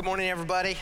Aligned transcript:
Good 0.00 0.06
morning, 0.06 0.30
everybody. 0.30 0.78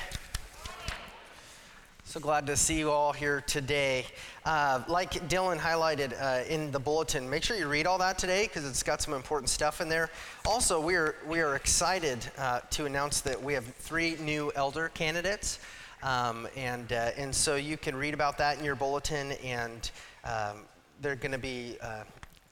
So 2.04 2.21
glad 2.21 2.46
to 2.46 2.57
see 2.57 2.79
you 2.79 2.92
all 2.92 3.12
here 3.12 3.41
today. 3.41 4.06
Uh, 4.44 4.84
like 4.87 5.10
Dylan 5.29 5.58
highlighted 5.58 6.12
uh, 6.22 6.44
in 6.48 6.71
the 6.71 6.79
bulletin, 6.79 7.28
make 7.28 7.42
sure 7.42 7.57
you 7.57 7.67
read 7.67 7.89
all 7.89 7.99
that 7.99 8.16
today 8.16 8.44
because 8.44 8.64
it's 8.64 8.84
got 8.84 9.02
some 9.02 9.14
important 9.14 9.50
stuff 9.50 9.80
in 9.80 9.88
there. 9.88 10.08
Also, 10.46 10.80
we 10.80 10.94
are, 10.94 11.16
we 11.26 11.40
are 11.40 11.56
excited 11.56 12.30
uh, 12.38 12.60
to 12.70 12.86
announce 12.86 13.20
that 13.22 13.42
we 13.42 13.54
have 13.54 13.64
three 13.64 14.14
new 14.20 14.52
elder 14.54 14.88
candidates. 14.90 15.59
Um, 16.05 16.46
and, 16.57 16.93
uh, 16.93 17.11
and 17.16 17.35
so 17.35 17.57
you 17.57 17.77
can 17.77 17.96
read 17.96 18.14
about 18.14 18.39
that 18.39 18.57
in 18.57 18.64
your 18.64 18.77
bulletin, 18.77 19.32
and 19.43 19.91
um, 20.23 20.59
they're 21.00 21.16
going 21.16 21.32
to 21.32 21.39
be 21.39 21.77
uh, 21.82 22.05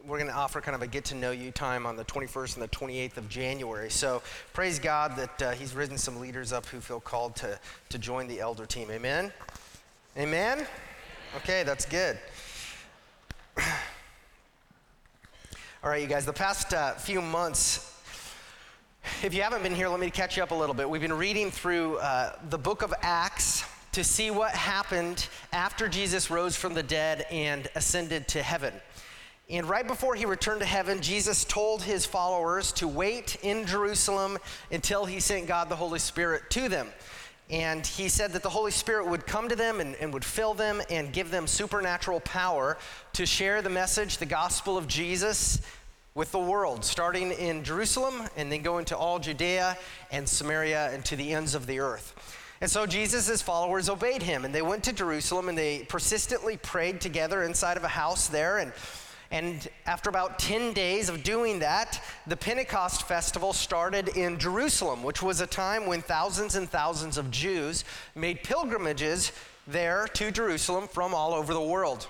we're 0.06 0.18
going 0.18 0.30
to 0.30 0.36
offer 0.36 0.60
kind 0.60 0.76
of 0.76 0.82
a 0.82 0.86
get 0.86 1.04
to 1.06 1.16
know 1.16 1.32
you 1.32 1.50
time 1.50 1.84
on 1.84 1.96
the 1.96 2.04
21st 2.04 2.54
and 2.54 2.62
the 2.62 2.68
28th 2.68 3.16
of 3.16 3.28
January. 3.28 3.90
So 3.90 4.22
praise 4.52 4.78
God 4.78 5.16
that 5.16 5.42
uh, 5.42 5.50
He's 5.52 5.74
risen 5.74 5.98
some 5.98 6.20
leaders 6.20 6.52
up 6.52 6.64
who 6.66 6.80
feel 6.80 7.00
called 7.00 7.34
to, 7.36 7.58
to 7.88 7.98
join 7.98 8.28
the 8.28 8.38
elder 8.38 8.66
team. 8.66 8.88
Amen? 8.90 9.32
Amen? 10.16 10.64
Okay, 11.38 11.64
that's 11.64 11.86
good. 11.86 12.18
All 15.82 15.90
right, 15.90 16.00
you 16.00 16.08
guys, 16.08 16.24
the 16.24 16.32
past 16.32 16.72
uh, 16.72 16.94
few 16.94 17.20
months, 17.20 17.92
if 19.22 19.34
you 19.34 19.42
haven't 19.42 19.64
been 19.64 19.74
here, 19.74 19.88
let 19.88 19.98
me 19.98 20.10
catch 20.10 20.36
you 20.36 20.42
up 20.42 20.52
a 20.52 20.54
little 20.54 20.74
bit. 20.74 20.88
We've 20.88 21.00
been 21.00 21.12
reading 21.12 21.50
through 21.50 21.96
uh, 21.96 22.32
the 22.50 22.58
book 22.58 22.82
of 22.82 22.94
Acts 23.02 23.64
to 23.92 24.04
see 24.04 24.30
what 24.30 24.52
happened 24.52 25.26
after 25.52 25.88
Jesus 25.88 26.30
rose 26.30 26.54
from 26.54 26.74
the 26.74 26.82
dead 26.82 27.26
and 27.30 27.66
ascended 27.74 28.28
to 28.28 28.42
heaven. 28.42 28.72
And 29.48 29.68
right 29.68 29.86
before 29.86 30.16
he 30.16 30.26
returned 30.26 30.58
to 30.60 30.66
heaven, 30.66 31.00
Jesus 31.00 31.44
told 31.44 31.80
his 31.80 32.04
followers 32.04 32.72
to 32.72 32.88
wait 32.88 33.36
in 33.42 33.64
Jerusalem 33.64 34.38
until 34.72 35.04
he 35.04 35.20
sent 35.20 35.46
God 35.46 35.68
the 35.68 35.76
Holy 35.76 36.00
Spirit 36.00 36.50
to 36.50 36.68
them. 36.68 36.88
And 37.48 37.86
he 37.86 38.08
said 38.08 38.32
that 38.32 38.42
the 38.42 38.50
Holy 38.50 38.72
Spirit 38.72 39.06
would 39.06 39.24
come 39.24 39.48
to 39.48 39.54
them 39.54 39.78
and, 39.78 39.94
and, 39.96 40.12
would 40.12 40.24
fill 40.24 40.52
them 40.52 40.82
and 40.90 41.12
give 41.12 41.30
them 41.30 41.46
supernatural 41.46 42.18
power 42.20 42.76
to 43.12 43.24
share 43.24 43.62
the 43.62 43.70
message, 43.70 44.18
the 44.18 44.26
gospel 44.26 44.76
of 44.76 44.88
Jesus, 44.88 45.60
with 46.16 46.32
the 46.32 46.40
world, 46.40 46.84
starting 46.84 47.30
in 47.30 47.62
Jerusalem 47.62 48.22
and 48.36 48.50
then 48.50 48.62
going 48.62 48.84
to 48.86 48.96
all 48.96 49.20
Judea 49.20 49.78
and 50.10 50.28
Samaria 50.28 50.90
and 50.92 51.04
to 51.04 51.14
the 51.14 51.32
ends 51.32 51.54
of 51.54 51.66
the 51.68 51.78
earth. 51.78 52.14
And 52.60 52.68
so 52.68 52.84
Jesus' 52.84 53.42
followers 53.42 53.88
obeyed 53.88 54.22
him, 54.22 54.44
and 54.44 54.52
they 54.52 54.62
went 54.62 54.82
to 54.84 54.92
Jerusalem 54.92 55.48
and 55.48 55.56
they 55.56 55.84
persistently 55.88 56.56
prayed 56.56 57.00
together 57.00 57.44
inside 57.44 57.76
of 57.76 57.84
a 57.84 57.88
house 57.88 58.26
there. 58.26 58.58
And 58.58 58.72
and 59.30 59.68
after 59.86 60.08
about 60.08 60.38
10 60.38 60.72
days 60.72 61.08
of 61.08 61.22
doing 61.22 61.58
that, 61.58 62.00
the 62.26 62.36
Pentecost 62.36 63.08
festival 63.08 63.52
started 63.52 64.08
in 64.08 64.38
Jerusalem, 64.38 65.02
which 65.02 65.22
was 65.22 65.40
a 65.40 65.46
time 65.46 65.86
when 65.86 66.00
thousands 66.00 66.54
and 66.54 66.68
thousands 66.68 67.18
of 67.18 67.30
Jews 67.30 67.84
made 68.14 68.44
pilgrimages 68.44 69.32
there 69.66 70.06
to 70.14 70.30
Jerusalem 70.30 70.86
from 70.86 71.12
all 71.12 71.34
over 71.34 71.52
the 71.52 71.60
world. 71.60 72.06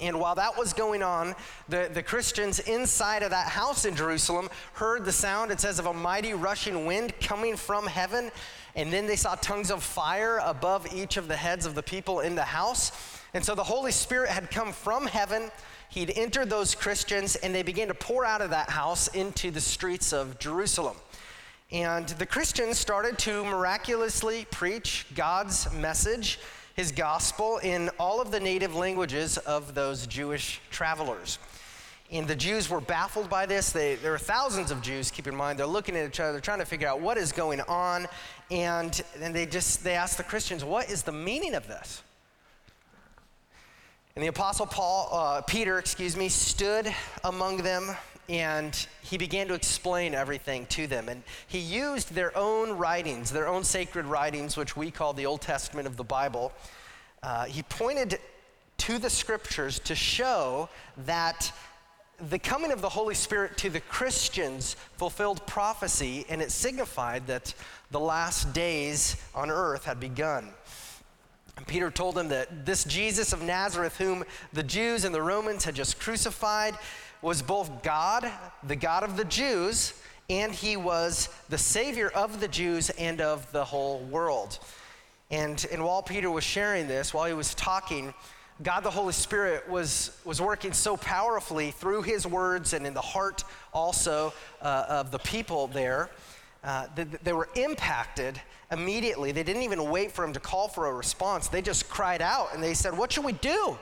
And 0.00 0.20
while 0.20 0.34
that 0.34 0.58
was 0.58 0.72
going 0.72 1.02
on, 1.02 1.34
the, 1.68 1.88
the 1.92 2.02
Christians 2.02 2.58
inside 2.58 3.22
of 3.22 3.30
that 3.30 3.48
house 3.48 3.84
in 3.84 3.94
Jerusalem 3.94 4.48
heard 4.74 5.04
the 5.04 5.12
sound, 5.12 5.50
it 5.50 5.60
says, 5.60 5.78
of 5.78 5.86
a 5.86 5.94
mighty 5.94 6.34
rushing 6.34 6.86
wind 6.86 7.14
coming 7.20 7.56
from 7.56 7.86
heaven. 7.86 8.30
And 8.74 8.92
then 8.92 9.06
they 9.06 9.16
saw 9.16 9.36
tongues 9.36 9.70
of 9.70 9.82
fire 9.82 10.38
above 10.44 10.92
each 10.92 11.16
of 11.16 11.28
the 11.28 11.36
heads 11.36 11.64
of 11.64 11.74
the 11.74 11.82
people 11.82 12.20
in 12.20 12.34
the 12.34 12.42
house. 12.42 12.92
And 13.32 13.44
so 13.44 13.54
the 13.54 13.64
Holy 13.64 13.92
Spirit 13.92 14.28
had 14.28 14.50
come 14.50 14.72
from 14.72 15.06
heaven 15.06 15.50
he'd 15.96 16.12
entered 16.14 16.50
those 16.50 16.74
Christians 16.74 17.36
and 17.36 17.54
they 17.54 17.62
began 17.62 17.88
to 17.88 17.94
pour 17.94 18.26
out 18.26 18.42
of 18.42 18.50
that 18.50 18.68
house 18.68 19.08
into 19.08 19.50
the 19.50 19.62
streets 19.62 20.12
of 20.12 20.38
Jerusalem. 20.38 20.94
And 21.72 22.06
the 22.06 22.26
Christians 22.26 22.78
started 22.78 23.18
to 23.20 23.42
miraculously 23.46 24.46
preach 24.50 25.06
God's 25.14 25.72
message, 25.72 26.38
his 26.74 26.92
gospel, 26.92 27.56
in 27.58 27.88
all 27.98 28.20
of 28.20 28.30
the 28.30 28.38
native 28.38 28.74
languages 28.74 29.38
of 29.38 29.74
those 29.74 30.06
Jewish 30.06 30.60
travelers. 30.70 31.38
And 32.12 32.28
the 32.28 32.36
Jews 32.36 32.68
were 32.68 32.82
baffled 32.82 33.30
by 33.30 33.46
this. 33.46 33.72
They, 33.72 33.94
there 33.94 34.10
were 34.12 34.18
thousands 34.18 34.70
of 34.70 34.82
Jews, 34.82 35.10
keep 35.10 35.26
in 35.26 35.34
mind. 35.34 35.58
They're 35.58 35.66
looking 35.66 35.96
at 35.96 36.06
each 36.06 36.20
other, 36.20 36.32
they're 36.32 36.42
trying 36.42 36.58
to 36.58 36.66
figure 36.66 36.88
out 36.88 37.00
what 37.00 37.16
is 37.16 37.32
going 37.32 37.62
on. 37.62 38.06
And, 38.50 39.02
and 39.22 39.34
they 39.34 39.46
just 39.46 39.82
they 39.82 39.94
asked 39.94 40.18
the 40.18 40.24
Christians, 40.24 40.62
what 40.62 40.90
is 40.90 41.04
the 41.04 41.12
meaning 41.12 41.54
of 41.54 41.66
this? 41.66 42.02
And 44.16 44.22
the 44.22 44.28
apostle 44.28 44.64
Paul, 44.64 45.10
uh, 45.12 45.42
Peter, 45.42 45.78
excuse 45.78 46.16
me, 46.16 46.30
stood 46.30 46.90
among 47.22 47.58
them 47.58 47.94
and 48.30 48.74
he 49.02 49.18
began 49.18 49.46
to 49.48 49.54
explain 49.54 50.14
everything 50.14 50.64
to 50.66 50.86
them. 50.86 51.10
And 51.10 51.22
he 51.46 51.58
used 51.58 52.14
their 52.14 52.34
own 52.34 52.78
writings, 52.78 53.30
their 53.30 53.46
own 53.46 53.62
sacred 53.62 54.06
writings, 54.06 54.56
which 54.56 54.74
we 54.74 54.90
call 54.90 55.12
the 55.12 55.26
Old 55.26 55.42
Testament 55.42 55.86
of 55.86 55.98
the 55.98 56.02
Bible. 56.02 56.50
Uh, 57.22 57.44
he 57.44 57.62
pointed 57.64 58.18
to 58.78 58.98
the 58.98 59.10
scriptures 59.10 59.80
to 59.80 59.94
show 59.94 60.70
that 61.04 61.52
the 62.30 62.38
coming 62.38 62.72
of 62.72 62.80
the 62.80 62.88
Holy 62.88 63.14
Spirit 63.14 63.58
to 63.58 63.68
the 63.68 63.80
Christians 63.80 64.76
fulfilled 64.96 65.46
prophecy, 65.46 66.24
and 66.30 66.40
it 66.40 66.50
signified 66.50 67.26
that 67.26 67.52
the 67.90 68.00
last 68.00 68.54
days 68.54 69.22
on 69.34 69.50
earth 69.50 69.84
had 69.84 70.00
begun. 70.00 70.48
And 71.56 71.66
Peter 71.66 71.90
told 71.90 72.14
them 72.14 72.28
that 72.28 72.66
this 72.66 72.84
Jesus 72.84 73.32
of 73.32 73.42
Nazareth, 73.42 73.96
whom 73.96 74.24
the 74.52 74.62
Jews 74.62 75.04
and 75.04 75.14
the 75.14 75.22
Romans 75.22 75.64
had 75.64 75.74
just 75.74 75.98
crucified, 75.98 76.74
was 77.22 77.42
both 77.42 77.82
God, 77.82 78.30
the 78.62 78.76
God 78.76 79.02
of 79.02 79.16
the 79.16 79.24
Jews, 79.24 79.94
and 80.28 80.52
he 80.52 80.76
was 80.76 81.28
the 81.48 81.58
Savior 81.58 82.08
of 82.08 82.40
the 82.40 82.48
Jews 82.48 82.90
and 82.90 83.20
of 83.20 83.50
the 83.52 83.64
whole 83.64 84.00
world. 84.00 84.58
And, 85.30 85.64
and 85.72 85.84
while 85.84 86.02
Peter 86.02 86.30
was 86.30 86.44
sharing 86.44 86.88
this, 86.88 87.14
while 87.14 87.24
he 87.24 87.32
was 87.32 87.54
talking, 87.54 88.12
God 88.62 88.80
the 88.80 88.90
Holy 88.90 89.12
Spirit 89.12 89.68
was, 89.68 90.18
was 90.24 90.40
working 90.40 90.72
so 90.72 90.96
powerfully 90.96 91.70
through 91.70 92.02
his 92.02 92.26
words 92.26 92.72
and 92.72 92.86
in 92.86 92.94
the 92.94 93.00
heart 93.00 93.44
also 93.72 94.32
uh, 94.62 94.86
of 94.88 95.10
the 95.10 95.18
people 95.18 95.66
there 95.68 96.10
uh, 96.64 96.86
that 96.96 97.24
they 97.24 97.32
were 97.32 97.48
impacted 97.54 98.40
immediately. 98.70 99.32
They 99.32 99.42
didn't 99.42 99.62
even 99.62 99.90
wait 99.90 100.12
for 100.12 100.24
him 100.24 100.32
to 100.32 100.40
call 100.40 100.68
for 100.68 100.86
a 100.86 100.92
response. 100.92 101.48
They 101.48 101.62
just 101.62 101.88
cried 101.88 102.22
out 102.22 102.54
and 102.54 102.62
they 102.62 102.74
said, 102.74 102.96
What 102.96 103.12
should 103.12 103.24
we 103.24 103.32
do? 103.32 103.78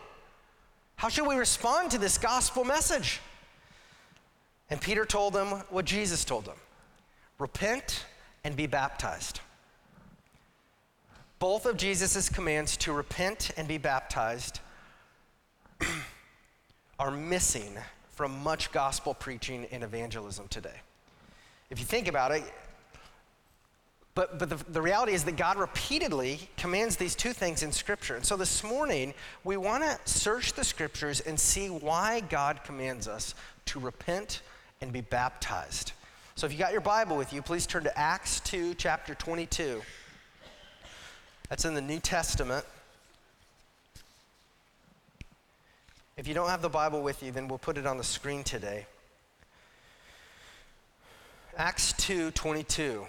How 0.96 1.08
should 1.08 1.26
we 1.26 1.36
respond 1.36 1.90
to 1.92 1.98
this 1.98 2.18
gospel 2.18 2.64
message? 2.64 3.20
And 4.70 4.80
Peter 4.80 5.04
told 5.04 5.32
them 5.32 5.48
what 5.70 5.84
Jesus 5.84 6.24
told 6.24 6.44
them 6.44 6.56
repent 7.38 8.06
and 8.44 8.56
be 8.56 8.66
baptized. 8.66 9.40
Both 11.38 11.66
of 11.66 11.76
Jesus' 11.76 12.28
commands 12.28 12.76
to 12.78 12.92
repent 12.92 13.50
and 13.56 13.66
be 13.68 13.76
baptized 13.76 14.60
are 16.98 17.10
missing 17.10 17.76
from 18.10 18.42
much 18.42 18.70
gospel 18.70 19.12
preaching 19.12 19.66
and 19.72 19.82
evangelism 19.82 20.46
today. 20.48 20.80
If 21.70 21.80
you 21.80 21.84
think 21.84 22.06
about 22.06 22.30
it, 22.30 22.44
but, 24.14 24.38
but 24.38 24.48
the, 24.48 24.56
the 24.70 24.80
reality 24.80 25.12
is 25.12 25.24
that 25.24 25.36
God 25.36 25.56
repeatedly 25.56 26.38
commands 26.56 26.96
these 26.96 27.16
two 27.16 27.32
things 27.32 27.64
in 27.64 27.72
Scripture. 27.72 28.14
And 28.14 28.24
so 28.24 28.36
this 28.36 28.62
morning, 28.62 29.12
we 29.42 29.56
want 29.56 29.82
to 29.82 29.98
search 30.04 30.52
the 30.52 30.62
Scriptures 30.62 31.20
and 31.20 31.38
see 31.38 31.68
why 31.68 32.20
God 32.20 32.60
commands 32.62 33.08
us 33.08 33.34
to 33.66 33.80
repent 33.80 34.42
and 34.80 34.92
be 34.92 35.00
baptized. 35.00 35.92
So 36.36 36.46
if 36.46 36.52
you 36.52 36.58
got 36.58 36.72
your 36.72 36.80
Bible 36.80 37.16
with 37.16 37.32
you, 37.32 37.42
please 37.42 37.66
turn 37.66 37.84
to 37.84 37.98
Acts 37.98 38.38
2, 38.40 38.74
chapter 38.74 39.14
22. 39.16 39.82
That's 41.48 41.64
in 41.64 41.74
the 41.74 41.80
New 41.80 41.98
Testament. 41.98 42.64
If 46.16 46.28
you 46.28 46.34
don't 46.34 46.48
have 46.48 46.62
the 46.62 46.68
Bible 46.68 47.02
with 47.02 47.20
you, 47.22 47.32
then 47.32 47.48
we'll 47.48 47.58
put 47.58 47.78
it 47.78 47.86
on 47.86 47.98
the 47.98 48.04
screen 48.04 48.44
today. 48.44 48.86
Acts 51.56 51.92
2 51.94 52.30
22. 52.32 53.06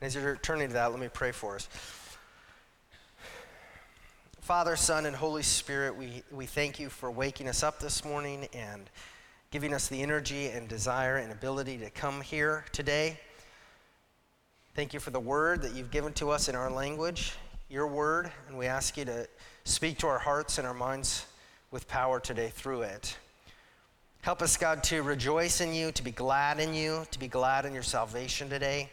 And 0.00 0.06
as 0.06 0.14
you're 0.14 0.36
turning 0.36 0.68
to 0.68 0.74
that, 0.74 0.90
let 0.90 1.00
me 1.00 1.08
pray 1.12 1.30
for 1.30 1.56
us. 1.56 1.68
Father, 4.40 4.74
Son, 4.74 5.04
and 5.04 5.14
Holy 5.14 5.42
Spirit, 5.42 5.94
we, 5.94 6.22
we 6.32 6.46
thank 6.46 6.80
you 6.80 6.88
for 6.88 7.10
waking 7.10 7.46
us 7.46 7.62
up 7.62 7.80
this 7.80 8.02
morning 8.02 8.48
and 8.54 8.88
giving 9.50 9.74
us 9.74 9.88
the 9.88 10.00
energy 10.00 10.46
and 10.46 10.68
desire 10.68 11.18
and 11.18 11.30
ability 11.30 11.76
to 11.78 11.90
come 11.90 12.22
here 12.22 12.64
today. 12.72 13.20
Thank 14.74 14.94
you 14.94 15.00
for 15.00 15.10
the 15.10 15.20
word 15.20 15.60
that 15.62 15.74
you've 15.74 15.90
given 15.90 16.14
to 16.14 16.30
us 16.30 16.48
in 16.48 16.54
our 16.54 16.70
language, 16.70 17.34
your 17.68 17.86
word, 17.86 18.32
and 18.48 18.56
we 18.56 18.66
ask 18.66 18.96
you 18.96 19.04
to 19.04 19.28
speak 19.64 19.98
to 19.98 20.06
our 20.06 20.18
hearts 20.18 20.56
and 20.56 20.66
our 20.66 20.72
minds 20.72 21.26
with 21.70 21.86
power 21.88 22.20
today 22.20 22.48
through 22.48 22.82
it. 22.82 23.18
Help 24.22 24.40
us, 24.40 24.56
God, 24.56 24.82
to 24.84 25.02
rejoice 25.02 25.60
in 25.60 25.74
you, 25.74 25.92
to 25.92 26.02
be 26.02 26.10
glad 26.10 26.58
in 26.58 26.72
you, 26.72 27.04
to 27.10 27.18
be 27.18 27.28
glad 27.28 27.66
in 27.66 27.74
your 27.74 27.82
salvation 27.82 28.48
today. 28.48 28.88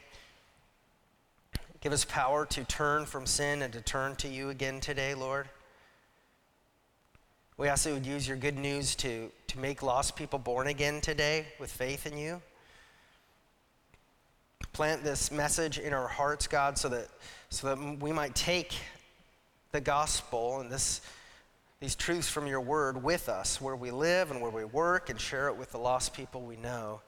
Give 1.88 1.94
us 1.94 2.04
power 2.04 2.46
to 2.48 2.66
turn 2.66 3.06
from 3.06 3.26
sin 3.26 3.62
and 3.62 3.72
to 3.72 3.80
turn 3.80 4.18
to 4.18 4.28
you 4.28 4.50
again 4.50 4.82
today, 4.82 5.14
Lord. 5.14 5.48
We 7.56 7.70
ask 7.70 7.86
that 7.86 7.92
you 7.92 7.94
would 7.94 8.06
use 8.06 8.28
your 8.28 8.36
good 8.36 8.58
news 8.58 8.94
to, 8.96 9.32
to 9.48 9.58
make 9.58 9.82
lost 9.82 10.18
people 10.18 10.38
born 10.38 10.68
again 10.68 11.00
today 11.00 11.46
with 11.62 11.72
faith 11.72 12.06
in 12.06 12.18
you. 12.18 12.42
Plant 14.74 15.06
this 15.06 15.32
message 15.32 15.80
in 15.80 15.94
our 15.94 16.10
hearts, 16.10 16.46
God, 16.46 16.78
so 16.78 16.90
that, 16.90 17.08
so 17.52 17.74
that 17.74 18.02
we 18.02 18.12
might 18.12 18.36
take 18.36 18.76
the 19.72 19.80
gospel 19.80 20.60
and 20.60 20.70
this, 20.70 21.00
these 21.80 21.96
truths 21.96 22.28
from 22.28 22.48
your 22.48 22.60
word 22.60 23.02
with 23.02 23.30
us 23.30 23.62
where 23.62 23.78
we 23.78 23.92
live 23.92 24.30
and 24.30 24.42
where 24.42 24.52
we 24.52 24.66
work 24.66 25.10
and 25.10 25.22
share 25.22 25.48
it 25.48 25.56
with 25.56 25.72
the 25.72 25.80
lost 25.80 26.14
people 26.14 26.42
we 26.42 26.58
know. 26.58 27.00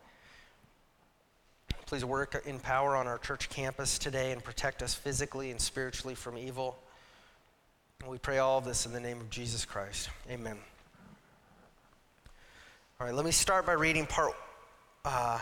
Please 1.89 2.05
work 2.05 2.39
in 2.45 2.59
power 2.59 2.95
on 2.95 3.07
our 3.07 3.17
church 3.17 3.49
campus 3.49 3.97
today 3.97 4.31
and 4.31 4.43
protect 4.43 4.83
us 4.83 4.93
physically 4.93 5.49
and 5.49 5.59
spiritually 5.59 6.13
from 6.13 6.37
evil. 6.37 6.77
And 8.01 8.11
we 8.11 8.19
pray 8.19 8.37
all 8.37 8.59
of 8.59 8.63
this 8.63 8.85
in 8.85 8.93
the 8.93 8.99
name 8.99 9.19
of 9.19 9.31
Jesus 9.31 9.65
Christ. 9.65 10.11
Amen. 10.29 10.55
All 13.01 13.07
right, 13.07 13.15
let 13.15 13.25
me 13.25 13.31
start 13.31 13.65
by 13.65 13.71
reading 13.71 14.05
part, 14.05 14.33
uh, 15.03 15.39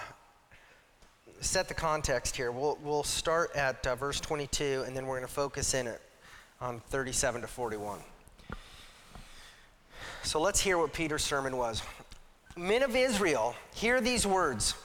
set 1.42 1.68
the 1.68 1.74
context 1.74 2.38
here. 2.38 2.50
We'll, 2.50 2.80
we'll 2.82 3.04
start 3.04 3.54
at 3.54 3.86
uh, 3.86 3.96
verse 3.96 4.22
22, 4.22 4.86
and 4.88 4.96
then 4.96 5.06
we're 5.06 5.18
going 5.18 5.28
to 5.28 5.34
focus 5.34 5.74
in 5.74 5.86
it 5.86 6.02
on 6.62 6.80
37 6.80 7.42
to 7.42 7.48
41. 7.48 8.00
So 10.24 10.40
let's 10.40 10.62
hear 10.62 10.78
what 10.78 10.94
Peter's 10.94 11.26
sermon 11.26 11.58
was. 11.58 11.84
Men 12.56 12.84
of 12.84 12.96
Israel, 12.96 13.54
hear 13.76 14.00
these 14.00 14.26
words. 14.26 14.76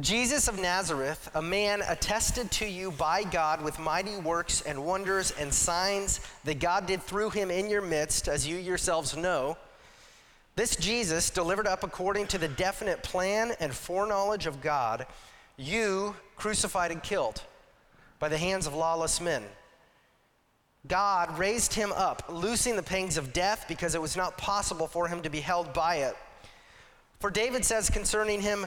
Jesus 0.00 0.48
of 0.48 0.60
Nazareth, 0.60 1.30
a 1.36 1.42
man 1.42 1.80
attested 1.88 2.50
to 2.52 2.66
you 2.66 2.90
by 2.90 3.22
God 3.22 3.62
with 3.62 3.78
mighty 3.78 4.16
works 4.16 4.60
and 4.62 4.84
wonders 4.84 5.32
and 5.38 5.54
signs 5.54 6.18
that 6.42 6.58
God 6.58 6.86
did 6.86 7.00
through 7.00 7.30
him 7.30 7.48
in 7.48 7.70
your 7.70 7.80
midst, 7.80 8.26
as 8.26 8.44
you 8.44 8.56
yourselves 8.56 9.16
know. 9.16 9.56
This 10.56 10.74
Jesus, 10.74 11.30
delivered 11.30 11.68
up 11.68 11.84
according 11.84 12.26
to 12.28 12.38
the 12.38 12.48
definite 12.48 13.04
plan 13.04 13.52
and 13.60 13.72
foreknowledge 13.72 14.46
of 14.46 14.60
God, 14.60 15.06
you 15.56 16.16
crucified 16.34 16.90
and 16.90 17.00
killed 17.02 17.40
by 18.18 18.28
the 18.28 18.38
hands 18.38 18.66
of 18.66 18.74
lawless 18.74 19.20
men. 19.20 19.44
God 20.88 21.38
raised 21.38 21.72
him 21.72 21.92
up, 21.92 22.24
loosing 22.28 22.74
the 22.74 22.82
pangs 22.82 23.16
of 23.16 23.32
death 23.32 23.66
because 23.68 23.94
it 23.94 24.02
was 24.02 24.16
not 24.16 24.38
possible 24.38 24.88
for 24.88 25.06
him 25.06 25.22
to 25.22 25.30
be 25.30 25.40
held 25.40 25.72
by 25.72 25.96
it. 25.98 26.16
For 27.20 27.30
David 27.30 27.64
says 27.64 27.88
concerning 27.88 28.40
him, 28.40 28.66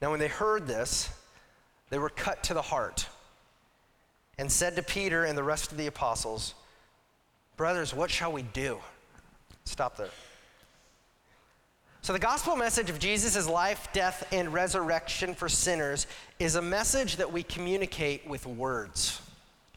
Now, 0.00 0.10
when 0.10 0.20
they 0.20 0.28
heard 0.28 0.66
this, 0.66 1.10
they 1.90 1.98
were 1.98 2.10
cut 2.10 2.42
to 2.44 2.54
the 2.54 2.62
heart 2.62 3.06
and 4.38 4.50
said 4.50 4.76
to 4.76 4.82
Peter 4.82 5.24
and 5.24 5.36
the 5.36 5.42
rest 5.42 5.72
of 5.72 5.78
the 5.78 5.86
apostles, 5.86 6.54
Brothers, 7.56 7.94
what 7.94 8.10
shall 8.10 8.32
we 8.32 8.42
do? 8.42 8.78
Stop 9.64 9.96
there. 9.96 10.10
So, 12.02 12.12
the 12.12 12.18
gospel 12.18 12.54
message 12.54 12.90
of 12.90 12.98
Jesus' 12.98 13.48
life, 13.48 13.88
death, 13.92 14.28
and 14.30 14.52
resurrection 14.52 15.34
for 15.34 15.48
sinners 15.48 16.06
is 16.38 16.54
a 16.54 16.62
message 16.62 17.16
that 17.16 17.32
we 17.32 17.42
communicate 17.42 18.28
with 18.28 18.46
words. 18.46 19.20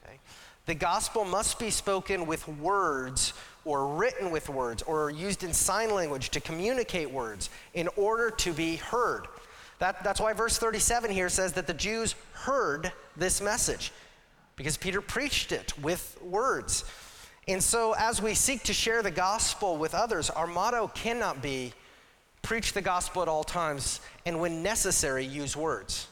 Okay? 0.03 0.19
The 0.65 0.75
gospel 0.75 1.25
must 1.25 1.57
be 1.57 1.71
spoken 1.71 2.27
with 2.27 2.47
words 2.47 3.33
or 3.65 3.95
written 3.95 4.29
with 4.29 4.49
words 4.49 4.83
or 4.83 5.09
used 5.09 5.43
in 5.43 5.53
sign 5.53 5.91
language 5.91 6.29
to 6.31 6.41
communicate 6.41 7.09
words 7.09 7.49
in 7.73 7.87
order 7.95 8.29
to 8.29 8.53
be 8.53 8.75
heard. 8.75 9.25
That, 9.79 10.03
that's 10.03 10.19
why 10.19 10.33
verse 10.33 10.57
37 10.57 11.09
here 11.09 11.29
says 11.29 11.53
that 11.53 11.67
the 11.67 11.73
Jews 11.73 12.15
heard 12.33 12.91
this 13.15 13.41
message 13.41 13.91
because 14.55 14.77
Peter 14.77 15.01
preached 15.01 15.51
it 15.51 15.73
with 15.79 16.17
words. 16.21 16.83
And 17.47 17.63
so, 17.63 17.95
as 17.97 18.21
we 18.21 18.35
seek 18.35 18.63
to 18.63 18.73
share 18.73 19.01
the 19.01 19.09
gospel 19.09 19.77
with 19.77 19.95
others, 19.95 20.29
our 20.29 20.45
motto 20.45 20.89
cannot 20.89 21.41
be 21.41 21.73
preach 22.41 22.73
the 22.73 22.81
gospel 22.81 23.21
at 23.21 23.27
all 23.27 23.43
times 23.43 24.01
and, 24.25 24.39
when 24.39 24.61
necessary, 24.61 25.25
use 25.25 25.55
words. 25.55 26.07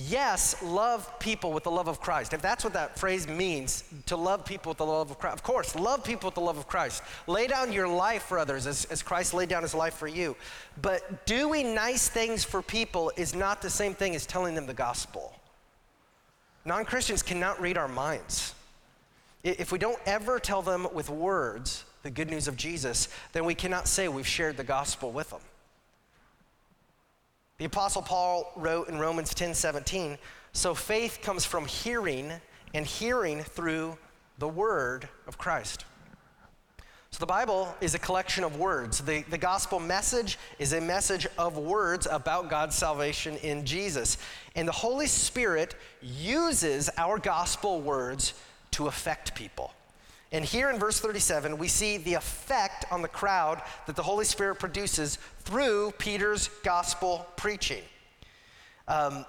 Yes, 0.00 0.62
love 0.62 1.18
people 1.18 1.52
with 1.52 1.64
the 1.64 1.72
love 1.72 1.88
of 1.88 2.00
Christ. 2.00 2.32
If 2.32 2.40
that's 2.40 2.62
what 2.62 2.74
that 2.74 2.96
phrase 2.96 3.26
means, 3.26 3.82
to 4.06 4.14
love 4.16 4.44
people 4.44 4.70
with 4.70 4.78
the 4.78 4.86
love 4.86 5.10
of 5.10 5.18
Christ, 5.18 5.34
of 5.34 5.42
course, 5.42 5.74
love 5.74 6.04
people 6.04 6.28
with 6.28 6.36
the 6.36 6.40
love 6.40 6.56
of 6.56 6.68
Christ. 6.68 7.02
Lay 7.26 7.48
down 7.48 7.72
your 7.72 7.88
life 7.88 8.22
for 8.22 8.38
others 8.38 8.68
as, 8.68 8.84
as 8.92 9.02
Christ 9.02 9.34
laid 9.34 9.48
down 9.48 9.62
his 9.62 9.74
life 9.74 9.94
for 9.94 10.06
you. 10.06 10.36
But 10.80 11.26
doing 11.26 11.74
nice 11.74 12.08
things 12.08 12.44
for 12.44 12.62
people 12.62 13.10
is 13.16 13.34
not 13.34 13.60
the 13.60 13.70
same 13.70 13.92
thing 13.92 14.14
as 14.14 14.24
telling 14.24 14.54
them 14.54 14.66
the 14.66 14.72
gospel. 14.74 15.34
Non 16.64 16.84
Christians 16.84 17.20
cannot 17.20 17.60
read 17.60 17.76
our 17.76 17.88
minds. 17.88 18.54
If 19.42 19.72
we 19.72 19.80
don't 19.80 19.98
ever 20.06 20.38
tell 20.38 20.62
them 20.62 20.86
with 20.94 21.10
words 21.10 21.84
the 22.04 22.10
good 22.10 22.30
news 22.30 22.46
of 22.46 22.56
Jesus, 22.56 23.08
then 23.32 23.44
we 23.44 23.56
cannot 23.56 23.88
say 23.88 24.06
we've 24.06 24.24
shared 24.24 24.58
the 24.58 24.64
gospel 24.64 25.10
with 25.10 25.30
them. 25.30 25.40
The 27.58 27.64
Apostle 27.64 28.02
Paul 28.02 28.52
wrote 28.54 28.88
in 28.88 29.00
Romans 29.00 29.34
10 29.34 29.52
17, 29.52 30.16
so 30.52 30.74
faith 30.74 31.18
comes 31.22 31.44
from 31.44 31.66
hearing, 31.66 32.32
and 32.72 32.86
hearing 32.86 33.42
through 33.42 33.98
the 34.38 34.48
word 34.48 35.08
of 35.26 35.38
Christ. 35.38 35.84
So 37.10 37.18
the 37.18 37.26
Bible 37.26 37.74
is 37.80 37.94
a 37.94 37.98
collection 37.98 38.44
of 38.44 38.58
words. 38.58 39.00
The, 39.00 39.22
the 39.22 39.38
gospel 39.38 39.80
message 39.80 40.38
is 40.60 40.72
a 40.72 40.80
message 40.80 41.26
of 41.36 41.56
words 41.56 42.06
about 42.08 42.48
God's 42.48 42.76
salvation 42.76 43.36
in 43.38 43.64
Jesus. 43.64 44.18
And 44.54 44.68
the 44.68 44.72
Holy 44.72 45.06
Spirit 45.06 45.74
uses 46.00 46.90
our 46.96 47.18
gospel 47.18 47.80
words 47.80 48.34
to 48.72 48.86
affect 48.86 49.34
people. 49.34 49.72
And 50.30 50.44
here 50.44 50.68
in 50.70 50.78
verse 50.78 51.00
37, 51.00 51.56
we 51.56 51.68
see 51.68 51.96
the 51.96 52.14
effect 52.14 52.84
on 52.90 53.00
the 53.00 53.08
crowd 53.08 53.62
that 53.86 53.96
the 53.96 54.02
Holy 54.02 54.26
Spirit 54.26 54.56
produces 54.56 55.16
through 55.40 55.92
Peter's 55.92 56.48
gospel 56.62 57.26
preaching. 57.36 57.82
Um, 58.86 59.24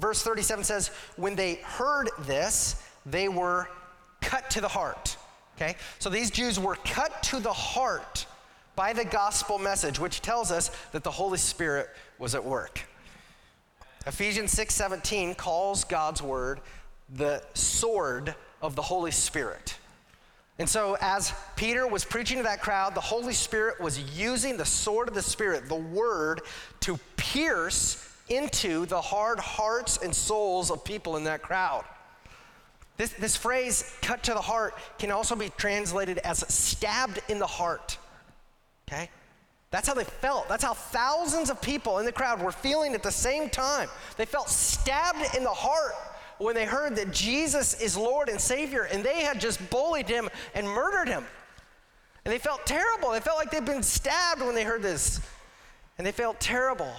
verse 0.00 0.22
37 0.22 0.64
says, 0.64 0.88
When 1.16 1.36
they 1.36 1.56
heard 1.56 2.10
this, 2.20 2.82
they 3.06 3.28
were 3.28 3.68
cut 4.20 4.50
to 4.50 4.60
the 4.60 4.68
heart. 4.68 5.16
Okay? 5.56 5.76
So 6.00 6.10
these 6.10 6.30
Jews 6.30 6.58
were 6.58 6.76
cut 6.84 7.22
to 7.24 7.38
the 7.38 7.52
heart 7.52 8.26
by 8.74 8.92
the 8.92 9.04
gospel 9.04 9.58
message, 9.58 9.98
which 9.98 10.20
tells 10.20 10.50
us 10.50 10.70
that 10.92 11.04
the 11.04 11.10
Holy 11.10 11.38
Spirit 11.38 11.88
was 12.18 12.34
at 12.34 12.44
work. 12.44 12.80
Ephesians 14.06 14.52
6:17 14.52 15.34
calls 15.34 15.84
God's 15.84 16.22
word 16.22 16.60
the 17.08 17.42
sword 17.54 18.34
of 18.62 18.76
the 18.76 18.82
Holy 18.82 19.10
Spirit. 19.10 19.76
And 20.58 20.68
so, 20.68 20.96
as 21.00 21.32
Peter 21.54 21.86
was 21.86 22.04
preaching 22.04 22.38
to 22.38 22.42
that 22.42 22.60
crowd, 22.60 22.94
the 22.94 23.00
Holy 23.00 23.32
Spirit 23.32 23.80
was 23.80 24.00
using 24.18 24.56
the 24.56 24.64
sword 24.64 25.08
of 25.08 25.14
the 25.14 25.22
Spirit, 25.22 25.68
the 25.68 25.76
word, 25.76 26.40
to 26.80 26.98
pierce 27.16 28.04
into 28.28 28.84
the 28.86 29.00
hard 29.00 29.38
hearts 29.38 29.98
and 29.98 30.14
souls 30.14 30.70
of 30.70 30.84
people 30.84 31.16
in 31.16 31.24
that 31.24 31.42
crowd. 31.42 31.84
This, 32.96 33.10
this 33.12 33.36
phrase, 33.36 33.96
cut 34.02 34.24
to 34.24 34.34
the 34.34 34.40
heart, 34.40 34.74
can 34.98 35.12
also 35.12 35.36
be 35.36 35.50
translated 35.56 36.18
as 36.18 36.40
stabbed 36.52 37.20
in 37.28 37.38
the 37.38 37.46
heart. 37.46 37.96
Okay? 38.88 39.08
That's 39.70 39.86
how 39.86 39.94
they 39.94 40.04
felt. 40.04 40.48
That's 40.48 40.64
how 40.64 40.74
thousands 40.74 41.50
of 41.50 41.62
people 41.62 41.98
in 41.98 42.06
the 42.06 42.12
crowd 42.12 42.42
were 42.42 42.50
feeling 42.50 42.94
at 42.94 43.04
the 43.04 43.12
same 43.12 43.48
time. 43.48 43.88
They 44.16 44.24
felt 44.24 44.48
stabbed 44.48 45.36
in 45.36 45.44
the 45.44 45.50
heart 45.50 45.94
when 46.38 46.54
they 46.54 46.64
heard 46.64 46.96
that 46.96 47.12
Jesus 47.12 47.80
is 47.80 47.96
Lord 47.96 48.28
and 48.28 48.40
Savior, 48.40 48.84
and 48.84 49.04
they 49.04 49.22
had 49.22 49.40
just 49.40 49.70
bullied 49.70 50.08
him 50.08 50.28
and 50.54 50.68
murdered 50.68 51.08
him. 51.08 51.24
And 52.24 52.32
they 52.32 52.38
felt 52.38 52.66
terrible. 52.66 53.10
They 53.10 53.20
felt 53.20 53.38
like 53.38 53.50
they'd 53.50 53.64
been 53.64 53.82
stabbed 53.82 54.40
when 54.40 54.54
they 54.54 54.64
heard 54.64 54.82
this. 54.82 55.20
And 55.96 56.06
they 56.06 56.12
felt 56.12 56.38
terrible 56.40 56.92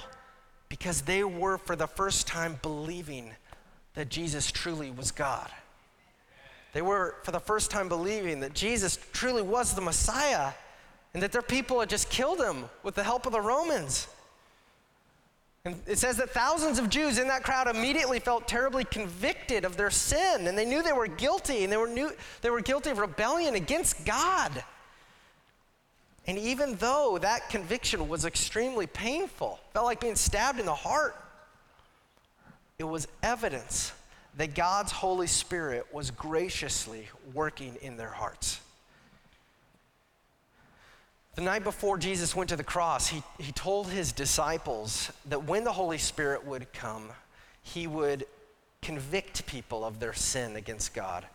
because 0.67 1.01
they 1.01 1.23
were, 1.23 1.57
for 1.57 1.75
the 1.75 1.87
first 1.87 2.27
time, 2.27 2.59
believing 2.61 3.31
that 3.95 4.09
Jesus 4.09 4.51
truly 4.51 4.91
was 4.91 5.11
God. 5.11 5.49
They 6.73 6.81
were, 6.81 7.15
for 7.23 7.31
the 7.31 7.39
first 7.39 7.71
time, 7.71 7.89
believing 7.89 8.41
that 8.41 8.53
Jesus 8.53 8.99
truly 9.13 9.41
was 9.41 9.73
the 9.73 9.81
Messiah 9.81 10.51
and 11.13 11.23
that 11.23 11.31
their 11.31 11.41
people 11.41 11.79
had 11.79 11.89
just 11.89 12.09
killed 12.09 12.39
him 12.39 12.65
with 12.83 12.95
the 12.95 13.03
help 13.03 13.25
of 13.25 13.31
the 13.31 13.41
Romans. 13.41 14.07
And 15.65 15.75
it 15.87 15.97
says 15.97 16.17
that 16.17 16.29
thousands 16.29 16.79
of 16.79 16.89
Jews 16.89 17.19
in 17.19 17.27
that 17.27 17.43
crowd 17.43 17.67
immediately 17.67 18.19
felt 18.19 18.47
terribly 18.47 18.85
convicted 18.85 19.65
of 19.65 19.75
their 19.75 19.89
sin, 19.89 20.47
and 20.47 20.57
they 20.57 20.65
knew 20.65 20.81
they 20.81 20.93
were 20.93 21.07
guilty, 21.07 21.63
and 21.63 21.71
they 21.71 21.77
were, 21.77 22.13
they 22.41 22.49
were 22.49 22.61
guilty 22.61 22.91
of 22.91 22.97
rebellion 22.97 23.55
against 23.55 24.05
God. 24.05 24.63
And 26.27 26.37
even 26.37 26.75
though 26.75 27.17
that 27.21 27.49
conviction 27.49 28.07
was 28.07 28.23
extremely 28.23 28.87
painful, 28.87 29.59
felt 29.73 29.85
like 29.85 29.99
being 29.99 30.15
stabbed 30.15 30.59
in 30.59 30.65
the 30.65 30.75
heart, 30.75 31.15
it 32.77 32.83
was 32.85 33.07
evidence 33.21 33.91
that 34.37 34.55
God's 34.55 34.91
Holy 34.91 35.27
Spirit 35.27 35.87
was 35.91 36.11
graciously 36.11 37.09
working 37.33 37.75
in 37.81 37.97
their 37.97 38.11
hearts. 38.11 38.61
The 41.39 41.45
night 41.45 41.63
before 41.63 41.97
Jesus 41.97 42.35
went 42.35 42.49
to 42.49 42.57
the 42.57 42.65
cross, 42.65 43.07
he, 43.07 43.23
he 43.37 43.53
told 43.53 43.87
his 43.87 44.11
disciples 44.11 45.09
that 45.29 45.45
when 45.45 45.63
the 45.63 45.71
Holy 45.71 45.97
Spirit 45.97 46.45
would 46.45 46.73
come, 46.73 47.11
he 47.61 47.87
would 47.87 48.25
convict 48.81 49.45
people 49.45 49.85
of 49.85 50.01
their 50.01 50.11
sin 50.11 50.57
against 50.57 50.93
God. 50.93 51.25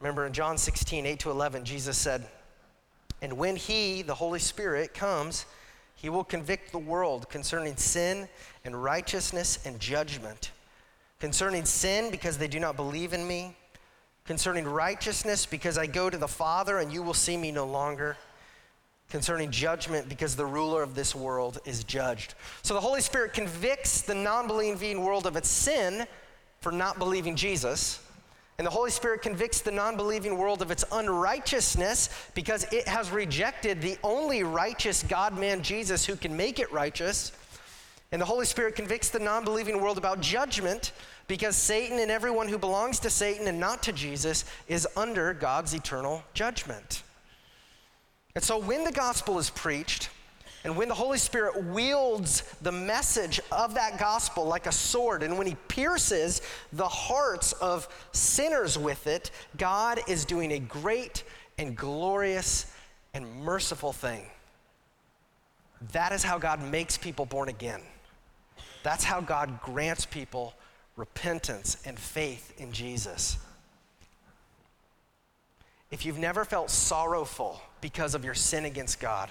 Remember 0.00 0.24
in 0.24 0.32
John 0.32 0.56
16, 0.56 1.04
8 1.04 1.18
to 1.18 1.30
11, 1.30 1.66
Jesus 1.66 1.98
said, 1.98 2.26
And 3.20 3.34
when 3.34 3.56
he, 3.56 4.00
the 4.00 4.14
Holy 4.14 4.38
Spirit, 4.38 4.94
comes, 4.94 5.44
he 5.96 6.08
will 6.08 6.24
convict 6.24 6.72
the 6.72 6.78
world 6.78 7.28
concerning 7.28 7.76
sin 7.76 8.30
and 8.64 8.82
righteousness 8.82 9.58
and 9.66 9.78
judgment. 9.78 10.50
Concerning 11.20 11.66
sin, 11.66 12.10
because 12.10 12.38
they 12.38 12.48
do 12.48 12.58
not 12.58 12.74
believe 12.74 13.12
in 13.12 13.28
me. 13.28 13.54
Concerning 14.24 14.64
righteousness, 14.64 15.44
because 15.44 15.76
I 15.76 15.84
go 15.84 16.08
to 16.08 16.16
the 16.16 16.26
Father 16.26 16.78
and 16.78 16.90
you 16.90 17.02
will 17.02 17.12
see 17.12 17.36
me 17.36 17.52
no 17.52 17.66
longer 17.66 18.16
concerning 19.12 19.50
judgment 19.50 20.08
because 20.08 20.34
the 20.34 20.46
ruler 20.46 20.82
of 20.82 20.94
this 20.94 21.14
world 21.14 21.58
is 21.66 21.84
judged. 21.84 22.32
So 22.62 22.72
the 22.72 22.80
Holy 22.80 23.02
Spirit 23.02 23.34
convicts 23.34 24.00
the 24.00 24.14
non 24.14 24.46
believing 24.46 25.04
world 25.04 25.26
of 25.26 25.36
its 25.36 25.50
sin 25.50 26.06
for 26.62 26.72
not 26.72 26.98
believing 26.98 27.36
Jesus. 27.36 28.00
And 28.56 28.66
the 28.66 28.70
Holy 28.70 28.90
Spirit 28.90 29.20
convicts 29.20 29.60
the 29.60 29.70
non 29.70 29.98
believing 29.98 30.38
world 30.38 30.62
of 30.62 30.70
its 30.70 30.82
unrighteousness 30.90 32.08
because 32.34 32.64
it 32.72 32.88
has 32.88 33.10
rejected 33.10 33.82
the 33.82 33.98
only 34.02 34.44
righteous 34.44 35.02
God 35.02 35.38
man, 35.38 35.62
Jesus, 35.62 36.06
who 36.06 36.16
can 36.16 36.34
make 36.34 36.58
it 36.58 36.72
righteous. 36.72 37.32
And 38.12 38.20
the 38.20 38.26
Holy 38.26 38.46
Spirit 38.46 38.76
convicts 38.76 39.10
the 39.10 39.18
non 39.18 39.44
believing 39.44 39.78
world 39.78 39.98
about 39.98 40.22
judgment 40.22 40.92
because 41.28 41.54
Satan 41.54 41.98
and 41.98 42.10
everyone 42.10 42.48
who 42.48 42.56
belongs 42.56 42.98
to 43.00 43.10
Satan 43.10 43.46
and 43.46 43.60
not 43.60 43.82
to 43.82 43.92
Jesus 43.92 44.46
is 44.68 44.88
under 44.96 45.34
God's 45.34 45.74
eternal 45.74 46.24
judgment. 46.32 47.02
And 48.34 48.42
so 48.42 48.58
when 48.58 48.84
the 48.84 48.92
gospel 48.92 49.38
is 49.38 49.50
preached, 49.50 50.08
and 50.64 50.76
when 50.76 50.88
the 50.88 50.94
Holy 50.94 51.18
Spirit 51.18 51.64
wields 51.64 52.42
the 52.62 52.70
message 52.70 53.40
of 53.50 53.74
that 53.74 53.98
gospel 53.98 54.44
like 54.46 54.66
a 54.66 54.72
sword, 54.72 55.22
and 55.22 55.36
when 55.36 55.46
he 55.46 55.56
pierces 55.68 56.40
the 56.72 56.88
hearts 56.88 57.52
of 57.54 57.88
sinners 58.12 58.78
with 58.78 59.06
it, 59.06 59.32
God 59.58 60.00
is 60.06 60.24
doing 60.24 60.52
a 60.52 60.58
great 60.60 61.24
and 61.58 61.76
glorious 61.76 62.72
and 63.12 63.26
merciful 63.42 63.92
thing. 63.92 64.22
That 65.90 66.12
is 66.12 66.22
how 66.22 66.38
God 66.38 66.62
makes 66.62 66.96
people 66.96 67.26
born 67.26 67.48
again. 67.48 67.82
That's 68.84 69.04
how 69.04 69.20
God 69.20 69.60
grants 69.60 70.06
people 70.06 70.54
repentance 70.96 71.82
and 71.84 71.98
faith 71.98 72.54
in 72.58 72.72
Jesus. 72.72 73.38
If 75.92 76.06
you've 76.06 76.18
never 76.18 76.46
felt 76.46 76.70
sorrowful 76.70 77.60
because 77.82 78.14
of 78.14 78.24
your 78.24 78.34
sin 78.34 78.64
against 78.64 78.98
God, 78.98 79.30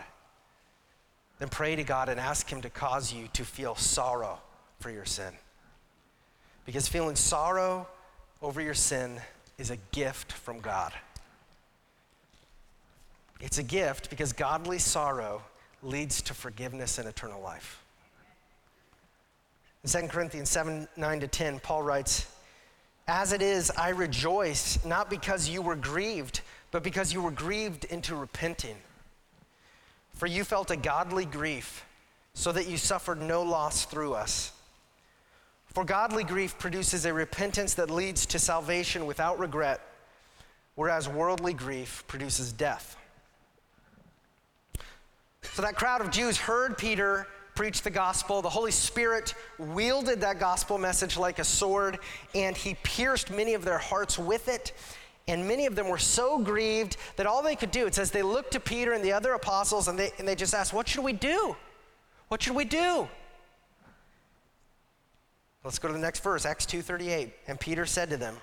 then 1.39 1.50
pray 1.50 1.75
to 1.75 1.84
God 1.84 2.08
and 2.08 2.20
ask 2.20 2.48
Him 2.48 2.62
to 2.62 2.70
cause 2.70 3.12
you 3.12 3.27
to 3.34 3.44
feel 3.44 3.75
sorrow 3.75 4.39
for 4.80 4.91
your 4.91 5.06
sin. 5.06 5.34
Because 6.68 6.88
feeling 6.88 7.15
sorrow 7.15 7.88
over 8.44 8.62
your 8.62 8.75
sin 8.75 9.20
is 9.58 9.72
a 9.72 9.77
gift 9.91 10.32
from 10.32 10.60
God. 10.60 10.94
It's 13.39 13.58
a 13.58 13.63
gift 13.63 14.12
because 14.12 14.32
godly 14.32 14.77
sorrow 14.77 15.41
leads 15.82 16.22
to 16.22 16.36
forgiveness 16.36 17.00
and 17.00 17.08
eternal 17.08 17.41
life. 17.41 17.84
In 19.84 19.89
2 19.89 20.10
Corinthians 20.10 20.51
7 20.51 20.88
9 20.96 21.20
to 21.22 21.27
10, 21.27 21.60
Paul 21.62 21.82
writes, 21.82 22.27
as 23.12 23.34
it 23.34 23.41
is, 23.41 23.70
I 23.72 23.89
rejoice, 23.89 24.84
not 24.86 25.10
because 25.10 25.50
you 25.50 25.62
were 25.62 25.75
grieved, 25.75 26.39
but 26.72 26.82
because 26.82 27.12
you 27.12 27.22
were 27.22 27.30
grieved 27.30 27.84
into 27.84 28.15
repenting. 28.15 28.77
For 30.13 30.27
you 30.27 30.46
felt 30.46 30.72
a 30.72 30.77
godly 30.77 31.25
grief, 31.25 31.84
so 32.34 32.53
that 32.53 32.70
you 32.70 32.77
suffered 32.77 33.22
no 33.22 33.44
loss 33.44 33.84
through 33.84 34.13
us. 34.13 34.53
For 35.74 35.84
godly 35.84 36.24
grief 36.24 36.58
produces 36.58 37.03
a 37.03 37.13
repentance 37.13 37.74
that 37.74 37.91
leads 37.91 38.25
to 38.27 38.39
salvation 38.39 39.06
without 39.06 39.38
regret, 39.39 39.82
whereas 40.75 41.10
worldly 41.10 41.53
grief 41.53 42.06
produces 42.08 42.53
death. 42.53 42.96
So 45.44 45.62
that 45.63 45.75
crowd 45.75 46.00
of 46.00 46.12
Jews 46.12 46.38
heard 46.38 46.77
Peter 46.77 47.27
preached 47.62 47.84
the 47.84 47.91
gospel. 47.91 48.41
The 48.41 48.50
Holy 48.50 48.72
Spirit 48.72 49.36
wielded 49.60 50.22
that 50.22 50.39
gospel 50.39 50.80
message 50.80 51.15
like 51.15 51.38
a 51.38 51.44
sword, 51.44 52.00
and 52.34 52.58
he 52.58 52.74
pierced 52.82 53.30
many 53.30 53.53
of 53.53 53.63
their 53.63 53.77
hearts 53.77 54.18
with 54.18 54.48
it. 54.48 54.72
And 55.27 55.48
many 55.48 55.68
of 55.68 55.75
them 55.75 55.88
were 55.88 56.00
so 56.00 56.39
grieved 56.39 56.98
that 57.18 57.27
all 57.27 57.44
they 57.44 57.56
could 57.56 57.70
do, 57.70 57.86
it 57.86 57.94
says 57.94 58.10
they 58.10 58.24
looked 58.24 58.53
to 58.53 58.60
Peter 58.60 58.94
and 58.94 59.03
the 59.03 59.12
other 59.12 59.34
apostles 59.34 59.88
and 59.88 60.00
they, 60.00 60.10
and 60.18 60.27
they 60.27 60.34
just 60.34 60.56
asked, 60.56 60.74
What 60.74 60.88
should 60.88 61.03
we 61.03 61.13
do? 61.13 61.56
What 62.30 62.41
should 62.41 62.56
we 62.56 62.65
do? 62.65 63.08
Let's 65.63 65.77
go 65.77 65.88
to 65.88 65.94
the 65.94 66.00
next 66.00 66.24
verse, 66.24 66.48
Acts 66.48 66.65
2:38. 66.65 67.30
And 67.48 67.60
Peter 67.60 67.86
said 67.86 68.10
to 68.10 68.18
them, 68.18 68.38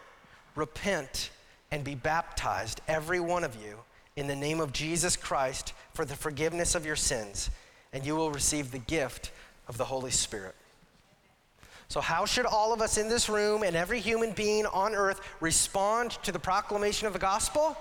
Repent 0.55 1.31
and 1.73 1.83
be 1.83 1.97
baptized, 1.97 2.83
every 2.87 3.19
one 3.19 3.43
of 3.43 3.57
you, 3.57 3.81
in 4.15 4.29
the 4.29 4.37
name 4.37 4.61
of 4.61 4.73
Jesus 4.73 5.17
Christ 5.17 5.73
for 5.93 6.05
the 6.05 6.15
forgiveness 6.15 6.77
of 6.77 6.87
your 6.87 6.95
sins 6.95 7.51
and 7.93 8.05
you 8.05 8.17
will 8.17 8.31
receive 8.31 8.71
the 8.71 8.79
gift 8.79 9.31
of 9.67 9.77
the 9.77 9.85
Holy 9.85 10.11
Spirit. 10.11 10.55
So, 11.89 12.01
how 12.01 12.27
should 12.27 12.45
all 12.45 12.73
of 12.75 12.83
us 12.83 12.99
in 12.99 13.09
this 13.09 13.29
room 13.29 13.63
and 13.63 13.75
every 13.75 14.01
human 14.01 14.33
being 14.33 14.67
on 14.67 14.95
earth 14.95 15.21
respond 15.41 16.13
to 16.23 16.33
the 16.33 16.39
proclamation 16.39 17.07
of 17.07 17.15
the 17.15 17.19
gospel? 17.19 17.77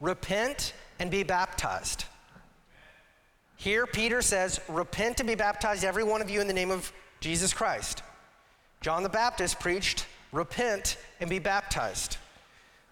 Repent 0.00 0.74
and 0.98 1.10
be 1.10 1.22
baptized. 1.22 2.04
Here, 3.56 3.86
Peter 3.86 4.20
says, 4.20 4.60
Repent 4.68 5.20
and 5.20 5.26
be 5.26 5.34
baptized, 5.34 5.82
every 5.82 6.04
one 6.04 6.20
of 6.20 6.28
you, 6.28 6.42
in 6.42 6.46
the 6.46 6.52
name 6.52 6.70
of 6.70 6.92
Jesus 7.20 7.54
Christ. 7.54 8.02
John 8.82 9.02
the 9.02 9.08
Baptist 9.08 9.60
preached, 9.60 10.06
Repent 10.30 10.98
and 11.18 11.30
be 11.30 11.38
baptized. 11.38 12.18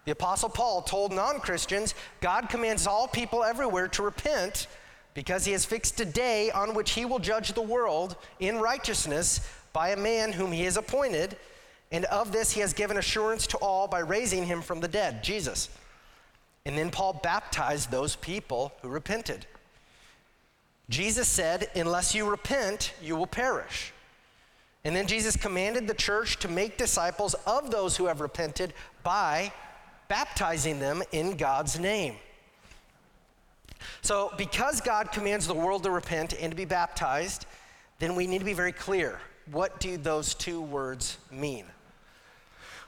The 0.05 0.11
Apostle 0.11 0.49
Paul 0.49 0.81
told 0.81 1.13
non 1.13 1.39
Christians, 1.39 1.93
God 2.21 2.49
commands 2.49 2.87
all 2.87 3.07
people 3.07 3.43
everywhere 3.43 3.87
to 3.89 4.03
repent 4.03 4.67
because 5.15 5.45
he 5.45 5.53
has 5.53 5.65
fixed 5.65 5.99
a 5.99 6.05
day 6.05 6.51
on 6.51 6.75
which 6.75 6.91
he 6.91 7.05
will 7.05 7.17
judge 7.17 7.53
the 7.53 7.61
world 7.61 8.15
in 8.39 8.59
righteousness 8.59 9.49
by 9.73 9.89
a 9.89 9.97
man 9.97 10.31
whom 10.31 10.51
he 10.51 10.65
has 10.65 10.77
appointed, 10.77 11.35
and 11.91 12.05
of 12.05 12.31
this 12.31 12.51
he 12.51 12.61
has 12.61 12.73
given 12.73 12.97
assurance 12.97 13.47
to 13.47 13.57
all 13.57 13.87
by 13.87 13.99
raising 13.99 14.45
him 14.45 14.61
from 14.61 14.81
the 14.81 14.87
dead, 14.87 15.23
Jesus. 15.23 15.69
And 16.65 16.77
then 16.77 16.91
Paul 16.91 17.19
baptized 17.23 17.89
those 17.89 18.15
people 18.17 18.73
who 18.81 18.89
repented. 18.89 19.47
Jesus 20.89 21.27
said, 21.27 21.69
Unless 21.75 22.13
you 22.13 22.29
repent, 22.29 22.93
you 23.01 23.15
will 23.15 23.27
perish. 23.27 23.93
And 24.83 24.95
then 24.95 25.07
Jesus 25.07 25.35
commanded 25.35 25.87
the 25.87 25.93
church 25.93 26.37
to 26.39 26.47
make 26.47 26.77
disciples 26.77 27.35
of 27.47 27.71
those 27.71 27.97
who 27.97 28.05
have 28.05 28.21
repented 28.21 28.73
by 29.03 29.51
baptizing 30.09 30.79
them 30.79 31.01
in 31.11 31.37
God's 31.37 31.79
name. 31.79 32.15
So, 34.01 34.33
because 34.37 34.81
God 34.81 35.11
commands 35.11 35.47
the 35.47 35.53
world 35.53 35.83
to 35.83 35.91
repent 35.91 36.33
and 36.39 36.51
to 36.51 36.55
be 36.55 36.65
baptized, 36.65 37.45
then 37.99 38.15
we 38.15 38.27
need 38.27 38.39
to 38.39 38.45
be 38.45 38.53
very 38.53 38.71
clear. 38.71 39.19
What 39.51 39.79
do 39.79 39.97
those 39.97 40.33
two 40.33 40.61
words 40.61 41.17
mean? 41.31 41.65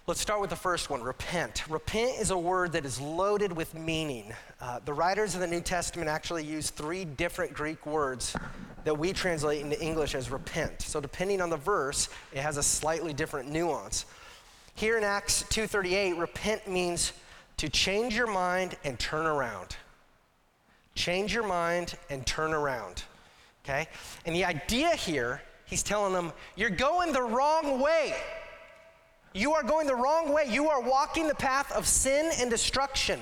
Let's 0.07 0.21
start 0.21 0.39
with 0.39 0.49
the 0.49 0.55
first 0.55 0.89
one 0.89 1.01
repent. 1.01 1.67
Repent 1.67 2.17
is 2.19 2.31
a 2.31 2.37
word 2.37 2.71
that 2.71 2.85
is 2.85 2.97
loaded 3.01 3.51
with 3.51 3.73
meaning. 3.75 4.33
Uh, 4.61 4.79
the 4.85 4.93
writers 4.93 5.35
of 5.35 5.41
the 5.41 5.47
New 5.47 5.59
Testament 5.59 6.07
actually 6.07 6.45
use 6.45 6.69
three 6.69 7.03
different 7.03 7.53
Greek 7.53 7.85
words 7.85 8.33
that 8.85 8.97
we 8.97 9.11
translate 9.11 9.61
into 9.61 9.77
English 9.83 10.15
as 10.15 10.31
repent. 10.31 10.81
So 10.81 11.01
depending 11.01 11.41
on 11.41 11.49
the 11.49 11.57
verse, 11.57 12.07
it 12.31 12.39
has 12.39 12.55
a 12.55 12.63
slightly 12.63 13.11
different 13.11 13.49
nuance. 13.49 14.05
Here 14.75 14.97
in 14.97 15.03
Acts 15.03 15.43
2:38, 15.49 16.17
repent 16.17 16.69
means 16.69 17.11
to 17.57 17.67
change 17.67 18.15
your 18.15 18.27
mind 18.27 18.77
and 18.85 18.97
turn 18.97 19.25
around. 19.25 19.75
Change 20.97 21.31
your 21.31 21.45
mind 21.45 21.95
and 22.09 22.25
turn 22.25 22.53
around. 22.53 23.03
Okay? 23.63 23.87
And 24.25 24.35
the 24.35 24.45
idea 24.45 24.89
here, 24.95 25.43
he's 25.65 25.83
telling 25.83 26.11
them, 26.11 26.33
you're 26.55 26.71
going 26.71 27.13
the 27.13 27.21
wrong 27.21 27.79
way. 27.79 28.15
You 29.31 29.53
are 29.53 29.61
going 29.61 29.85
the 29.85 29.95
wrong 29.95 30.33
way. 30.33 30.45
You 30.49 30.69
are 30.69 30.81
walking 30.81 31.27
the 31.27 31.35
path 31.35 31.71
of 31.71 31.85
sin 31.85 32.31
and 32.39 32.49
destruction. 32.49 33.19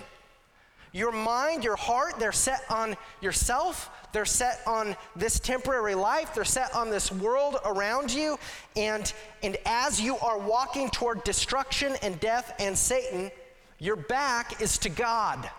Your 0.94 1.12
mind, 1.12 1.66
your 1.66 1.76
heart, 1.76 2.14
they're 2.18 2.32
set 2.32 2.62
on 2.70 2.96
yourself. 3.20 3.90
They're 4.14 4.24
set 4.24 4.62
on 4.66 4.96
this 5.18 5.38
temporary 5.42 5.96
life. 5.96 6.34
They're 6.34 6.46
set 6.46 6.74
on 6.74 6.90
this 6.90 7.12
world 7.12 7.58
around 7.66 8.14
you. 8.14 8.40
And, 8.78 9.12
and 9.44 9.58
as 9.66 10.00
you 10.00 10.16
are 10.20 10.40
walking 10.40 10.90
toward 10.90 11.26
destruction 11.26 11.98
and 12.02 12.18
death 12.22 12.54
and 12.58 12.78
Satan, 12.78 13.32
your 13.80 13.98
back 13.98 14.62
is 14.62 14.78
to 14.78 14.90
God. 14.90 15.50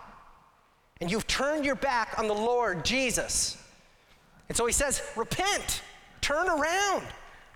And 0.99 1.11
you've 1.11 1.27
turned 1.27 1.65
your 1.65 1.75
back 1.75 2.17
on 2.17 2.27
the 2.27 2.33
Lord 2.33 2.83
Jesus. 2.83 3.61
And 4.49 4.57
so 4.57 4.65
he 4.65 4.73
says, 4.73 5.01
repent, 5.15 5.81
turn 6.21 6.49
around. 6.49 7.03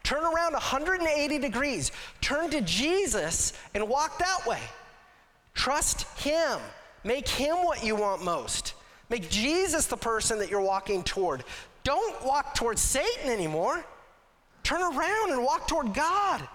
Turn 0.04 0.24
around 0.24 0.54
180 0.54 1.38
degrees. 1.38 1.92
Turn 2.22 2.50
to 2.50 2.62
Jesus 2.62 3.54
and 3.74 3.88
walk 3.88 4.18
that 4.20 4.48
way. 4.48 4.60
Trust 5.54 6.04
Him. 6.20 6.60
Make 7.04 7.28
Him 7.28 7.58
what 7.58 7.84
you 7.84 7.96
want 7.96 8.24
most. 8.24 8.74
Make 9.10 9.30
Jesus 9.30 9.86
the 9.86 9.98
person 9.98 10.40
that 10.40 10.50
you're 10.50 10.62
walking 10.62 11.04
toward. 11.04 11.44
Don't 11.84 12.26
walk 12.26 12.56
towards 12.56 12.82
Satan 12.82 13.30
anymore. 13.30 13.86
Turn 14.64 14.82
around 14.82 15.32
and 15.32 15.44
walk 15.44 15.68
toward 15.68 15.94
God. 15.94 16.48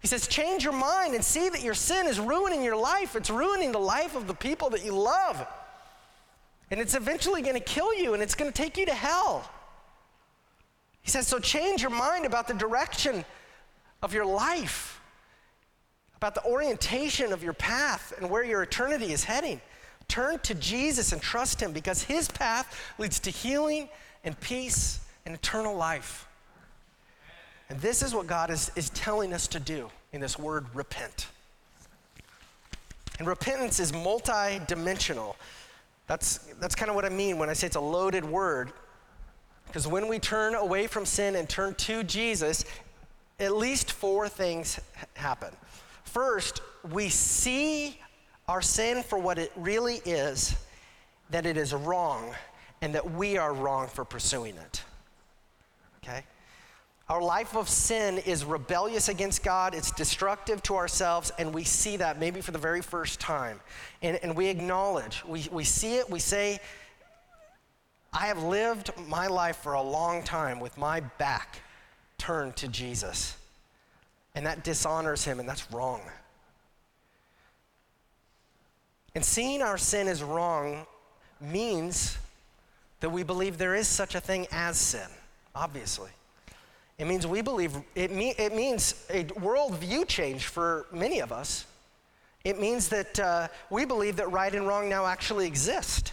He 0.00 0.08
says, 0.08 0.26
change 0.26 0.64
your 0.64 0.72
mind 0.72 1.14
and 1.14 1.24
see 1.24 1.48
that 1.48 1.62
your 1.62 1.74
sin 1.74 2.06
is 2.06 2.18
ruining 2.18 2.62
your 2.62 2.76
life. 2.76 3.14
It's 3.14 3.30
ruining 3.30 3.70
the 3.70 3.78
life 3.78 4.16
of 4.16 4.26
the 4.26 4.34
people 4.34 4.70
that 4.70 4.84
you 4.84 4.92
love. 4.92 5.46
And 6.72 6.80
it's 6.80 6.94
eventually 6.94 7.42
going 7.42 7.54
to 7.54 7.60
kill 7.60 7.94
you 7.94 8.14
and 8.14 8.22
it's 8.22 8.34
going 8.34 8.50
to 8.50 8.56
take 8.56 8.78
you 8.78 8.86
to 8.86 8.94
hell. 8.94 9.48
He 11.02 11.10
says, 11.10 11.26
so 11.26 11.38
change 11.38 11.82
your 11.82 11.90
mind 11.90 12.24
about 12.24 12.48
the 12.48 12.54
direction 12.54 13.26
of 14.02 14.14
your 14.14 14.24
life, 14.24 14.98
about 16.16 16.34
the 16.34 16.42
orientation 16.46 17.30
of 17.30 17.42
your 17.42 17.52
path 17.52 18.14
and 18.16 18.30
where 18.30 18.42
your 18.42 18.62
eternity 18.62 19.12
is 19.12 19.22
heading. 19.22 19.60
Turn 20.08 20.38
to 20.40 20.54
Jesus 20.54 21.12
and 21.12 21.20
trust 21.20 21.60
Him 21.60 21.72
because 21.72 22.02
His 22.02 22.26
path 22.28 22.94
leads 22.96 23.20
to 23.20 23.30
healing 23.30 23.90
and 24.24 24.38
peace 24.40 25.00
and 25.26 25.34
eternal 25.34 25.76
life. 25.76 26.26
And 27.68 27.78
this 27.80 28.02
is 28.02 28.14
what 28.14 28.26
God 28.26 28.50
is, 28.50 28.70
is 28.76 28.88
telling 28.90 29.34
us 29.34 29.46
to 29.48 29.60
do 29.60 29.90
in 30.12 30.22
this 30.22 30.38
word 30.38 30.64
repent. 30.72 31.26
And 33.18 33.28
repentance 33.28 33.78
is 33.78 33.92
multi 33.92 34.58
dimensional. 34.66 35.36
That's, 36.06 36.38
that's 36.60 36.74
kind 36.74 36.88
of 36.88 36.94
what 36.94 37.04
I 37.04 37.08
mean 37.08 37.38
when 37.38 37.48
I 37.48 37.52
say 37.52 37.66
it's 37.66 37.76
a 37.76 37.80
loaded 37.80 38.24
word. 38.24 38.72
Because 39.66 39.86
when 39.86 40.08
we 40.08 40.18
turn 40.18 40.54
away 40.54 40.86
from 40.86 41.06
sin 41.06 41.36
and 41.36 41.48
turn 41.48 41.74
to 41.76 42.02
Jesus, 42.02 42.64
at 43.40 43.56
least 43.56 43.92
four 43.92 44.28
things 44.28 44.78
happen. 45.14 45.48
First, 46.04 46.60
we 46.92 47.08
see 47.08 47.98
our 48.48 48.60
sin 48.60 49.02
for 49.02 49.18
what 49.18 49.38
it 49.38 49.52
really 49.56 50.02
is, 50.04 50.54
that 51.30 51.46
it 51.46 51.56
is 51.56 51.72
wrong, 51.72 52.34
and 52.82 52.94
that 52.94 53.12
we 53.12 53.38
are 53.38 53.54
wrong 53.54 53.86
for 53.86 54.04
pursuing 54.04 54.56
it. 54.56 54.82
Okay? 56.02 56.24
Our 57.08 57.20
life 57.20 57.56
of 57.56 57.68
sin 57.68 58.18
is 58.18 58.44
rebellious 58.44 59.08
against 59.08 59.42
God, 59.42 59.74
it's 59.74 59.90
destructive 59.90 60.62
to 60.64 60.76
ourselves, 60.76 61.32
and 61.38 61.52
we 61.52 61.64
see 61.64 61.96
that 61.96 62.18
maybe 62.18 62.40
for 62.40 62.52
the 62.52 62.58
very 62.58 62.80
first 62.80 63.20
time. 63.20 63.60
And, 64.02 64.18
and 64.22 64.36
we 64.36 64.46
acknowledge, 64.48 65.24
we, 65.26 65.46
we 65.50 65.64
see 65.64 65.96
it, 65.96 66.08
we 66.08 66.20
say, 66.20 66.60
I 68.12 68.26
have 68.26 68.42
lived 68.42 68.92
my 69.08 69.26
life 69.26 69.56
for 69.56 69.72
a 69.72 69.82
long 69.82 70.22
time 70.22 70.60
with 70.60 70.76
my 70.78 71.00
back 71.00 71.60
turned 72.18 72.56
to 72.56 72.68
Jesus. 72.68 73.36
And 74.34 74.46
that 74.46 74.64
dishonors 74.64 75.24
him, 75.24 75.40
and 75.40 75.48
that's 75.48 75.70
wrong. 75.72 76.00
And 79.14 79.24
seeing 79.24 79.60
our 79.60 79.76
sin 79.76 80.08
is 80.08 80.22
wrong 80.22 80.86
means 81.40 82.16
that 83.00 83.10
we 83.10 83.22
believe 83.22 83.58
there 83.58 83.74
is 83.74 83.88
such 83.88 84.14
a 84.14 84.20
thing 84.20 84.46
as 84.52 84.78
sin, 84.78 85.08
obviously. 85.54 86.10
It 87.02 87.08
means 87.08 87.26
we 87.26 87.42
believe, 87.42 87.76
it, 87.96 88.12
me, 88.12 88.32
it 88.38 88.54
means 88.54 89.04
a 89.10 89.24
worldview 89.24 90.06
change 90.06 90.46
for 90.46 90.86
many 90.92 91.18
of 91.18 91.32
us. 91.32 91.66
It 92.44 92.60
means 92.60 92.88
that 92.90 93.18
uh, 93.18 93.48
we 93.70 93.84
believe 93.84 94.14
that 94.18 94.30
right 94.30 94.54
and 94.54 94.68
wrong 94.68 94.88
now 94.88 95.04
actually 95.04 95.48
exist. 95.48 96.12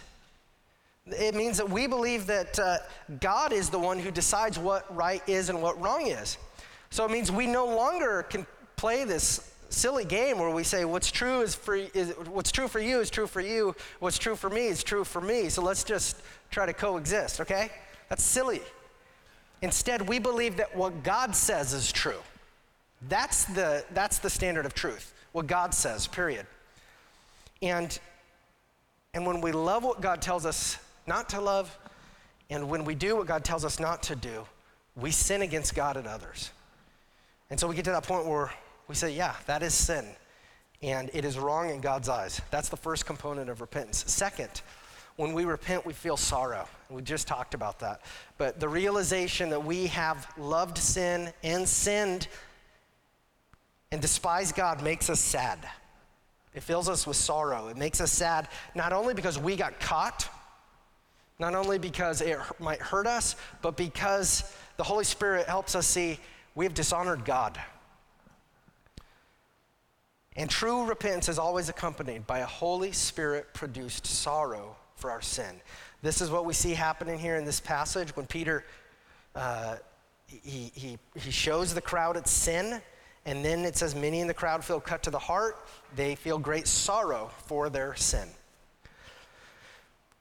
It 1.06 1.36
means 1.36 1.58
that 1.58 1.70
we 1.70 1.86
believe 1.86 2.26
that 2.26 2.58
uh, 2.58 2.78
God 3.20 3.52
is 3.52 3.70
the 3.70 3.78
one 3.78 4.00
who 4.00 4.10
decides 4.10 4.58
what 4.58 4.92
right 4.92 5.22
is 5.28 5.48
and 5.48 5.62
what 5.62 5.80
wrong 5.80 6.08
is. 6.08 6.38
So 6.90 7.04
it 7.04 7.12
means 7.12 7.30
we 7.30 7.46
no 7.46 7.66
longer 7.66 8.24
can 8.24 8.44
play 8.74 9.04
this 9.04 9.48
silly 9.68 10.04
game 10.04 10.40
where 10.40 10.50
we 10.50 10.64
say 10.64 10.84
what's 10.84 11.12
true 11.12 11.42
is 11.42 11.54
for 11.54 11.76
is, 11.76 12.14
what's 12.26 12.50
true 12.50 12.66
for 12.66 12.80
you 12.80 12.98
is 12.98 13.10
true 13.10 13.28
for 13.28 13.40
you, 13.40 13.76
what's 14.00 14.18
true 14.18 14.34
for 14.34 14.50
me 14.50 14.66
is 14.66 14.82
true 14.82 15.04
for 15.04 15.20
me. 15.20 15.50
So 15.50 15.62
let's 15.62 15.84
just 15.84 16.20
try 16.50 16.66
to 16.66 16.72
coexist, 16.72 17.40
okay? 17.42 17.70
That's 18.08 18.24
silly. 18.24 18.60
Instead, 19.62 20.08
we 20.08 20.18
believe 20.18 20.56
that 20.56 20.74
what 20.76 21.02
God 21.02 21.36
says 21.36 21.72
is 21.72 21.92
true. 21.92 22.20
That's 23.08 23.44
the 23.44 23.84
that's 23.92 24.18
the 24.18 24.30
standard 24.30 24.66
of 24.66 24.74
truth. 24.74 25.14
What 25.32 25.46
God 25.46 25.74
says, 25.74 26.06
period. 26.06 26.46
And 27.62 27.98
and 29.14 29.26
when 29.26 29.40
we 29.40 29.52
love 29.52 29.84
what 29.84 30.00
God 30.00 30.22
tells 30.22 30.46
us 30.46 30.78
not 31.06 31.28
to 31.30 31.40
love. 31.40 31.76
And 32.48 32.68
when 32.68 32.84
we 32.84 32.94
do 32.94 33.16
what 33.16 33.26
God 33.26 33.44
tells 33.44 33.64
us 33.64 33.78
not 33.78 34.02
to 34.04 34.16
do, 34.16 34.46
we 34.96 35.10
sin 35.10 35.42
against 35.42 35.74
God 35.74 35.96
and 35.96 36.06
others. 36.06 36.50
And 37.50 37.58
so 37.58 37.66
we 37.66 37.74
get 37.74 37.84
to 37.86 37.90
that 37.90 38.04
point 38.04 38.26
where 38.26 38.50
we 38.88 38.94
say, 38.94 39.12
yeah, 39.12 39.34
that 39.46 39.62
is 39.62 39.74
sin. 39.74 40.06
And 40.82 41.10
it 41.12 41.24
is 41.24 41.38
wrong 41.38 41.70
in 41.70 41.80
God's 41.80 42.08
eyes. 42.08 42.40
That's 42.50 42.68
the 42.68 42.76
first 42.76 43.06
component 43.06 43.50
of 43.50 43.60
repentance. 43.60 44.04
Second, 44.06 44.62
when 45.20 45.34
we 45.34 45.44
repent, 45.44 45.84
we 45.84 45.92
feel 45.92 46.16
sorrow. 46.16 46.66
We 46.88 47.02
just 47.02 47.28
talked 47.28 47.52
about 47.52 47.80
that. 47.80 48.00
But 48.38 48.58
the 48.58 48.70
realization 48.70 49.50
that 49.50 49.62
we 49.62 49.88
have 49.88 50.26
loved 50.38 50.78
sin 50.78 51.30
and 51.42 51.68
sinned 51.68 52.26
and 53.92 54.00
despised 54.00 54.56
God 54.56 54.82
makes 54.82 55.10
us 55.10 55.20
sad. 55.20 55.58
It 56.54 56.62
fills 56.62 56.88
us 56.88 57.06
with 57.06 57.18
sorrow. 57.18 57.68
It 57.68 57.76
makes 57.76 58.00
us 58.00 58.10
sad 58.10 58.48
not 58.74 58.94
only 58.94 59.12
because 59.12 59.38
we 59.38 59.56
got 59.56 59.78
caught, 59.78 60.26
not 61.38 61.54
only 61.54 61.76
because 61.76 62.22
it 62.22 62.38
might 62.58 62.80
hurt 62.80 63.06
us, 63.06 63.36
but 63.60 63.76
because 63.76 64.50
the 64.78 64.84
Holy 64.84 65.04
Spirit 65.04 65.46
helps 65.46 65.74
us 65.74 65.86
see 65.86 66.18
we 66.54 66.64
have 66.64 66.72
dishonored 66.72 67.26
God. 67.26 67.60
And 70.34 70.48
true 70.48 70.86
repentance 70.86 71.28
is 71.28 71.38
always 71.38 71.68
accompanied 71.68 72.26
by 72.26 72.38
a 72.38 72.46
Holy 72.46 72.92
Spirit 72.92 73.52
produced 73.52 74.06
sorrow 74.06 74.76
for 75.00 75.10
our 75.10 75.20
sin. 75.20 75.60
This 76.02 76.20
is 76.20 76.30
what 76.30 76.44
we 76.44 76.52
see 76.52 76.74
happening 76.74 77.18
here 77.18 77.36
in 77.36 77.44
this 77.44 77.60
passage 77.60 78.14
when 78.16 78.26
Peter 78.26 78.64
uh, 79.34 79.76
he, 80.26 80.70
he, 80.74 80.98
he 81.14 81.30
shows 81.30 81.74
the 81.74 81.80
crowd 81.80 82.16
its 82.16 82.30
sin, 82.30 82.80
and 83.26 83.44
then 83.44 83.64
it 83.64 83.76
says, 83.76 83.94
Many 83.94 84.20
in 84.20 84.26
the 84.26 84.34
crowd 84.34 84.64
feel 84.64 84.80
cut 84.80 85.02
to 85.04 85.10
the 85.10 85.18
heart. 85.18 85.66
They 85.96 86.14
feel 86.14 86.38
great 86.38 86.66
sorrow 86.66 87.30
for 87.46 87.68
their 87.68 87.94
sin. 87.96 88.28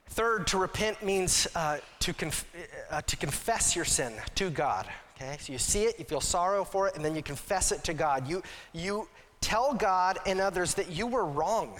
Third, 0.07 0.47
to 0.47 0.57
repent 0.57 1.03
means 1.03 1.47
uh, 1.55 1.77
to, 1.99 2.13
conf- 2.13 2.45
uh, 2.89 3.01
to 3.01 3.15
confess 3.15 3.75
your 3.75 3.85
sin 3.85 4.13
to 4.35 4.49
God. 4.49 4.87
Okay, 5.15 5.37
so 5.39 5.53
you 5.53 5.59
see 5.59 5.83
it, 5.83 5.99
you 5.99 6.05
feel 6.05 6.21
sorrow 6.21 6.63
for 6.63 6.87
it, 6.87 6.95
and 6.95 7.05
then 7.05 7.15
you 7.15 7.21
confess 7.21 7.71
it 7.71 7.83
to 7.83 7.93
God. 7.93 8.27
You, 8.27 8.41
you 8.73 9.07
tell 9.41 9.73
God 9.73 10.17
and 10.25 10.39
others 10.39 10.73
that 10.75 10.89
you 10.89 11.05
were 11.05 11.25
wrong. 11.25 11.79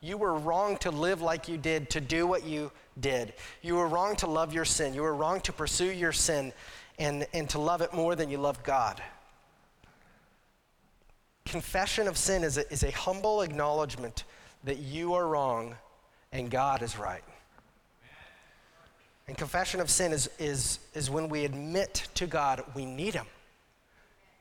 You 0.00 0.16
were 0.16 0.34
wrong 0.34 0.78
to 0.78 0.90
live 0.90 1.20
like 1.20 1.48
you 1.48 1.58
did, 1.58 1.90
to 1.90 2.00
do 2.00 2.26
what 2.26 2.44
you 2.44 2.72
did. 2.98 3.34
You 3.60 3.76
were 3.76 3.86
wrong 3.86 4.16
to 4.16 4.26
love 4.26 4.54
your 4.54 4.64
sin. 4.64 4.94
You 4.94 5.02
were 5.02 5.14
wrong 5.14 5.40
to 5.42 5.52
pursue 5.52 5.92
your 5.92 6.12
sin 6.12 6.52
and, 6.98 7.26
and 7.34 7.48
to 7.50 7.58
love 7.58 7.82
it 7.82 7.92
more 7.92 8.14
than 8.14 8.30
you 8.30 8.38
love 8.38 8.62
God. 8.62 9.02
Confession 11.44 12.08
of 12.08 12.16
sin 12.16 12.44
is 12.44 12.56
a, 12.56 12.72
is 12.72 12.82
a 12.82 12.90
humble 12.90 13.42
acknowledgement 13.42 14.24
that 14.64 14.78
you 14.78 15.14
are 15.14 15.26
wrong 15.26 15.74
and 16.32 16.50
God 16.50 16.82
is 16.82 16.98
right. 16.98 17.24
And 19.26 19.36
confession 19.36 19.80
of 19.80 19.90
sin 19.90 20.12
is, 20.12 20.30
is, 20.38 20.80
is 20.94 21.10
when 21.10 21.28
we 21.28 21.44
admit 21.44 22.08
to 22.14 22.26
God 22.26 22.64
we 22.74 22.86
need 22.86 23.14
Him. 23.14 23.26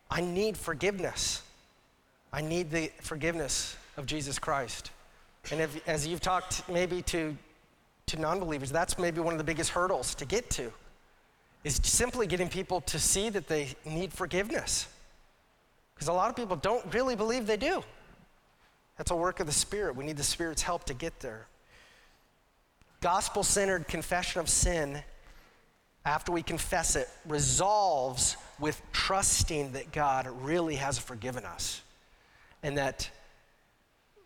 I 0.10 0.22
need 0.22 0.58
forgiveness. 0.58 1.44
I 2.32 2.42
need 2.42 2.72
the 2.72 2.92
forgiveness 3.02 3.76
of 3.98 4.06
Jesus 4.06 4.40
Christ. 4.40 4.92
And 5.52 5.62
if, 5.62 5.88
as 5.88 6.06
you've 6.06 6.22
talked 6.22 6.68
maybe 6.70 7.02
to, 7.04 7.36
to 8.08 8.20
non 8.20 8.40
believers, 8.40 8.72
that's 8.72 8.98
maybe 8.98 9.20
one 9.22 9.34
of 9.34 9.38
the 9.38 9.44
biggest 9.44 9.72
hurdles 9.72 10.16
to 10.16 10.26
get 10.26 10.50
to, 10.52 10.72
is 11.64 11.80
simply 11.84 12.28
getting 12.28 12.50
people 12.50 12.82
to 12.82 13.00
see 13.00 13.30
that 13.30 13.48
they 13.48 13.70
need 13.86 14.14
forgiveness. 14.14 14.88
Because 15.96 16.08
a 16.08 16.14
lot 16.14 16.30
of 16.30 16.36
people 16.36 16.56
don't 16.56 16.94
really 16.94 17.16
believe 17.16 17.46
they 17.46 17.58
do. 17.58 17.84
That's 18.98 19.12
a 19.12 19.16
work 19.16 19.40
of 19.40 19.48
the 19.48 19.54
Spirit. 19.54 19.96
We 19.96 20.06
need 20.06 20.18
the 20.18 20.24
Spirit's 20.24 20.62
help 20.62 20.86
to 20.86 20.94
get 20.94 21.20
there. 21.20 21.48
Gospel 23.02 23.44
centered 23.44 23.88
confession 23.88 24.42
of 24.42 24.50
sin, 24.50 25.02
after 26.06 26.32
we 26.32 26.44
confess 26.44 26.96
it, 26.96 27.10
resolves 27.26 28.36
with 28.60 28.82
trusting 28.92 29.72
that 29.72 29.92
God 29.92 30.28
really 30.42 30.76
has 30.76 30.98
forgiven 30.98 31.46
us 31.46 31.82
and 32.62 32.78
that 32.78 33.10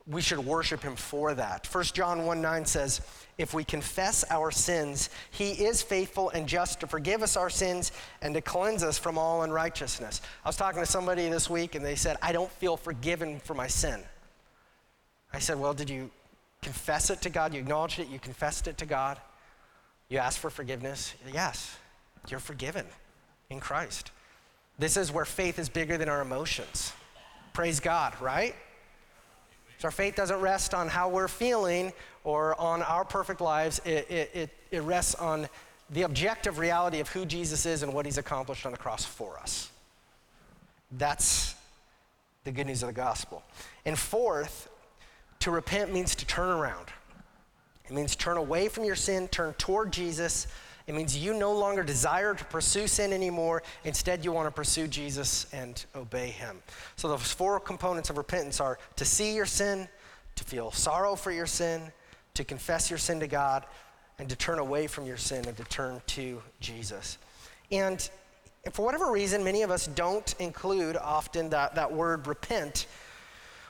we 0.06 0.22
should 0.22 0.40
worship 0.40 0.82
him 0.82 0.96
for 0.96 1.34
that. 1.34 1.68
1 1.72 1.84
John 1.86 2.26
1 2.26 2.42
9 2.42 2.66
says, 2.66 3.02
If 3.38 3.54
we 3.54 3.64
confess 3.64 4.26
our 4.30 4.52
sins, 4.52 5.10
he 5.32 5.52
is 5.52 5.82
faithful 5.82 6.30
and 6.32 6.48
just 6.48 6.82
to 6.82 6.88
forgive 6.88 7.22
us 7.22 7.38
our 7.38 7.50
sins 7.50 7.92
and 8.22 8.34
to 8.34 8.42
cleanse 8.42 8.84
us 8.84 8.98
from 8.98 9.18
all 9.18 9.44
unrighteousness. 9.44 10.22
I 10.44 10.50
was 10.50 10.58
talking 10.58 10.82
to 10.82 10.86
somebody 10.86 11.30
this 11.30 11.50
week 11.50 11.76
and 11.76 11.86
they 11.86 11.96
said, 11.96 12.18
I 12.22 12.34
don't 12.34 12.52
feel 12.52 12.76
forgiven 12.76 13.40
for 13.40 13.54
my 13.54 13.68
sin. 13.68 14.02
I 15.32 15.40
said, 15.40 15.58
Well, 15.58 15.74
did 15.74 15.90
you 15.90 16.12
confess 16.62 17.10
it 17.10 17.22
to 17.22 17.30
God? 17.30 17.54
You 17.54 17.62
acknowledged 17.62 18.00
it, 18.00 18.10
you 18.10 18.20
confessed 18.20 18.68
it 18.68 18.78
to 18.80 18.86
God, 18.86 19.20
you 20.10 20.18
asked 20.18 20.40
for 20.40 20.50
forgiveness? 20.50 21.14
Yes, 21.34 21.78
you're 22.28 22.42
forgiven 22.42 22.86
in 23.50 23.62
Christ. 23.62 24.12
This 24.80 24.98
is 24.98 25.14
where 25.14 25.26
faith 25.26 25.60
is 25.60 25.70
bigger 25.70 25.98
than 25.98 26.10
our 26.10 26.22
emotions. 26.22 26.92
Praise 27.54 27.80
God, 27.80 28.20
right? 28.20 28.56
So 29.84 29.88
our 29.88 29.92
faith 29.92 30.16
doesn't 30.16 30.40
rest 30.40 30.74
on 30.74 30.88
how 30.88 31.10
we're 31.10 31.28
feeling 31.28 31.92
or 32.24 32.58
on 32.58 32.82
our 32.84 33.04
perfect 33.04 33.42
lives. 33.42 33.82
It, 33.84 34.10
it, 34.10 34.32
it, 34.34 34.50
it 34.72 34.82
rests 34.84 35.14
on 35.16 35.50
the 35.90 36.04
objective 36.04 36.58
reality 36.58 37.02
of 37.02 37.10
who 37.10 37.26
Jesus 37.26 37.66
is 37.66 37.84
and 37.84 37.94
what 37.94 38.06
he's 38.06 38.18
accomplished 38.18 38.66
on 38.66 38.72
the 38.72 38.78
cross 38.78 39.04
for 39.04 39.38
us. 39.40 39.70
That's 40.94 41.56
the 42.46 42.52
good 42.54 42.68
news 42.68 42.82
of 42.82 42.88
the 42.88 42.94
gospel. 42.94 43.44
And 43.84 44.00
fourth, 44.00 44.70
to 45.40 45.52
repent 45.52 45.92
means 45.92 46.16
to 46.16 46.26
turn 46.26 46.48
around. 46.48 46.88
It 47.84 47.92
means 47.92 48.16
turn 48.16 48.38
away 48.38 48.70
from 48.70 48.86
your 48.86 48.96
sin, 48.96 49.28
turn 49.28 49.54
toward 49.56 49.92
Jesus, 49.92 50.48
it 50.86 50.96
means 50.96 51.16
you 51.18 51.34
no 51.34 51.54
longer 51.54 51.84
desire 51.84 52.34
to 52.34 52.46
pursue 52.46 52.88
sin 52.88 53.14
anymore. 53.14 53.64
Instead, 53.86 54.26
you 54.26 54.32
want 54.32 54.48
to 54.48 54.52
pursue 54.52 54.88
Jesus 54.88 55.48
and 55.54 55.84
obey 55.96 56.30
him. 56.30 56.62
So, 56.98 57.08
those 57.08 57.32
four 57.32 57.60
components 57.60 58.10
of 58.10 58.18
repentance 58.18 58.60
are 58.60 58.78
to 58.98 59.06
see 59.06 59.34
your 59.36 59.46
sin, 59.46 59.88
to 60.36 60.44
feel 60.44 60.72
sorrow 60.72 61.16
for 61.16 61.32
your 61.32 61.46
sin, 61.46 61.82
to 62.34 62.44
confess 62.44 62.90
your 62.90 63.00
sin 63.00 63.20
to 63.22 63.28
God, 63.28 63.66
and 64.20 64.30
to 64.30 64.36
turn 64.36 64.60
away 64.60 64.88
from 64.88 65.06
your 65.06 65.18
sin 65.18 65.46
and 65.48 65.58
to 65.58 65.64
turn 65.66 66.02
to 66.08 66.42
Jesus. 66.60 67.18
And 67.72 68.08
for 68.72 68.86
whatever 68.86 69.12
reason, 69.12 69.44
many 69.44 69.62
of 69.64 69.72
us 69.72 69.88
don't 69.88 70.34
include 70.40 70.98
often 70.98 71.50
that, 71.50 71.76
that 71.76 71.92
word 71.92 72.28
repent 72.28 72.88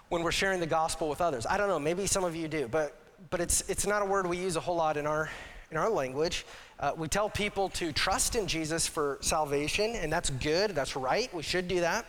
when 0.10 0.22
we're 0.22 0.32
sharing 0.32 0.60
the 0.60 0.68
gospel 0.68 1.10
with 1.10 1.22
others. 1.22 1.46
I 1.46 1.58
don't 1.58 1.68
know, 1.68 1.80
maybe 1.80 2.06
some 2.06 2.24
of 2.24 2.36
you 2.36 2.48
do, 2.48 2.68
but, 2.68 2.96
but 3.30 3.40
it's, 3.40 3.68
it's 3.70 3.88
not 3.88 4.02
a 4.02 4.06
word 4.06 4.28
we 4.28 4.38
use 4.38 4.56
a 4.56 4.60
whole 4.60 4.76
lot 4.76 4.98
in 4.98 5.08
our, 5.08 5.30
in 5.72 5.78
our 5.78 5.90
language. 5.90 6.46
Uh, 6.84 6.92
we 6.98 7.08
tell 7.08 7.30
people 7.30 7.70
to 7.70 7.94
trust 7.94 8.36
in 8.36 8.46
Jesus 8.46 8.86
for 8.86 9.18
salvation, 9.22 9.96
and 9.96 10.12
that's 10.12 10.30
good, 10.30 10.72
that's 10.72 10.98
right, 10.98 11.34
we 11.34 11.42
should 11.42 11.66
do 11.70 11.80
that. 11.80 12.06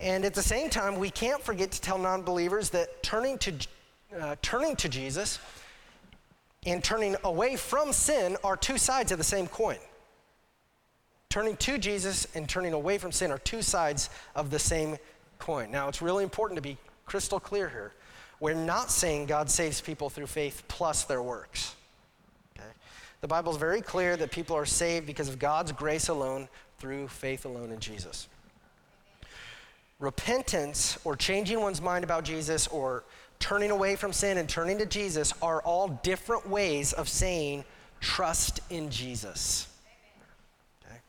And 0.00 0.24
at 0.24 0.32
the 0.32 0.42
same 0.42 0.70
time, 0.70 0.98
we 0.98 1.10
can't 1.10 1.42
forget 1.42 1.72
to 1.72 1.80
tell 1.82 1.98
non 1.98 2.22
believers 2.22 2.70
that 2.70 3.02
turning 3.02 3.36
to, 3.36 3.52
uh, 4.18 4.36
turning 4.40 4.76
to 4.76 4.88
Jesus 4.88 5.38
and 6.64 6.82
turning 6.82 7.16
away 7.22 7.56
from 7.56 7.92
sin 7.92 8.38
are 8.42 8.56
two 8.56 8.78
sides 8.78 9.12
of 9.12 9.18
the 9.18 9.24
same 9.24 9.46
coin. 9.46 9.76
Turning 11.28 11.54
to 11.58 11.76
Jesus 11.76 12.26
and 12.34 12.48
turning 12.48 12.72
away 12.72 12.96
from 12.96 13.12
sin 13.12 13.30
are 13.30 13.36
two 13.36 13.60
sides 13.60 14.08
of 14.34 14.50
the 14.50 14.58
same 14.58 14.96
coin. 15.38 15.70
Now, 15.70 15.88
it's 15.88 16.00
really 16.00 16.24
important 16.24 16.56
to 16.56 16.62
be 16.62 16.78
crystal 17.04 17.38
clear 17.38 17.68
here. 17.68 17.92
We're 18.40 18.54
not 18.54 18.90
saying 18.90 19.26
God 19.26 19.50
saves 19.50 19.82
people 19.82 20.08
through 20.08 20.28
faith 20.28 20.62
plus 20.66 21.04
their 21.04 21.22
works. 21.22 21.75
The 23.26 23.30
Bible 23.30 23.50
is 23.50 23.58
very 23.58 23.80
clear 23.80 24.16
that 24.18 24.30
people 24.30 24.56
are 24.56 24.64
saved 24.64 25.04
because 25.04 25.28
of 25.28 25.40
God's 25.40 25.72
grace 25.72 26.06
alone 26.06 26.48
through 26.78 27.08
faith 27.08 27.44
alone 27.44 27.72
in 27.72 27.80
Jesus. 27.80 28.28
Repentance 29.98 30.96
or 31.02 31.16
changing 31.16 31.60
one's 31.60 31.82
mind 31.82 32.04
about 32.04 32.22
Jesus 32.22 32.68
or 32.68 33.02
turning 33.40 33.72
away 33.72 33.96
from 33.96 34.12
sin 34.12 34.38
and 34.38 34.48
turning 34.48 34.78
to 34.78 34.86
Jesus 34.86 35.34
are 35.42 35.60
all 35.62 35.88
different 36.04 36.48
ways 36.48 36.92
of 36.92 37.08
saying 37.08 37.64
trust 38.00 38.60
in 38.70 38.90
Jesus. 38.90 39.66
Okay? 40.84 41.00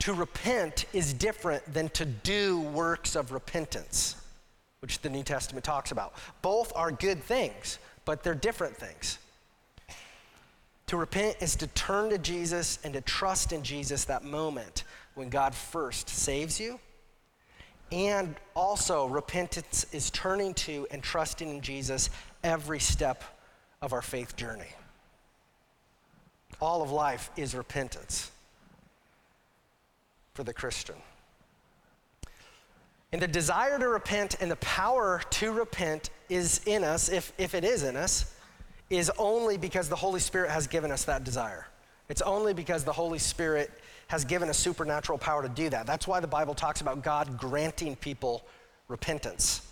To 0.00 0.12
repent 0.12 0.86
is 0.92 1.12
different 1.12 1.72
than 1.72 1.88
to 1.90 2.04
do 2.04 2.62
works 2.62 3.14
of 3.14 3.30
repentance, 3.30 4.16
which 4.80 5.00
the 5.02 5.08
New 5.08 5.22
Testament 5.22 5.64
talks 5.64 5.92
about. 5.92 6.14
Both 6.42 6.72
are 6.74 6.90
good 6.90 7.22
things, 7.22 7.78
but 8.04 8.24
they're 8.24 8.34
different 8.34 8.76
things. 8.76 9.18
To 10.88 10.96
repent 10.96 11.36
is 11.40 11.56
to 11.56 11.66
turn 11.68 12.10
to 12.10 12.18
Jesus 12.18 12.78
and 12.84 12.94
to 12.94 13.00
trust 13.00 13.52
in 13.52 13.62
Jesus 13.62 14.04
that 14.04 14.22
moment 14.24 14.84
when 15.14 15.28
God 15.28 15.54
first 15.54 16.08
saves 16.08 16.60
you. 16.60 16.78
And 17.90 18.34
also, 18.54 19.06
repentance 19.06 19.86
is 19.92 20.10
turning 20.10 20.54
to 20.54 20.86
and 20.90 21.02
trusting 21.02 21.48
in 21.48 21.60
Jesus 21.60 22.10
every 22.42 22.80
step 22.80 23.22
of 23.82 23.92
our 23.92 24.02
faith 24.02 24.36
journey. 24.36 24.68
All 26.60 26.82
of 26.82 26.90
life 26.90 27.30
is 27.36 27.54
repentance 27.54 28.30
for 30.34 30.42
the 30.44 30.54
Christian. 30.54 30.96
And 33.12 33.22
the 33.22 33.28
desire 33.28 33.78
to 33.78 33.88
repent 33.88 34.36
and 34.40 34.50
the 34.50 34.56
power 34.56 35.22
to 35.30 35.52
repent 35.52 36.10
is 36.28 36.60
in 36.66 36.82
us, 36.82 37.08
if, 37.08 37.32
if 37.38 37.54
it 37.54 37.64
is 37.64 37.82
in 37.82 37.96
us, 37.96 38.35
is 38.90 39.10
only 39.18 39.56
because 39.56 39.88
the 39.88 39.96
Holy 39.96 40.20
Spirit 40.20 40.50
has 40.50 40.66
given 40.66 40.90
us 40.90 41.04
that 41.04 41.24
desire. 41.24 41.66
It's 42.08 42.22
only 42.22 42.54
because 42.54 42.84
the 42.84 42.92
Holy 42.92 43.18
Spirit 43.18 43.70
has 44.08 44.24
given 44.24 44.48
us 44.48 44.58
supernatural 44.58 45.18
power 45.18 45.42
to 45.42 45.48
do 45.48 45.68
that. 45.70 45.86
That's 45.86 46.06
why 46.06 46.20
the 46.20 46.28
Bible 46.28 46.54
talks 46.54 46.80
about 46.80 47.02
God 47.02 47.38
granting 47.38 47.96
people 47.96 48.44
repentance. 48.88 49.62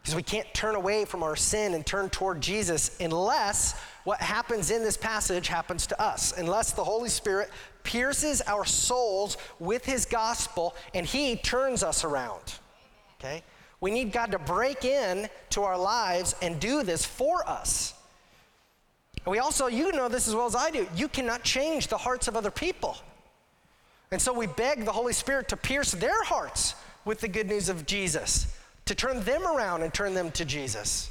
Because 0.00 0.14
we 0.14 0.22
can't 0.22 0.52
turn 0.54 0.76
away 0.76 1.04
from 1.04 1.22
our 1.22 1.36
sin 1.36 1.74
and 1.74 1.84
turn 1.84 2.08
toward 2.08 2.40
Jesus 2.40 2.96
unless 3.00 3.78
what 4.04 4.20
happens 4.20 4.70
in 4.70 4.82
this 4.82 4.96
passage 4.96 5.48
happens 5.48 5.86
to 5.88 6.00
us, 6.00 6.32
unless 6.38 6.72
the 6.72 6.84
Holy 6.84 7.10
Spirit 7.10 7.50
pierces 7.82 8.40
our 8.42 8.64
souls 8.64 9.36
with 9.58 9.84
his 9.84 10.06
gospel 10.06 10.74
and 10.94 11.04
he 11.04 11.36
turns 11.36 11.82
us 11.82 12.04
around. 12.04 12.54
Okay? 13.18 13.42
We 13.80 13.90
need 13.90 14.12
God 14.12 14.30
to 14.32 14.38
break 14.38 14.84
in 14.84 15.28
to 15.50 15.62
our 15.62 15.78
lives 15.78 16.34
and 16.40 16.58
do 16.60 16.82
this 16.82 17.04
for 17.04 17.46
us. 17.46 17.94
And 19.24 19.32
we 19.32 19.38
also, 19.38 19.66
you 19.66 19.92
know 19.92 20.08
this 20.08 20.28
as 20.28 20.34
well 20.34 20.46
as 20.46 20.56
I 20.56 20.70
do, 20.70 20.86
you 20.96 21.08
cannot 21.08 21.42
change 21.42 21.88
the 21.88 21.98
hearts 21.98 22.28
of 22.28 22.36
other 22.36 22.50
people. 22.50 22.96
And 24.10 24.20
so 24.20 24.32
we 24.32 24.46
beg 24.46 24.84
the 24.84 24.92
Holy 24.92 25.12
Spirit 25.12 25.48
to 25.48 25.56
pierce 25.56 25.92
their 25.92 26.22
hearts 26.24 26.74
with 27.04 27.20
the 27.20 27.28
good 27.28 27.46
news 27.46 27.68
of 27.68 27.86
Jesus, 27.86 28.56
to 28.86 28.94
turn 28.94 29.22
them 29.24 29.46
around 29.46 29.82
and 29.82 29.92
turn 29.92 30.14
them 30.14 30.30
to 30.32 30.44
Jesus. 30.44 31.10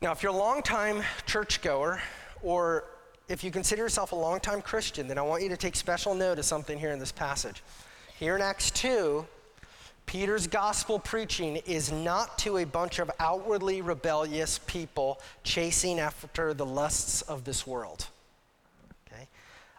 Now, 0.00 0.10
if 0.10 0.22
you're 0.22 0.32
a 0.32 0.36
longtime 0.36 1.02
churchgoer, 1.26 2.02
or 2.42 2.84
if 3.28 3.44
you 3.44 3.52
consider 3.52 3.82
yourself 3.82 4.10
a 4.10 4.16
longtime 4.16 4.60
Christian, 4.60 5.06
then 5.06 5.16
I 5.16 5.22
want 5.22 5.44
you 5.44 5.48
to 5.50 5.56
take 5.56 5.76
special 5.76 6.14
note 6.14 6.40
of 6.40 6.44
something 6.44 6.76
here 6.76 6.90
in 6.90 6.98
this 6.98 7.12
passage. 7.12 7.62
Here 8.18 8.34
in 8.34 8.42
Acts 8.42 8.70
2, 8.72 9.24
Peter's 10.06 10.46
gospel 10.46 10.98
preaching 10.98 11.56
is 11.66 11.90
not 11.90 12.36
to 12.38 12.58
a 12.58 12.64
bunch 12.64 12.98
of 12.98 13.10
outwardly 13.18 13.80
rebellious 13.80 14.58
people 14.66 15.20
chasing 15.42 15.98
after 15.98 16.52
the 16.52 16.66
lusts 16.66 17.22
of 17.22 17.44
this 17.44 17.66
world. 17.66 18.06
Okay? 19.06 19.26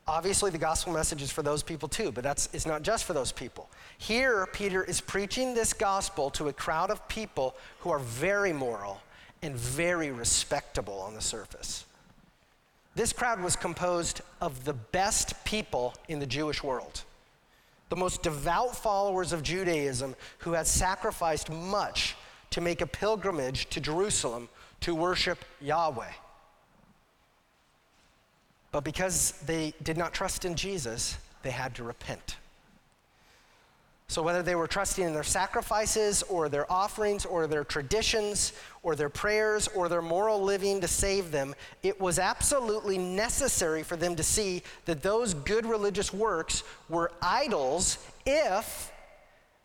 Obviously, 0.07 0.49
the 0.49 0.57
gospel 0.57 0.93
message 0.93 1.21
is 1.21 1.31
for 1.31 1.43
those 1.43 1.61
people 1.61 1.87
too, 1.87 2.11
but 2.11 2.23
that's, 2.23 2.49
it's 2.53 2.65
not 2.65 2.81
just 2.81 3.03
for 3.03 3.13
those 3.13 3.31
people. 3.31 3.69
Here, 3.97 4.47
Peter 4.53 4.83
is 4.83 5.01
preaching 5.01 5.53
this 5.53 5.73
gospel 5.73 6.29
to 6.31 6.47
a 6.47 6.53
crowd 6.53 6.89
of 6.89 7.07
people 7.07 7.55
who 7.79 7.91
are 7.91 7.99
very 7.99 8.53
moral 8.53 9.01
and 9.41 9.55
very 9.55 10.11
respectable 10.11 10.99
on 10.99 11.13
the 11.13 11.21
surface. 11.21 11.85
This 12.95 13.11
crowd 13.11 13.41
was 13.41 13.55
composed 13.55 14.21
of 14.39 14.65
the 14.65 14.73
best 14.73 15.43
people 15.45 15.93
in 16.07 16.19
the 16.19 16.25
Jewish 16.25 16.63
world 16.63 17.03
the 17.93 17.99
most 17.99 18.23
devout 18.23 18.75
followers 18.75 19.33
of 19.33 19.43
Judaism 19.43 20.15
who 20.39 20.53
had 20.53 20.65
sacrificed 20.65 21.51
much 21.51 22.15
to 22.49 22.59
make 22.59 22.81
a 22.81 22.87
pilgrimage 22.87 23.69
to 23.69 23.79
Jerusalem 23.79 24.49
to 24.79 24.95
worship 24.95 25.45
Yahweh. 25.61 26.09
But 28.71 28.83
because 28.83 29.33
they 29.45 29.75
did 29.83 29.95
not 29.95 30.11
trust 30.11 30.43
in 30.43 30.55
Jesus, 30.55 31.19
they 31.43 31.51
had 31.51 31.75
to 31.75 31.83
repent. 31.83 32.37
So, 34.07 34.21
whether 34.21 34.43
they 34.43 34.55
were 34.55 34.67
trusting 34.67 35.05
in 35.05 35.13
their 35.13 35.23
sacrifices 35.23 36.23
or 36.23 36.49
their 36.49 36.71
offerings 36.71 37.25
or 37.25 37.47
their 37.47 37.63
traditions 37.63 38.53
or 38.83 38.95
their 38.95 39.09
prayers 39.09 39.67
or 39.69 39.89
their 39.89 40.01
moral 40.01 40.41
living 40.41 40.81
to 40.81 40.87
save 40.87 41.31
them, 41.31 41.55
it 41.81 41.99
was 41.99 42.19
absolutely 42.19 42.97
necessary 42.97 43.81
for 43.81 43.95
them 43.95 44.15
to 44.15 44.23
see 44.23 44.61
that 44.85 45.01
those 45.01 45.33
good 45.33 45.65
religious 45.65 46.13
works 46.13 46.63
were 46.89 47.11
idols 47.21 47.97
if 48.25 48.91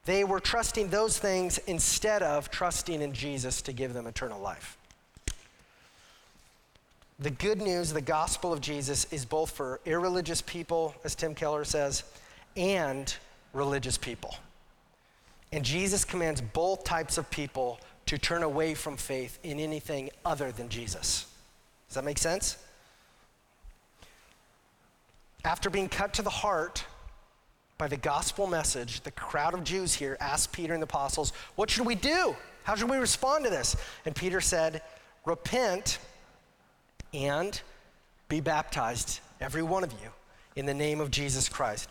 they 0.04 0.24
were 0.24 0.40
trusting 0.40 0.88
those 0.88 1.18
things 1.18 1.58
instead 1.66 2.22
of 2.22 2.50
trusting 2.50 3.02
in 3.02 3.12
Jesus 3.12 3.60
to 3.60 3.74
give 3.74 3.92
them 3.92 4.06
eternal 4.06 4.40
life. 4.40 4.78
The 7.18 7.30
good 7.30 7.60
news, 7.60 7.92
the 7.92 8.00
gospel 8.00 8.52
of 8.52 8.60
Jesus, 8.60 9.12
is 9.12 9.24
both 9.24 9.50
for 9.50 9.80
irreligious 9.84 10.40
people, 10.40 10.94
as 11.04 11.14
Tim 11.16 11.34
Keller 11.34 11.64
says, 11.64 12.04
and 12.56 13.14
religious 13.52 13.98
people. 13.98 14.34
And 15.52 15.64
Jesus 15.64 16.04
commands 16.04 16.40
both 16.40 16.84
types 16.84 17.18
of 17.18 17.30
people 17.30 17.80
to 18.06 18.18
turn 18.18 18.42
away 18.42 18.74
from 18.74 18.96
faith 18.96 19.38
in 19.42 19.58
anything 19.58 20.10
other 20.24 20.52
than 20.52 20.68
Jesus. 20.68 21.26
Does 21.88 21.94
that 21.94 22.04
make 22.04 22.18
sense? 22.18 22.58
After 25.44 25.70
being 25.70 25.88
cut 25.88 26.14
to 26.14 26.22
the 26.22 26.30
heart 26.30 26.84
by 27.78 27.86
the 27.86 27.96
gospel 27.96 28.46
message, 28.46 29.00
the 29.02 29.10
crowd 29.10 29.54
of 29.54 29.64
Jews 29.64 29.94
here 29.94 30.16
asked 30.20 30.52
Peter 30.52 30.74
and 30.74 30.82
the 30.82 30.86
apostles, 30.86 31.32
What 31.54 31.70
should 31.70 31.86
we 31.86 31.94
do? 31.94 32.34
How 32.64 32.74
should 32.74 32.90
we 32.90 32.98
respond 32.98 33.44
to 33.44 33.50
this? 33.50 33.76
And 34.04 34.14
Peter 34.14 34.40
said, 34.40 34.82
Repent 35.24 35.98
and 37.14 37.58
be 38.28 38.40
baptized, 38.40 39.20
every 39.40 39.62
one 39.62 39.84
of 39.84 39.92
you, 39.92 40.10
in 40.56 40.66
the 40.66 40.74
name 40.74 41.00
of 41.00 41.10
Jesus 41.10 41.48
Christ. 41.48 41.88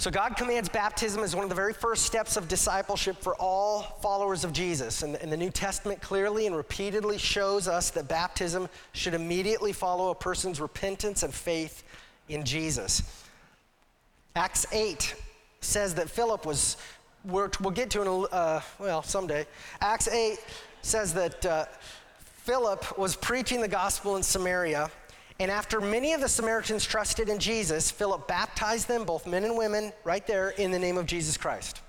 So, 0.00 0.10
God 0.10 0.34
commands 0.34 0.70
baptism 0.70 1.22
as 1.22 1.36
one 1.36 1.42
of 1.42 1.50
the 1.50 1.54
very 1.54 1.74
first 1.74 2.06
steps 2.06 2.38
of 2.38 2.48
discipleship 2.48 3.18
for 3.18 3.34
all 3.34 3.82
followers 4.00 4.44
of 4.44 4.52
Jesus. 4.54 5.02
And, 5.02 5.14
and, 5.16 5.30
the 5.30 5.36
New 5.36 5.50
Testament 5.50 6.00
clearly 6.00 6.46
and 6.46 6.56
repeatedly 6.56 7.18
shows 7.18 7.68
us 7.68 7.90
that 7.90 8.08
baptism 8.08 8.70
should 8.92 9.12
immediately 9.12 9.74
follow 9.74 10.08
a 10.08 10.14
person's 10.14 10.58
repentance 10.58 11.22
and 11.22 11.34
faith 11.34 11.84
in 12.30 12.46
Jesus. 12.46 13.26
Acts 14.34 14.64
8 14.72 15.14
says 15.60 15.94
that 15.96 16.08
Philip 16.08 16.46
was, 16.46 16.78
we'll 17.26 17.48
get 17.48 17.90
to 17.90 18.00
a, 18.00 18.22
uh, 18.22 18.62
well, 18.78 19.02
someday. 19.02 19.46
Acts 19.82 20.08
8 20.08 20.38
says 20.80 21.12
that 21.12 21.44
uh, 21.44 21.66
Philip 22.20 22.98
was 22.98 23.16
preaching 23.16 23.60
the 23.60 23.68
gospel 23.68 24.16
in 24.16 24.22
Samaria 24.22 24.90
and 25.40 25.50
after 25.50 25.80
many 25.80 26.12
of 26.12 26.20
the 26.20 26.28
Samaritans 26.28 26.84
trusted 26.84 27.30
in 27.30 27.38
Jesus, 27.38 27.90
Philip 27.90 28.28
baptized 28.28 28.86
them, 28.88 29.04
both 29.04 29.26
men 29.26 29.42
and 29.42 29.56
women, 29.56 29.90
right 30.04 30.26
there 30.26 30.50
in 30.50 30.70
the 30.70 30.78
name 30.78 30.98
of 30.98 31.06
Jesus 31.06 31.38
Christ. 31.38 31.80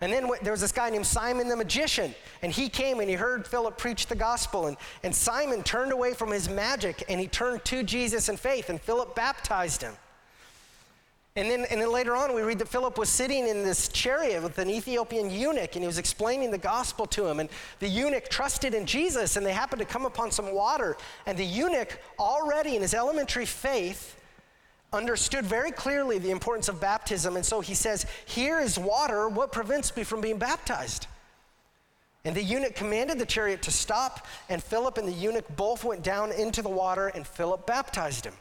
And 0.00 0.10
then 0.10 0.30
there 0.42 0.52
was 0.52 0.62
this 0.62 0.72
guy 0.72 0.88
named 0.88 1.06
Simon 1.06 1.48
the 1.48 1.56
magician, 1.56 2.14
and 2.40 2.50
he 2.50 2.70
came 2.70 3.00
and 3.00 3.10
he 3.10 3.14
heard 3.14 3.46
Philip 3.46 3.76
preach 3.76 4.06
the 4.06 4.14
gospel. 4.14 4.68
And, 4.68 4.78
and 5.02 5.14
Simon 5.14 5.62
turned 5.62 5.92
away 5.92 6.14
from 6.14 6.30
his 6.30 6.48
magic 6.48 7.04
and 7.10 7.20
he 7.20 7.26
turned 7.26 7.62
to 7.66 7.82
Jesus 7.82 8.30
in 8.30 8.38
faith, 8.38 8.70
and 8.70 8.80
Philip 8.80 9.14
baptized 9.14 9.82
him. 9.82 9.94
And 11.36 11.48
then, 11.48 11.66
and 11.70 11.80
then 11.80 11.92
later 11.92 12.16
on, 12.16 12.34
we 12.34 12.42
read 12.42 12.58
that 12.58 12.68
Philip 12.68 12.98
was 12.98 13.08
sitting 13.08 13.46
in 13.46 13.62
this 13.62 13.88
chariot 13.88 14.42
with 14.42 14.58
an 14.58 14.68
Ethiopian 14.68 15.30
eunuch, 15.30 15.76
and 15.76 15.82
he 15.84 15.86
was 15.86 15.98
explaining 15.98 16.50
the 16.50 16.58
gospel 16.58 17.06
to 17.06 17.26
him. 17.26 17.38
And 17.38 17.48
the 17.78 17.88
eunuch 17.88 18.28
trusted 18.28 18.74
in 18.74 18.86
Jesus, 18.86 19.36
and 19.36 19.46
they 19.46 19.52
happened 19.52 19.80
to 19.80 19.86
come 19.86 20.04
upon 20.04 20.32
some 20.32 20.52
water. 20.52 20.96
And 21.26 21.38
the 21.38 21.44
eunuch, 21.44 22.00
already 22.18 22.74
in 22.74 22.82
his 22.82 22.92
elementary 22.92 23.46
faith, 23.46 24.16
understood 24.92 25.44
very 25.44 25.70
clearly 25.70 26.18
the 26.18 26.30
importance 26.30 26.68
of 26.68 26.80
baptism. 26.80 27.36
And 27.36 27.46
so 27.46 27.60
he 27.60 27.74
says, 27.74 28.06
Here 28.26 28.58
is 28.58 28.78
water. 28.78 29.28
What 29.28 29.52
prevents 29.52 29.94
me 29.96 30.02
from 30.02 30.20
being 30.20 30.38
baptized? 30.38 31.06
And 32.24 32.34
the 32.34 32.42
eunuch 32.42 32.74
commanded 32.74 33.18
the 33.18 33.26
chariot 33.26 33.62
to 33.62 33.70
stop, 33.70 34.26
and 34.48 34.62
Philip 34.62 34.98
and 34.98 35.06
the 35.06 35.12
eunuch 35.12 35.46
both 35.56 35.84
went 35.84 36.02
down 36.02 36.32
into 36.32 36.62
the 36.62 36.68
water, 36.68 37.08
and 37.08 37.26
Philip 37.26 37.64
baptized 37.66 38.26
him. 38.26 38.34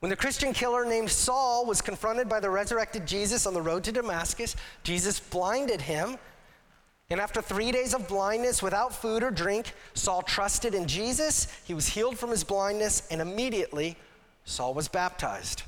When 0.00 0.10
the 0.10 0.16
Christian 0.16 0.52
killer 0.52 0.84
named 0.84 1.10
Saul 1.10 1.66
was 1.66 1.80
confronted 1.82 2.28
by 2.28 2.38
the 2.38 2.50
resurrected 2.50 3.06
Jesus 3.06 3.46
on 3.46 3.54
the 3.54 3.62
road 3.62 3.82
to 3.84 3.92
Damascus, 3.92 4.54
Jesus 4.84 5.18
blinded 5.18 5.80
him. 5.80 6.18
And 7.10 7.20
after 7.20 7.42
three 7.42 7.72
days 7.72 7.94
of 7.94 8.06
blindness 8.06 8.62
without 8.62 8.94
food 8.94 9.22
or 9.22 9.30
drink, 9.30 9.72
Saul 9.94 10.22
trusted 10.22 10.74
in 10.74 10.86
Jesus. 10.86 11.48
He 11.64 11.74
was 11.74 11.88
healed 11.88 12.18
from 12.18 12.30
his 12.30 12.44
blindness, 12.44 13.08
and 13.10 13.20
immediately 13.20 13.96
Saul 14.44 14.74
was 14.74 14.88
baptized. 14.88 15.62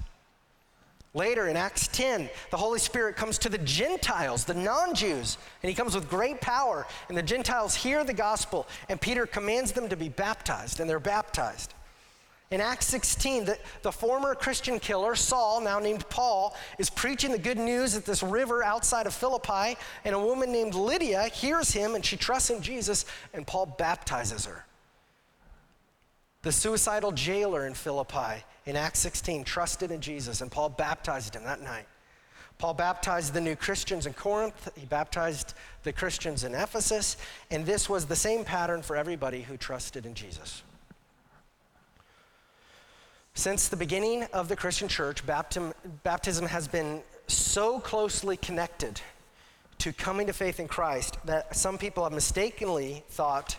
Later 1.13 1.49
in 1.49 1.57
Acts 1.57 1.89
10, 1.89 2.31
the 2.53 2.57
Holy 2.57 2.79
Spirit 2.79 3.17
comes 3.17 3.37
to 3.39 3.49
the 3.49 3.59
Gentiles, 3.59 4.45
the 4.45 4.55
non 4.55 4.95
Jews, 4.95 5.39
and 5.63 5.69
he 5.69 5.75
comes 5.75 5.95
with 5.95 6.09
great 6.09 6.41
power. 6.41 6.87
And 7.09 7.19
the 7.19 7.23
Gentiles 7.23 7.75
hear 7.75 8.05
the 8.05 8.13
gospel, 8.13 8.69
and 8.89 9.01
Peter 9.01 9.27
commands 9.27 9.73
them 9.73 9.89
to 9.89 9.97
be 9.97 10.09
baptized, 10.09 10.79
and 10.79 10.89
they're 10.89 11.01
baptized. 11.01 11.75
In 12.51 12.61
Acts 12.61 12.87
16, 12.87 13.45
the, 13.45 13.59
the 13.83 13.93
former 13.93 14.35
Christian 14.35 14.81
killer, 14.81 15.15
Saul, 15.15 15.61
now 15.61 15.79
named 15.79 16.09
Paul, 16.09 16.57
is 16.79 16.91
preaching 16.91 17.31
the 17.31 17.39
good 17.39 17.59
news 17.59 17.95
at 17.95 18.05
this 18.05 18.25
river 18.25 18.65
outside 18.65 19.07
of 19.07 19.15
Philippi, 19.15 19.79
and 20.05 20.17
a 20.17 20.19
woman 20.19 20.51
named 20.51 20.75
Lydia 20.75 21.29
hears 21.29 21.71
him 21.71 21.95
and 21.95 22.05
she 22.05 22.17
trusts 22.17 22.51
in 22.51 22.61
Jesus, 22.61 23.05
and 23.33 23.47
Paul 23.47 23.67
baptizes 23.67 24.47
her. 24.47 24.67
The 26.43 26.51
suicidal 26.51 27.13
jailer 27.13 27.69
in 27.69 27.75
Philippi 27.75 28.43
in 28.67 28.75
Acts 28.75 28.99
16 28.99 29.45
trusted 29.45 29.93
in 29.93 30.01
Jesus, 30.01 30.41
and 30.41 30.51
Paul 30.51 30.71
baptized 30.71 31.37
him 31.37 31.45
that 31.45 31.63
night. 31.63 31.87
Paul 32.59 32.75
baptized 32.75 33.33
the 33.33 33.41
new 33.41 33.55
Christians 33.55 34.07
in 34.07 34.13
Corinth, 34.13 34.69
he 34.77 34.87
baptized 34.87 35.55
the 35.85 35.93
Christians 35.93 36.43
in 36.43 36.55
Ephesus, 36.57 37.17
and 37.53 37.65
this 37.65 37.89
was 37.89 38.07
the 38.07 38.17
same 38.17 38.45
pattern 38.45 38.83
for 38.83 38.97
everybody 38.97 39.43
who 39.43 39.57
trusted 39.57 40.05
in 40.05 40.15
Jesus. 40.15 40.65
Since 43.35 43.69
the 43.69 43.77
beginning 43.77 44.25
of 44.33 44.49
the 44.49 44.57
Christian 44.57 44.89
church, 44.89 45.25
baptism, 45.25 45.73
baptism 46.03 46.47
has 46.47 46.69
been 46.69 47.03
so 47.27 47.79
closely 47.81 48.37
connected 48.37 49.01
to 49.79 49.93
coming 49.93 50.27
to 50.27 50.33
faith 50.33 50.61
in 50.61 50.69
Christ 50.69 51.17
that 51.25 51.57
some 51.57 51.79
people 51.79 52.05
have 52.05 52.13
mistakenly 52.13 53.03
thought 53.11 53.57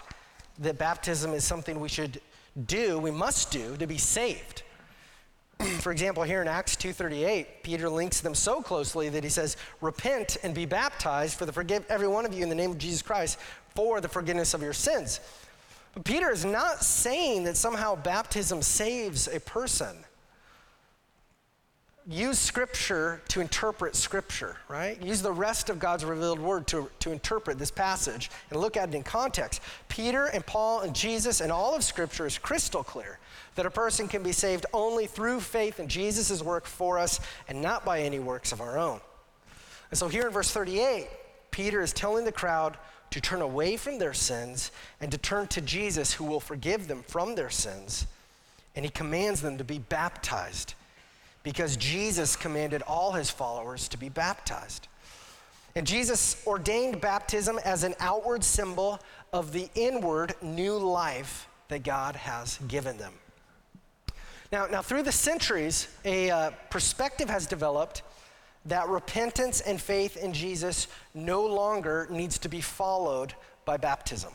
that 0.60 0.78
baptism 0.78 1.34
is 1.34 1.44
something 1.44 1.80
we 1.80 1.90
should 1.90 2.22
do, 2.66 3.00
we 3.00 3.12
must 3.12 3.50
do 3.50 3.78
to 3.78 3.88
be 3.88 3.98
saved. 3.98 4.64
For 5.80 5.92
example, 5.92 6.24
here 6.24 6.42
in 6.42 6.48
Acts 6.48 6.76
2:38, 6.76 7.64
Peter 7.64 7.90
links 7.90 8.20
them 8.20 8.36
so 8.36 8.62
closely 8.62 9.10
that 9.10 9.24
he 9.24 9.30
says, 9.30 9.58
"Repent 9.80 10.38
and 10.44 10.54
be 10.54 10.66
baptized 10.66 11.38
for 11.38 11.46
the 11.46 11.54
forgive 11.54 11.86
every 11.90 12.08
one 12.08 12.26
of 12.26 12.34
you 12.34 12.44
in 12.44 12.50
the 12.50 12.56
name 12.56 12.72
of 12.72 12.78
Jesus 12.78 13.02
Christ 13.02 13.40
for 13.74 14.02
the 14.02 14.10
forgiveness 14.10 14.54
of 14.54 14.62
your 14.62 14.74
sins." 14.74 15.22
But 15.94 16.06
Peter 16.06 16.32
is 16.32 16.46
not 16.46 16.84
saying 16.84 17.44
that 17.44 17.58
somehow 17.58 17.96
baptism 17.96 18.62
saves 18.62 19.28
a 19.28 19.40
person. 19.40 19.98
Use 22.08 22.40
scripture 22.40 23.22
to 23.28 23.42
interpret 23.42 23.96
scripture, 23.96 24.58
right? 24.68 25.00
Use 25.04 25.22
the 25.22 25.32
rest 25.32 25.70
of 25.70 25.78
God's 25.78 26.04
revealed 26.04 26.40
word 26.40 26.66
to, 26.68 26.90
to 27.00 27.12
interpret 27.12 27.60
this 27.60 27.70
passage 27.70 28.32
and 28.50 28.60
look 28.60 28.76
at 28.76 28.90
it 28.90 28.96
in 28.96 29.04
context. 29.04 29.62
Peter 29.88 30.26
and 30.26 30.44
Paul 30.46 30.82
and 30.82 30.96
Jesus 30.96 31.42
and 31.42 31.52
all 31.52 31.76
of 31.76 31.84
scripture 31.84 32.26
is 32.26 32.40
crystal 32.40 32.84
clear 32.84 33.20
that 33.56 33.68
a 33.68 33.70
person 33.70 34.08
can 34.08 34.24
be 34.24 34.32
saved 34.32 34.66
only 34.74 35.06
through 35.06 35.42
faith 35.42 35.80
in 35.80 35.88
Jesus' 35.88 36.42
work 36.42 36.66
for 36.66 36.98
us 36.98 37.20
and 37.48 37.62
not 37.62 37.86
by 37.86 38.02
any 38.02 38.20
works 38.20 38.52
of 38.52 38.62
our 38.62 38.80
own. 38.80 39.00
And 39.92 39.98
so 39.98 40.08
here 40.08 40.26
in 40.26 40.34
verse 40.34 40.50
38, 40.50 41.08
Peter 41.52 41.82
is 41.82 41.94
telling 41.94 42.26
the 42.26 42.32
crowd 42.32 42.78
to 43.12 43.22
turn 43.22 43.42
away 43.42 43.78
from 43.78 44.00
their 44.00 44.14
sins 44.14 44.72
and 45.00 45.12
to 45.12 45.18
turn 45.18 45.48
to 45.48 45.62
Jesus 45.62 46.14
who 46.14 46.24
will 46.24 46.40
forgive 46.40 46.88
them 46.88 47.04
from 47.04 47.36
their 47.36 47.50
sins. 47.50 48.08
And 48.76 48.86
he 48.86 48.92
commands 48.92 49.42
them 49.42 49.58
to 49.58 49.64
be 49.64 49.80
baptized 49.80 50.74
because 51.44 51.76
Jesus 51.78 52.36
commanded 52.36 52.82
all 52.84 53.12
his 53.12 53.30
followers 53.30 53.88
to 53.90 53.98
be 53.98 54.10
baptized. 54.10 54.88
And 55.76 55.88
Jesus 55.88 56.42
ordained 56.46 57.02
baptism 57.02 57.60
as 57.64 57.84
an 57.84 57.96
outward 58.00 58.44
symbol 58.44 59.00
of 59.32 59.52
the 59.52 59.70
inward 59.76 60.36
new 60.42 60.78
life 60.78 61.48
that 61.70 61.84
God 61.84 62.16
has 62.16 62.60
given 62.68 62.98
them. 62.98 63.14
Now, 64.52 64.68
now 64.68 64.82
through 64.82 65.04
the 65.04 65.14
centuries, 65.14 65.88
a 66.04 66.30
uh, 66.30 66.52
perspective 66.70 67.30
has 67.30 67.48
developed 67.48 68.04
that 68.66 68.88
repentance 68.88 69.62
and 69.62 69.82
faith 69.82 70.18
in 70.18 70.34
Jesus 70.34 70.88
no 71.14 71.46
longer 71.46 72.08
needs 72.10 72.38
to 72.40 72.50
be 72.50 72.62
followed 72.62 73.34
by 73.66 73.78
baptism. 73.78 74.32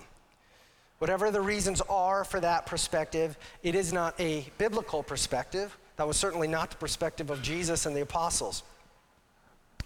Whatever 0.99 1.31
the 1.31 1.41
reasons 1.41 1.81
are 1.83 2.25
for 2.25 2.41
that 2.41 2.67
perspective, 2.67 3.37
it 3.63 3.75
is 3.75 3.93
not 3.93 4.19
a 4.19 4.47
biblical 4.59 5.03
perspective. 5.03 5.77
That 5.97 6.09
was 6.09 6.17
certainly 6.17 6.49
not 6.49 6.71
the 6.71 6.77
perspective 6.77 7.31
of 7.31 7.43
Jesus 7.43 7.87
and 7.87 7.95
the 7.95 8.01
apostles. 8.01 8.63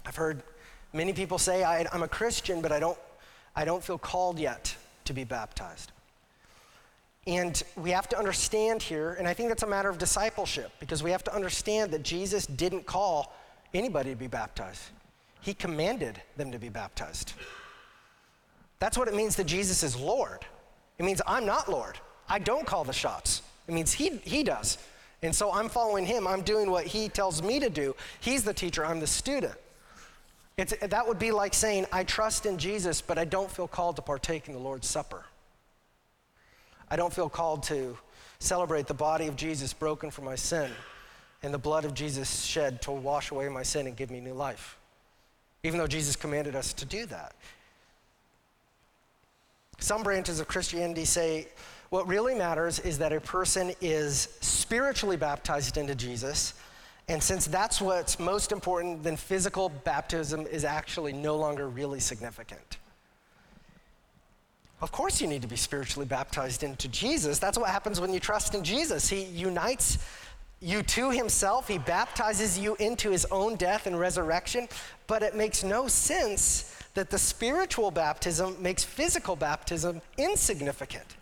I've 0.05 0.15
heard 0.15 0.41
many 0.93 1.13
people 1.13 1.37
say, 1.37 1.63
I, 1.63 1.85
am 1.93 2.03
a 2.03 2.07
Christian, 2.07 2.61
but 2.61 2.71
I 2.71 2.79
don't, 2.79 2.97
I 3.55 3.65
don't 3.65 3.83
feel 3.83 3.97
called 3.97 4.39
yet 4.39 4.75
to 5.05 5.13
be 5.13 5.23
baptized. 5.23 5.91
And 7.27 7.61
we 7.75 7.91
have 7.91 8.09
to 8.09 8.17
understand 8.17 8.81
here, 8.81 9.13
and 9.13 9.27
I 9.27 9.33
think 9.33 9.49
that's 9.49 9.63
a 9.63 9.67
matter 9.67 9.89
of 9.89 9.99
discipleship, 9.99 10.71
because 10.79 11.03
we 11.03 11.11
have 11.11 11.23
to 11.25 11.35
understand 11.35 11.91
that 11.91 12.01
Jesus 12.01 12.47
didn't 12.47 12.85
call 12.85 13.33
anybody 13.73 14.11
to 14.11 14.15
be 14.15 14.27
baptized, 14.27 14.81
He 15.41 15.53
commanded 15.53 16.21
them 16.37 16.51
to 16.51 16.59
be 16.59 16.69
baptized. 16.69 17.33
That's 18.79 18.97
what 18.97 19.07
it 19.07 19.15
means 19.15 19.35
that 19.35 19.45
Jesus 19.45 19.83
is 19.83 19.95
Lord. 19.95 20.45
It 20.97 21.05
means 21.05 21.21
I'm 21.27 21.45
not 21.45 21.69
Lord. 21.69 21.99
I 22.27 22.39
don't 22.39 22.65
call 22.65 22.83
the 22.83 22.93
shots. 22.93 23.41
It 23.67 23.73
means 23.73 23.93
He, 23.93 24.09
he 24.23 24.43
does. 24.43 24.77
And 25.23 25.35
so 25.35 25.53
I'm 25.53 25.69
following 25.69 26.05
Him. 26.05 26.27
I'm 26.27 26.41
doing 26.41 26.71
what 26.71 26.85
He 26.85 27.09
tells 27.09 27.43
me 27.43 27.59
to 27.59 27.69
do. 27.69 27.95
He's 28.19 28.43
the 28.43 28.53
teacher, 28.53 28.85
I'm 28.85 28.99
the 28.99 29.07
student. 29.07 29.53
It's, 30.57 30.73
that 30.81 31.07
would 31.07 31.19
be 31.19 31.31
like 31.31 31.53
saying, 31.53 31.85
I 31.91 32.03
trust 32.03 32.45
in 32.45 32.57
Jesus, 32.57 33.01
but 33.01 33.17
I 33.17 33.25
don't 33.25 33.49
feel 33.49 33.67
called 33.67 33.95
to 33.95 34.01
partake 34.01 34.47
in 34.47 34.53
the 34.53 34.59
Lord's 34.59 34.87
Supper. 34.87 35.23
I 36.89 36.97
don't 36.97 37.13
feel 37.13 37.29
called 37.29 37.63
to 37.63 37.97
celebrate 38.39 38.87
the 38.87 38.93
body 38.93 39.27
of 39.27 39.35
Jesus 39.35 39.71
broken 39.71 40.11
for 40.11 40.23
my 40.23 40.35
sin 40.35 40.69
and 41.43 41.53
the 41.53 41.57
blood 41.57 41.85
of 41.85 41.93
Jesus 41.93 42.43
shed 42.43 42.81
to 42.83 42.91
wash 42.91 43.31
away 43.31 43.49
my 43.49 43.63
sin 43.63 43.87
and 43.87 43.95
give 43.95 44.11
me 44.11 44.19
new 44.19 44.33
life. 44.33 44.77
Even 45.63 45.79
though 45.79 45.87
Jesus 45.87 46.15
commanded 46.15 46.55
us 46.55 46.73
to 46.73 46.85
do 46.85 47.05
that. 47.07 47.33
Some 49.79 50.03
branches 50.03 50.39
of 50.39 50.47
Christianity 50.47 51.05
say 51.05 51.47
what 51.89 52.07
really 52.07 52.35
matters 52.35 52.79
is 52.79 52.99
that 52.99 53.11
a 53.11 53.19
person 53.19 53.73
is 53.81 54.29
spiritually 54.39 55.17
baptized 55.17 55.77
into 55.77 55.95
Jesus. 55.95 56.53
And 57.09 57.21
since 57.21 57.47
that's 57.47 57.81
what's 57.81 58.19
most 58.19 58.51
important, 58.51 59.03
then 59.03 59.17
physical 59.17 59.69
baptism 59.69 60.47
is 60.47 60.63
actually 60.63 61.11
no 61.11 61.35
longer 61.35 61.67
really 61.67 61.99
significant. 61.99 62.77
Of 64.81 64.91
course, 64.91 65.19
you 65.19 65.27
need 65.27 65.41
to 65.41 65.47
be 65.47 65.57
spiritually 65.57 66.07
baptized 66.07 66.63
into 66.63 66.87
Jesus. 66.87 67.39
That's 67.39 67.57
what 67.57 67.69
happens 67.69 67.99
when 67.99 68.13
you 68.13 68.19
trust 68.19 68.55
in 68.55 68.63
Jesus. 68.63 69.09
He 69.09 69.23
unites 69.23 69.97
you 70.61 70.83
to 70.83 71.09
himself, 71.09 71.67
he 71.67 71.79
baptizes 71.79 72.57
you 72.57 72.75
into 72.75 73.09
his 73.09 73.25
own 73.31 73.55
death 73.55 73.87
and 73.87 73.99
resurrection. 73.99 74.67
But 75.07 75.23
it 75.23 75.35
makes 75.35 75.63
no 75.63 75.87
sense 75.87 76.75
that 76.93 77.09
the 77.09 77.17
spiritual 77.17 77.89
baptism 77.89 78.55
makes 78.61 78.83
physical 78.83 79.35
baptism 79.35 80.01
insignificant. 80.17 81.17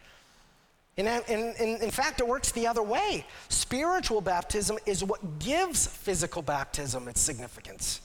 And 0.97 1.07
in, 1.29 1.53
in, 1.57 1.81
in 1.81 1.91
fact, 1.91 2.19
it 2.19 2.27
works 2.27 2.51
the 2.51 2.67
other 2.67 2.83
way. 2.83 3.25
Spiritual 3.47 4.19
baptism 4.19 4.77
is 4.85 5.03
what 5.03 5.39
gives 5.39 5.87
physical 5.87 6.41
baptism 6.41 7.07
its 7.07 7.21
significance. 7.21 8.01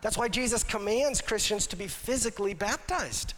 That's 0.00 0.18
why 0.18 0.26
Jesus 0.28 0.64
commands 0.64 1.20
Christians 1.20 1.68
to 1.68 1.76
be 1.76 1.86
physically 1.86 2.54
baptized 2.54 3.34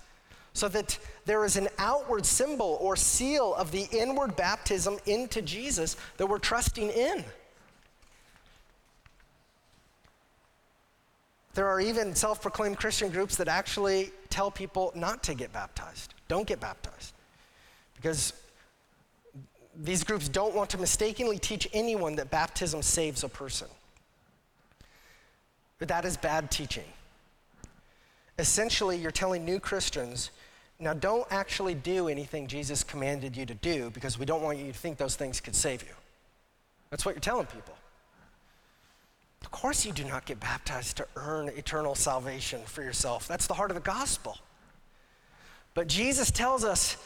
so 0.58 0.68
that 0.68 0.98
there 1.24 1.44
is 1.44 1.56
an 1.56 1.68
outward 1.78 2.26
symbol 2.26 2.78
or 2.80 2.96
seal 2.96 3.54
of 3.54 3.70
the 3.70 3.86
inward 3.92 4.34
baptism 4.34 4.98
into 5.06 5.40
Jesus 5.40 5.96
that 6.16 6.26
we're 6.26 6.40
trusting 6.40 6.90
in. 6.90 7.24
There 11.54 11.68
are 11.68 11.80
even 11.80 12.14
self 12.14 12.42
proclaimed 12.42 12.78
Christian 12.78 13.10
groups 13.10 13.36
that 13.36 13.46
actually 13.46 14.10
tell 14.30 14.50
people 14.50 14.92
not 14.96 15.22
to 15.24 15.34
get 15.34 15.52
baptized. 15.52 16.14
Don't 16.26 16.46
get 16.46 16.60
baptized. 16.60 17.14
Because 17.94 18.32
these 19.76 20.02
groups 20.02 20.28
don't 20.28 20.54
want 20.54 20.70
to 20.70 20.78
mistakenly 20.78 21.38
teach 21.38 21.68
anyone 21.72 22.16
that 22.16 22.30
baptism 22.30 22.82
saves 22.82 23.22
a 23.22 23.28
person. 23.28 23.68
But 25.78 25.86
that 25.86 26.04
is 26.04 26.16
bad 26.16 26.50
teaching. 26.50 26.84
Essentially, 28.38 28.96
you're 28.96 29.10
telling 29.10 29.44
new 29.44 29.60
Christians 29.60 30.30
now, 30.80 30.94
don't 30.94 31.26
actually 31.30 31.74
do 31.74 32.06
anything 32.06 32.46
Jesus 32.46 32.84
commanded 32.84 33.36
you 33.36 33.44
to 33.46 33.54
do 33.54 33.90
because 33.90 34.16
we 34.18 34.24
don't 34.24 34.42
want 34.42 34.58
you 34.58 34.66
to 34.68 34.78
think 34.78 34.96
those 34.96 35.16
things 35.16 35.40
could 35.40 35.56
save 35.56 35.82
you. 35.82 35.94
That's 36.90 37.04
what 37.04 37.14
you're 37.16 37.20
telling 37.20 37.46
people. 37.46 37.74
Of 39.42 39.50
course, 39.50 39.84
you 39.84 39.92
do 39.92 40.04
not 40.04 40.24
get 40.24 40.38
baptized 40.38 40.96
to 40.98 41.06
earn 41.16 41.48
eternal 41.48 41.94
salvation 41.94 42.60
for 42.64 42.82
yourself. 42.82 43.26
That's 43.26 43.46
the 43.46 43.54
heart 43.54 43.70
of 43.70 43.74
the 43.74 43.80
gospel. 43.80 44.38
But 45.74 45.88
Jesus 45.88 46.30
tells 46.30 46.64
us 46.64 46.96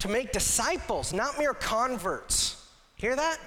to 0.00 0.08
make 0.08 0.32
disciples, 0.32 1.12
not 1.12 1.38
mere 1.38 1.54
converts. 1.54 2.66
Hear 2.96 3.16
that? 3.16 3.38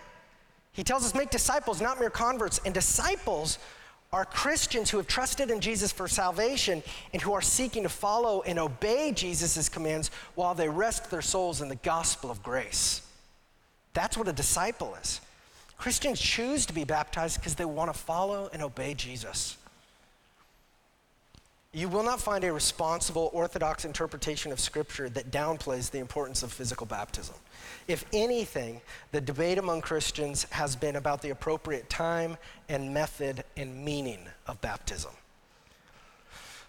He 0.71 0.83
tells 0.83 1.05
us 1.05 1.13
make 1.13 1.29
disciples, 1.29 1.79
not 1.79 1.99
mere 1.99 2.09
converts. 2.09 2.59
And 2.65 2.73
disciples 2.73 3.59
are 4.15 4.23
Christians 4.23 4.89
who 4.89 4.95
have 4.95 5.07
trusted 5.07 5.51
in 5.51 5.59
Jesus 5.59 5.91
for 5.91 6.07
salvation 6.07 6.81
and 7.11 7.21
who 7.21 7.33
are 7.33 7.41
seeking 7.41 7.83
to 7.83 7.89
follow 7.89 8.43
and 8.43 8.57
obey 8.57 9.11
Jesus' 9.11 9.67
commands 9.67 10.09
while 10.35 10.55
they 10.55 10.69
rest 10.69 11.11
their 11.11 11.21
souls 11.21 11.59
in 11.59 11.67
the 11.67 11.75
gospel 11.75 12.31
of 12.31 12.41
grace. 12.41 13.01
That's 13.93 14.17
what 14.17 14.29
a 14.29 14.31
disciple 14.31 14.95
is. 15.01 15.19
Christians 15.77 16.21
choose 16.21 16.65
to 16.67 16.73
be 16.73 16.85
baptized 16.85 17.41
because 17.41 17.55
they 17.55 17.65
want 17.65 17.93
to 17.93 17.99
follow 17.99 18.49
and 18.53 18.63
obey 18.63 18.93
Jesus. 18.93 19.57
You 21.73 21.89
will 21.89 22.03
not 22.03 22.21
find 22.21 22.45
a 22.45 22.53
responsible 22.53 23.29
Orthodox 23.33 23.83
interpretation 23.83 24.53
of 24.53 24.61
Scripture 24.61 25.09
that 25.09 25.29
downplays 25.29 25.91
the 25.91 25.99
importance 25.99 26.41
of 26.41 26.53
physical 26.53 26.85
baptism. 26.85 27.35
If 27.87 28.05
anything, 28.13 28.81
the 29.11 29.21
debate 29.21 29.57
among 29.57 29.81
Christians 29.81 30.45
has 30.51 30.75
been 30.75 30.95
about 30.95 31.21
the 31.21 31.29
appropriate 31.29 31.89
time 31.89 32.37
and 32.69 32.93
method 32.93 33.43
and 33.57 33.83
meaning 33.83 34.19
of 34.47 34.59
baptism. 34.61 35.11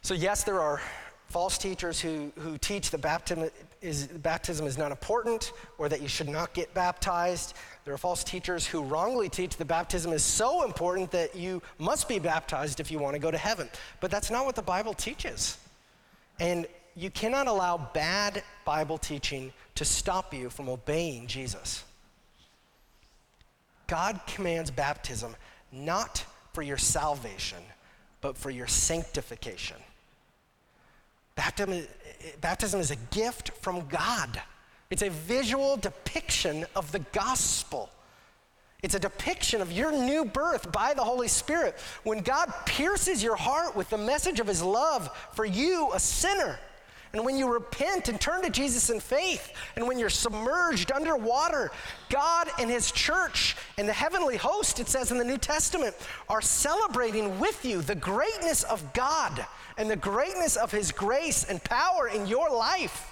So, 0.02 0.14
yes, 0.14 0.44
there 0.44 0.61
are 0.61 0.80
false 1.28 1.59
teachers 1.59 2.00
who, 2.00 2.32
who 2.38 2.56
teach 2.59 2.90
that 2.90 3.00
baptism 3.00 3.50
is, 3.82 4.06
baptism 4.06 4.66
is 4.66 4.78
not 4.78 4.90
important 4.90 5.52
or 5.78 5.88
that 5.88 6.00
you 6.00 6.09
should 6.09 6.28
not 6.28 6.54
get 6.54 6.72
baptized. 6.74 7.54
There 7.85 7.92
are 7.92 7.98
false 7.98 8.22
teachers 8.22 8.66
who 8.66 8.82
wrongly 8.82 9.28
teach 9.28 9.56
that 9.56 9.64
baptism 9.66 10.12
is 10.12 10.22
so 10.22 10.64
important 10.64 11.11
that 11.11 11.35
you 11.35 11.62
must 11.78 12.09
be 12.09 12.18
baptized 12.18 12.80
if 12.80 12.90
you 12.90 12.98
want 12.98 13.14
to 13.14 13.18
go 13.18 13.30
to 13.30 13.38
heaven. 13.38 13.68
But 14.00 14.11
that's 14.11 14.30
not 14.30 14.44
what 14.44 14.54
the 14.54 14.62
Bible 14.62 14.94
teaches. 14.94 15.59
And 16.38 16.66
you 16.94 17.11
cannot 17.11 17.46
allow 17.46 17.90
bad 17.92 18.42
Bible 18.64 18.98
teaching 18.98 19.52
to 19.76 19.84
stop 19.84 20.34
you 20.34 20.50
from 20.50 20.68
obeying 20.68 21.26
Jesus. 21.26 21.84
God 23.86 24.20
commands 24.26 24.70
baptism 24.70 25.36
not 25.72 26.24
for 26.52 26.62
your 26.62 26.78
salvation, 26.78 27.58
but 28.20 28.36
for 28.36 28.50
your 28.50 28.66
sanctification. 28.66 29.76
Baptism, 31.34 31.86
baptism 32.40 32.80
is 32.80 32.90
a 32.90 32.96
gift 33.10 33.50
from 33.60 33.86
God. 33.88 34.40
It's 34.90 35.02
a 35.02 35.10
visual 35.10 35.76
depiction 35.76 36.64
of 36.74 36.90
the 36.92 37.00
gospel. 37.12 37.90
It's 38.82 38.94
a 38.94 38.98
depiction 38.98 39.60
of 39.60 39.72
your 39.72 39.90
new 39.90 40.24
birth 40.24 40.70
by 40.70 40.94
the 40.94 41.02
Holy 41.02 41.28
Spirit. 41.28 41.76
When 42.04 42.20
God 42.20 42.52
pierces 42.64 43.22
your 43.22 43.36
heart 43.36 43.74
with 43.74 43.90
the 43.90 43.98
message 43.98 44.40
of 44.40 44.46
his 44.46 44.62
love 44.62 45.10
for 45.34 45.44
you, 45.44 45.90
a 45.92 46.00
sinner, 46.00 46.58
and 47.16 47.24
when 47.24 47.38
you 47.38 47.50
repent 47.50 48.11
and 48.11 48.20
turn 48.20 48.42
to 48.42 48.50
Jesus 48.50 48.90
in 48.90 49.00
faith, 49.00 49.50
and 49.74 49.88
when 49.88 49.98
you're 49.98 50.11
submerged 50.11 50.92
underwater, 50.92 51.70
God 52.11 52.50
and 52.61 52.70
His 52.70 52.92
church 52.92 53.57
and 53.79 53.88
the 53.88 53.92
heavenly 53.94 54.37
host, 54.37 54.81
it 54.81 54.87
says 54.87 55.11
in 55.11 55.16
the 55.16 55.24
New 55.24 55.38
Testament, 55.38 55.96
are 56.29 56.42
celebrating 56.42 57.40
with 57.40 57.64
you 57.64 57.81
the 57.81 57.94
greatness 57.94 58.64
of 58.64 58.92
God 58.92 59.46
and 59.79 59.88
the 59.88 59.96
greatness 59.96 60.57
of 60.57 60.70
His 60.70 60.92
grace 60.92 61.44
and 61.44 61.64
power 61.64 62.07
in 62.09 62.26
your 62.26 62.50
life. 62.50 63.11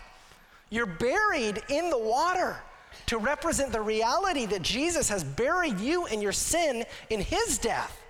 You're 0.69 0.85
buried 0.85 1.62
in 1.71 1.88
the 1.88 1.97
water 1.97 2.59
to 3.07 3.17
represent 3.17 3.73
the 3.73 3.81
reality 3.81 4.45
that 4.45 4.61
Jesus 4.61 5.09
has 5.09 5.25
buried 5.25 5.81
you 5.81 6.05
and 6.09 6.23
your 6.23 6.33
sin 6.33 6.85
in 7.09 7.23
His 7.23 7.57
death 7.57 8.04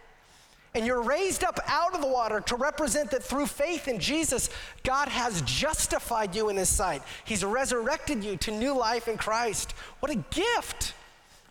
and 0.74 0.84
you're 0.84 1.02
raised 1.02 1.44
up 1.44 1.60
out 1.66 1.94
of 1.94 2.00
the 2.00 2.06
water 2.06 2.40
to 2.40 2.56
represent 2.56 3.10
that 3.12 3.22
through 3.22 3.46
faith 3.46 3.86
in 3.86 3.98
Jesus, 3.98 4.50
God 4.82 5.08
has 5.08 5.42
justified 5.42 6.34
you 6.34 6.48
in 6.48 6.56
His 6.56 6.68
sight. 6.68 7.02
He's 7.24 7.44
resurrected 7.44 8.24
you 8.24 8.36
to 8.38 8.50
new 8.50 8.76
life 8.76 9.06
in 9.06 9.16
Christ. 9.16 9.72
What 10.00 10.10
a 10.10 10.16
gift! 10.16 10.94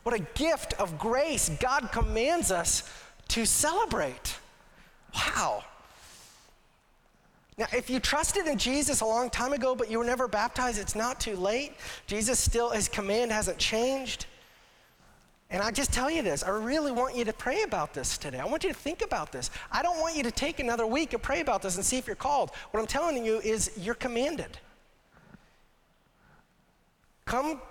What 0.03 0.13
a 0.13 0.19
gift 0.35 0.73
of 0.73 0.99
grace 0.99 1.49
God 1.61 1.89
commands 1.93 2.51
us 2.51 2.91
to 3.29 3.45
celebrate. 3.45 4.37
Wow. 5.15 5.63
Now, 7.57 7.67
if 7.71 7.89
you 7.89 7.99
trusted 7.99 8.47
in 8.47 8.57
Jesus 8.57 9.01
a 9.01 9.05
long 9.05 9.29
time 9.29 9.53
ago, 9.53 9.75
but 9.75 9.89
you 9.89 9.99
were 9.99 10.05
never 10.05 10.27
baptized, 10.27 10.79
it's 10.79 10.95
not 10.95 11.19
too 11.19 11.35
late. 11.35 11.73
Jesus 12.07 12.39
still, 12.39 12.71
his 12.71 12.89
command 12.89 13.31
hasn't 13.31 13.59
changed. 13.59 14.25
And 15.53 15.61
I 15.61 15.69
just 15.69 15.93
tell 15.93 16.09
you 16.09 16.23
this, 16.23 16.43
I 16.43 16.49
really 16.49 16.91
want 16.91 17.15
you 17.15 17.23
to 17.25 17.31
pray 17.31 17.61
about 17.61 17.93
this 17.93 18.17
today. 18.17 18.39
I 18.39 18.45
want 18.45 18.63
you 18.63 18.69
to 18.69 18.75
think 18.75 19.03
about 19.03 19.31
this. 19.31 19.51
I 19.71 19.83
don't 19.83 19.99
want 19.99 20.15
you 20.15 20.23
to 20.23 20.31
take 20.31 20.59
another 20.59 20.87
week 20.87 21.13
and 21.13 21.21
pray 21.21 21.41
about 21.41 21.61
this 21.61 21.75
and 21.75 21.85
see 21.85 21.99
if 21.99 22.07
you're 22.07 22.15
called. 22.15 22.49
What 22.71 22.79
I'm 22.79 22.87
telling 22.87 23.23
you 23.23 23.39
is 23.39 23.69
you're 23.77 23.93
commanded. 23.93 24.57
Come 27.25 27.61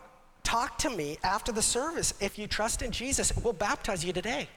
talk 0.44 0.78
to 0.78 0.90
me 0.90 1.18
after 1.24 1.50
the 1.50 1.60
service. 1.60 2.14
If 2.20 2.38
you 2.38 2.46
trust 2.46 2.82
in 2.82 2.92
Jesus, 2.92 3.32
we'll 3.42 3.52
baptize 3.52 4.04
you 4.04 4.12
today. 4.12 4.48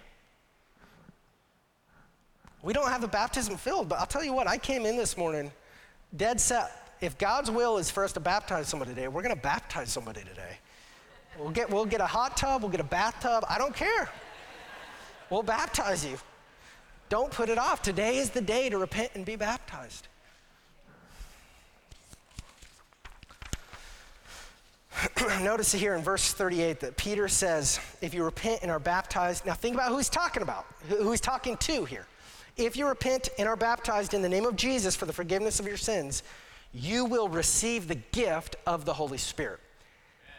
We 2.62 2.74
don't 2.74 2.90
have 2.90 3.02
the 3.02 3.08
baptism 3.08 3.58
filled, 3.58 3.90
but 3.90 3.98
I'll 3.98 4.06
tell 4.06 4.24
you 4.24 4.34
what, 4.34 4.48
I 4.48 4.60
came 4.60 4.86
in 4.86 4.98
this 4.98 5.18
morning 5.18 5.52
dead 6.16 6.40
set. 6.40 6.96
If 7.02 7.18
God's 7.18 7.50
will 7.50 7.78
is 7.78 7.90
for 7.90 8.04
us 8.04 8.14
to 8.14 8.20
baptize 8.20 8.68
somebody 8.68 8.94
today, 8.94 9.08
we're 9.08 9.24
going 9.24 9.36
to 9.36 9.42
baptize 9.42 9.92
somebody 9.92 10.22
today. 10.22 10.60
We'll 11.38 11.52
get, 11.52 11.70
we'll 11.70 11.86
get 11.86 12.02
a 12.02 12.06
hot 12.06 12.38
tub, 12.38 12.62
we'll 12.62 12.72
get 12.72 12.80
a 12.80 12.86
bathtub. 12.86 13.46
I 13.50 13.58
don't 13.58 13.76
care. 13.76 14.10
We'll 15.30 15.44
baptize 15.44 16.06
you. 16.06 16.18
Don't 17.10 17.32
put 17.32 17.50
it 17.50 17.58
off. 17.58 17.82
Today 17.82 18.18
is 18.18 18.30
the 18.30 18.42
day 18.42 18.70
to 18.70 18.78
repent 18.78 19.12
and 19.16 19.26
be 19.26 19.36
baptized. 19.36 20.08
Notice 25.42 25.72
here 25.74 25.96
in 25.96 26.02
verse 26.02 26.34
38 26.34 26.80
that 26.80 26.98
Peter 26.98 27.28
says, 27.28 27.80
if 28.02 28.14
you 28.14 28.24
repent 28.24 28.60
and 28.62 28.72
are 28.72 28.80
baptized, 28.80 29.46
now 29.46 29.54
think 29.54 29.76
about 29.76 29.90
who 29.90 29.98
he's 29.98 30.10
talking 30.10 30.42
about, 30.42 30.66
who 30.88 31.12
he's 31.12 31.22
talking 31.22 31.58
to 31.58 31.86
here. 31.86 32.08
If 32.58 32.78
you 32.78 32.88
repent 32.88 33.30
and 33.38 33.48
are 33.48 33.58
baptized 33.58 34.14
in 34.14 34.22
the 34.22 34.30
name 34.30 34.46
of 34.46 34.56
Jesus 34.56 34.96
for 34.96 35.06
the 35.06 35.14
forgiveness 35.14 35.60
of 35.60 35.68
your 35.68 35.78
sins, 35.78 36.24
you 36.74 37.06
will 37.06 37.28
receive 37.28 37.88
the 37.88 37.96
gift 37.96 38.56
of 38.66 38.86
the 38.86 38.94
Holy 38.94 39.18
Spirit. 39.18 39.60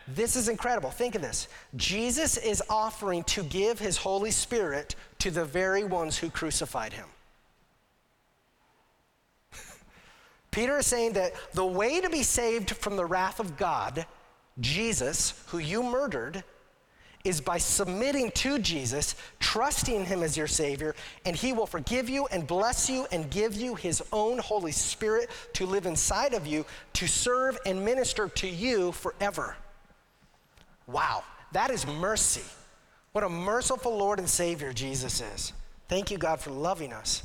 This 0.08 0.36
is 0.36 0.48
incredible. 0.48 0.90
Think 0.90 1.14
of 1.16 1.22
this. 1.22 1.48
Jesus 1.74 2.36
is 2.36 2.62
offering 2.68 3.24
to 3.24 3.42
give 3.42 3.78
his 3.78 3.96
Holy 3.96 4.30
Spirit 4.30 4.94
to 5.18 5.30
the 5.30 5.44
very 5.44 5.82
ones 5.82 6.16
who 6.16 6.30
crucified 6.30 6.92
him. 6.92 7.06
Peter 10.52 10.78
is 10.78 10.86
saying 10.86 11.14
that 11.14 11.32
the 11.54 11.66
way 11.66 12.00
to 12.00 12.08
be 12.08 12.22
saved 12.22 12.70
from 12.70 12.96
the 12.96 13.04
wrath 13.04 13.40
of 13.40 13.56
God 13.56 14.06
Jesus, 14.58 15.42
who 15.48 15.58
you 15.58 15.82
murdered, 15.82 16.42
is 17.24 17.40
by 17.40 17.58
submitting 17.58 18.30
to 18.30 18.58
Jesus, 18.58 19.16
trusting 19.40 20.04
him 20.04 20.22
as 20.22 20.36
your 20.36 20.46
Savior, 20.46 20.94
and 21.24 21.34
he 21.34 21.52
will 21.52 21.66
forgive 21.66 22.08
you 22.08 22.26
and 22.28 22.46
bless 22.46 22.88
you 22.88 23.06
and 23.10 23.28
give 23.30 23.54
you 23.54 23.74
his 23.74 24.02
own 24.12 24.38
Holy 24.38 24.72
Spirit 24.72 25.28
to 25.54 25.66
live 25.66 25.86
inside 25.86 26.34
of 26.34 26.46
you, 26.46 26.64
to 26.94 27.06
serve 27.08 27.58
and 27.66 27.84
minister 27.84 28.28
to 28.28 28.48
you 28.48 28.92
forever. 28.92 29.56
Wow, 30.86 31.24
that 31.52 31.70
is 31.70 31.86
mercy. 31.86 32.44
What 33.12 33.24
a 33.24 33.28
merciful 33.28 33.96
Lord 33.96 34.18
and 34.18 34.28
Savior 34.28 34.72
Jesus 34.72 35.20
is. 35.20 35.52
Thank 35.88 36.10
you, 36.10 36.18
God, 36.18 36.40
for 36.40 36.50
loving 36.50 36.92
us. 36.92 37.22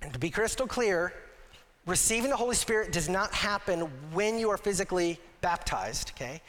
And 0.00 0.12
to 0.12 0.18
be 0.18 0.30
crystal 0.30 0.66
clear, 0.66 1.12
receiving 1.86 2.30
the 2.30 2.36
Holy 2.36 2.54
Spirit 2.54 2.92
does 2.92 3.08
not 3.08 3.32
happen 3.32 3.80
when 4.12 4.38
you 4.38 4.50
are 4.50 4.58
physically 4.58 5.18
baptized, 5.40 6.12
okay? 6.14 6.40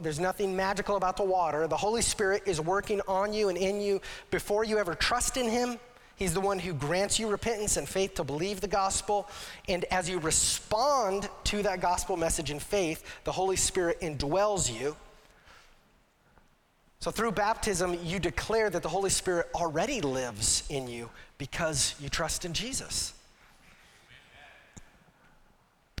There's 0.00 0.20
nothing 0.20 0.54
magical 0.54 0.96
about 0.96 1.16
the 1.16 1.24
water. 1.24 1.66
The 1.68 1.76
Holy 1.76 2.02
Spirit 2.02 2.42
is 2.46 2.60
working 2.60 3.00
on 3.06 3.32
you 3.32 3.48
and 3.48 3.56
in 3.56 3.80
you 3.80 4.00
before 4.30 4.64
you 4.64 4.78
ever 4.78 4.94
trust 4.94 5.36
in 5.36 5.48
Him. 5.48 5.78
He's 6.16 6.32
the 6.32 6.40
one 6.40 6.58
who 6.58 6.72
grants 6.72 7.18
you 7.18 7.28
repentance 7.28 7.76
and 7.76 7.86
faith 7.86 8.14
to 8.14 8.24
believe 8.24 8.62
the 8.62 8.68
gospel. 8.68 9.28
And 9.68 9.84
as 9.84 10.08
you 10.08 10.18
respond 10.18 11.28
to 11.44 11.62
that 11.62 11.80
gospel 11.80 12.16
message 12.16 12.50
in 12.50 12.58
faith, 12.58 13.04
the 13.24 13.32
Holy 13.32 13.56
Spirit 13.56 14.00
indwells 14.00 14.72
you. 14.72 14.96
So 17.00 17.10
through 17.10 17.32
baptism, 17.32 17.98
you 18.02 18.18
declare 18.18 18.70
that 18.70 18.82
the 18.82 18.88
Holy 18.88 19.10
Spirit 19.10 19.48
already 19.54 20.00
lives 20.00 20.64
in 20.70 20.88
you 20.88 21.10
because 21.36 21.94
you 22.00 22.08
trust 22.08 22.46
in 22.46 22.54
Jesus. 22.54 23.12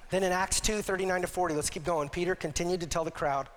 Then 0.08 0.22
in 0.22 0.32
Acts 0.32 0.60
2 0.60 0.80
39 0.80 1.22
to 1.22 1.26
40, 1.26 1.54
let's 1.54 1.68
keep 1.68 1.84
going. 1.84 2.08
Peter 2.08 2.34
continued 2.34 2.80
to 2.80 2.86
tell 2.86 3.04
the 3.04 3.10
crowd, 3.10 3.48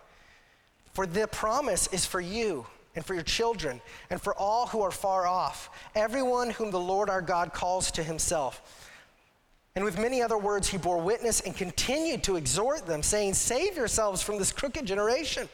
For 0.94 1.08
the 1.08 1.28
promise 1.28 1.88
is 1.94 2.06
for 2.06 2.20
you 2.20 2.66
and 2.96 3.06
for 3.06 3.14
your 3.14 3.24
children 3.24 3.82
and 4.10 4.22
for 4.22 4.34
all 4.36 4.68
who 4.68 4.82
are 4.82 4.92
far 4.92 5.28
off, 5.28 5.70
everyone 5.96 6.50
whom 6.50 6.72
the 6.72 6.80
Lord 6.80 7.10
our 7.10 7.22
God 7.22 7.54
calls 7.54 7.92
to 7.92 8.04
himself. 8.04 8.86
And 9.76 9.86
with 9.86 10.00
many 10.00 10.22
other 10.22 10.38
words, 10.38 10.68
he 10.68 10.78
bore 10.78 11.00
witness 11.00 11.42
and 11.42 11.56
continued 11.56 12.24
to 12.24 12.36
exhort 12.36 12.86
them, 12.86 13.04
saying, 13.04 13.36
Save 13.36 13.78
yourselves 13.78 14.22
from 14.22 14.38
this 14.38 14.52
crooked 14.52 14.86
generation. 14.86 15.48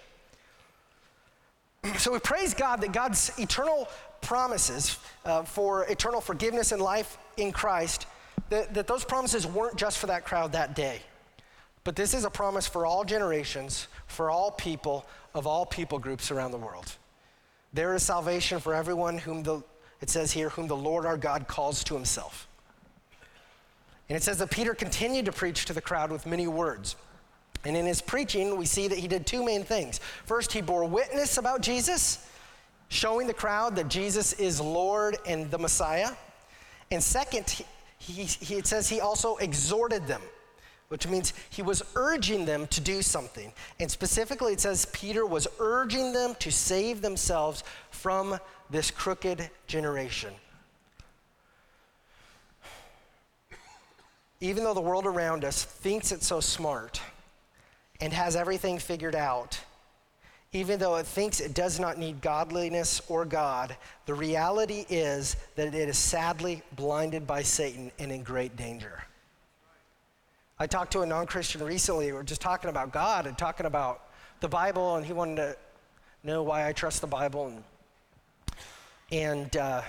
So 1.98 2.12
we 2.12 2.20
praise 2.20 2.54
God 2.54 2.82
that 2.82 2.92
God's 2.92 3.32
eternal 3.38 3.88
promises 4.22 4.98
uh, 5.24 5.44
for 5.44 5.86
eternal 5.86 6.22
forgiveness 6.22 6.72
and 6.72 6.82
life 6.82 7.18
in 7.38 7.52
Christ 7.52 8.08
that, 8.50 8.74
that 8.74 8.88
those 8.88 9.06
promises 9.06 9.46
weren't 9.46 9.76
just 9.76 10.00
for 10.00 10.08
that 10.08 10.26
crowd 10.26 10.54
that 10.54 10.76
day, 10.76 11.00
but 11.84 11.96
this 11.96 12.14
is 12.14 12.26
a 12.26 12.30
promise 12.30 12.68
for 12.68 12.86
all 12.86 13.04
generations, 13.04 13.88
for 14.08 14.32
all 14.32 14.52
people 14.52 15.06
of 15.34 15.46
all 15.46 15.66
people 15.66 16.00
groups 16.00 16.32
around 16.32 16.52
the 16.52 16.58
world. 16.58 16.96
There 17.76 17.94
is 17.94 18.04
salvation 18.04 18.62
for 18.62 18.74
everyone 18.74 19.18
whom 19.18 19.44
the, 19.44 19.62
it 20.00 20.10
says 20.10 20.32
here, 20.32 20.48
whom 20.48 20.68
the 20.68 20.76
Lord 20.78 21.06
our 21.06 21.18
God 21.18 21.46
calls 21.46 21.84
to 21.84 21.94
himself. 21.94 22.48
And 24.08 24.16
it 24.16 24.24
says 24.24 24.38
that 24.38 24.50
Peter 24.50 24.74
continued 24.74 25.26
to 25.26 25.34
preach 25.34 25.66
to 25.66 25.74
the 25.74 25.82
crowd 25.82 26.10
with 26.10 26.26
many 26.26 26.48
words. 26.48 26.96
And 27.66 27.76
in 27.76 27.86
his 27.86 28.02
preaching, 28.02 28.56
we 28.56 28.66
see 28.66 28.88
that 28.88 28.98
he 28.98 29.10
did 29.10 29.28
two 29.28 29.44
main 29.44 29.66
things. 29.66 30.00
First, 30.26 30.54
he 30.54 30.62
bore 30.62 30.86
witness 30.86 31.38
about 31.38 31.60
Jesus, 31.60 32.26
showing 32.88 33.28
the 33.28 33.34
crowd 33.34 33.76
that 33.76 33.90
Jesus 33.90 34.32
is 34.34 34.62
Lord 34.62 35.18
and 35.28 35.52
the 35.52 35.58
Messiah. 35.58 36.12
And 36.92 37.04
second, 37.04 37.62
he, 37.98 38.24
he, 38.24 38.56
it 38.56 38.68
says 38.68 38.88
he 38.88 39.02
also 39.02 39.36
exhorted 39.38 40.08
them, 40.08 40.22
which 40.90 41.08
means 41.08 41.34
he 41.50 41.62
was 41.62 41.84
urging 41.96 42.46
them 42.46 42.68
to 42.68 42.82
do 42.82 43.02
something. 43.02 43.52
And 43.80 43.90
specifically, 43.90 44.54
it 44.54 44.62
says 44.62 44.86
Peter 44.94 45.26
was 45.26 45.48
urging 45.60 46.14
them 46.14 46.36
to 46.40 46.52
save 46.52 47.02
themselves 47.02 47.64
from 47.92 48.40
this 48.70 48.92
crooked 48.92 49.50
generation. 49.68 50.34
Even 54.42 54.64
though 54.64 54.74
the 54.74 54.82
world 54.82 55.06
around 55.06 55.44
us 55.44 55.64
thinks 55.64 56.12
it's 56.12 56.28
so 56.28 56.40
smart 56.40 57.02
and 58.00 58.14
has 58.14 58.36
everything 58.36 58.78
figured 58.78 59.16
out, 59.16 59.60
even 60.52 60.80
though 60.80 60.96
it 60.96 61.06
thinks 61.06 61.40
it 61.40 61.54
does 61.54 61.80
not 61.80 61.98
need 61.98 62.22
godliness 62.22 63.02
or 63.10 63.26
God, 63.26 63.76
the 64.06 64.14
reality 64.14 64.86
is 64.90 65.36
that 65.56 65.74
it 65.74 65.90
is 65.90 65.98
sadly 65.98 66.62
blinded 66.76 67.26
by 67.26 67.42
Satan 67.42 67.92
and 68.00 68.12
in 68.12 68.24
great 68.24 68.56
danger. 68.56 69.04
I 70.58 70.68
talked 70.68 70.94
to 70.94 71.02
a 71.02 71.06
non 71.06 71.26
Christian 71.26 71.64
recently. 71.64 72.08
We 72.08 72.14
were 72.14 72.24
just 72.24 72.42
talking 72.42 72.70
about 72.70 72.94
God 72.94 73.28
and 73.28 73.38
talking 73.38 73.66
about 73.66 74.02
the 74.40 74.48
Bible, 74.48 74.96
and 74.96 75.06
he 75.06 75.12
wanted 75.12 75.36
to 75.36 75.58
know 76.24 76.44
why 76.44 76.68
I 76.68 76.72
trust 76.72 77.02
the 77.02 77.08
Bible. 77.08 77.48
And, 77.48 77.64
and 79.12 79.58
uh, 79.58 79.82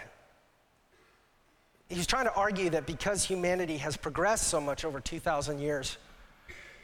he's 1.89 2.07
trying 2.07 2.25
to 2.25 2.35
argue 2.35 2.71
that 2.71 2.85
because 2.85 3.25
humanity 3.25 3.77
has 3.77 3.97
progressed 3.97 4.49
so 4.49 4.61
much 4.61 4.85
over 4.85 5.01
2,000 5.01 5.61
years, 5.61 5.99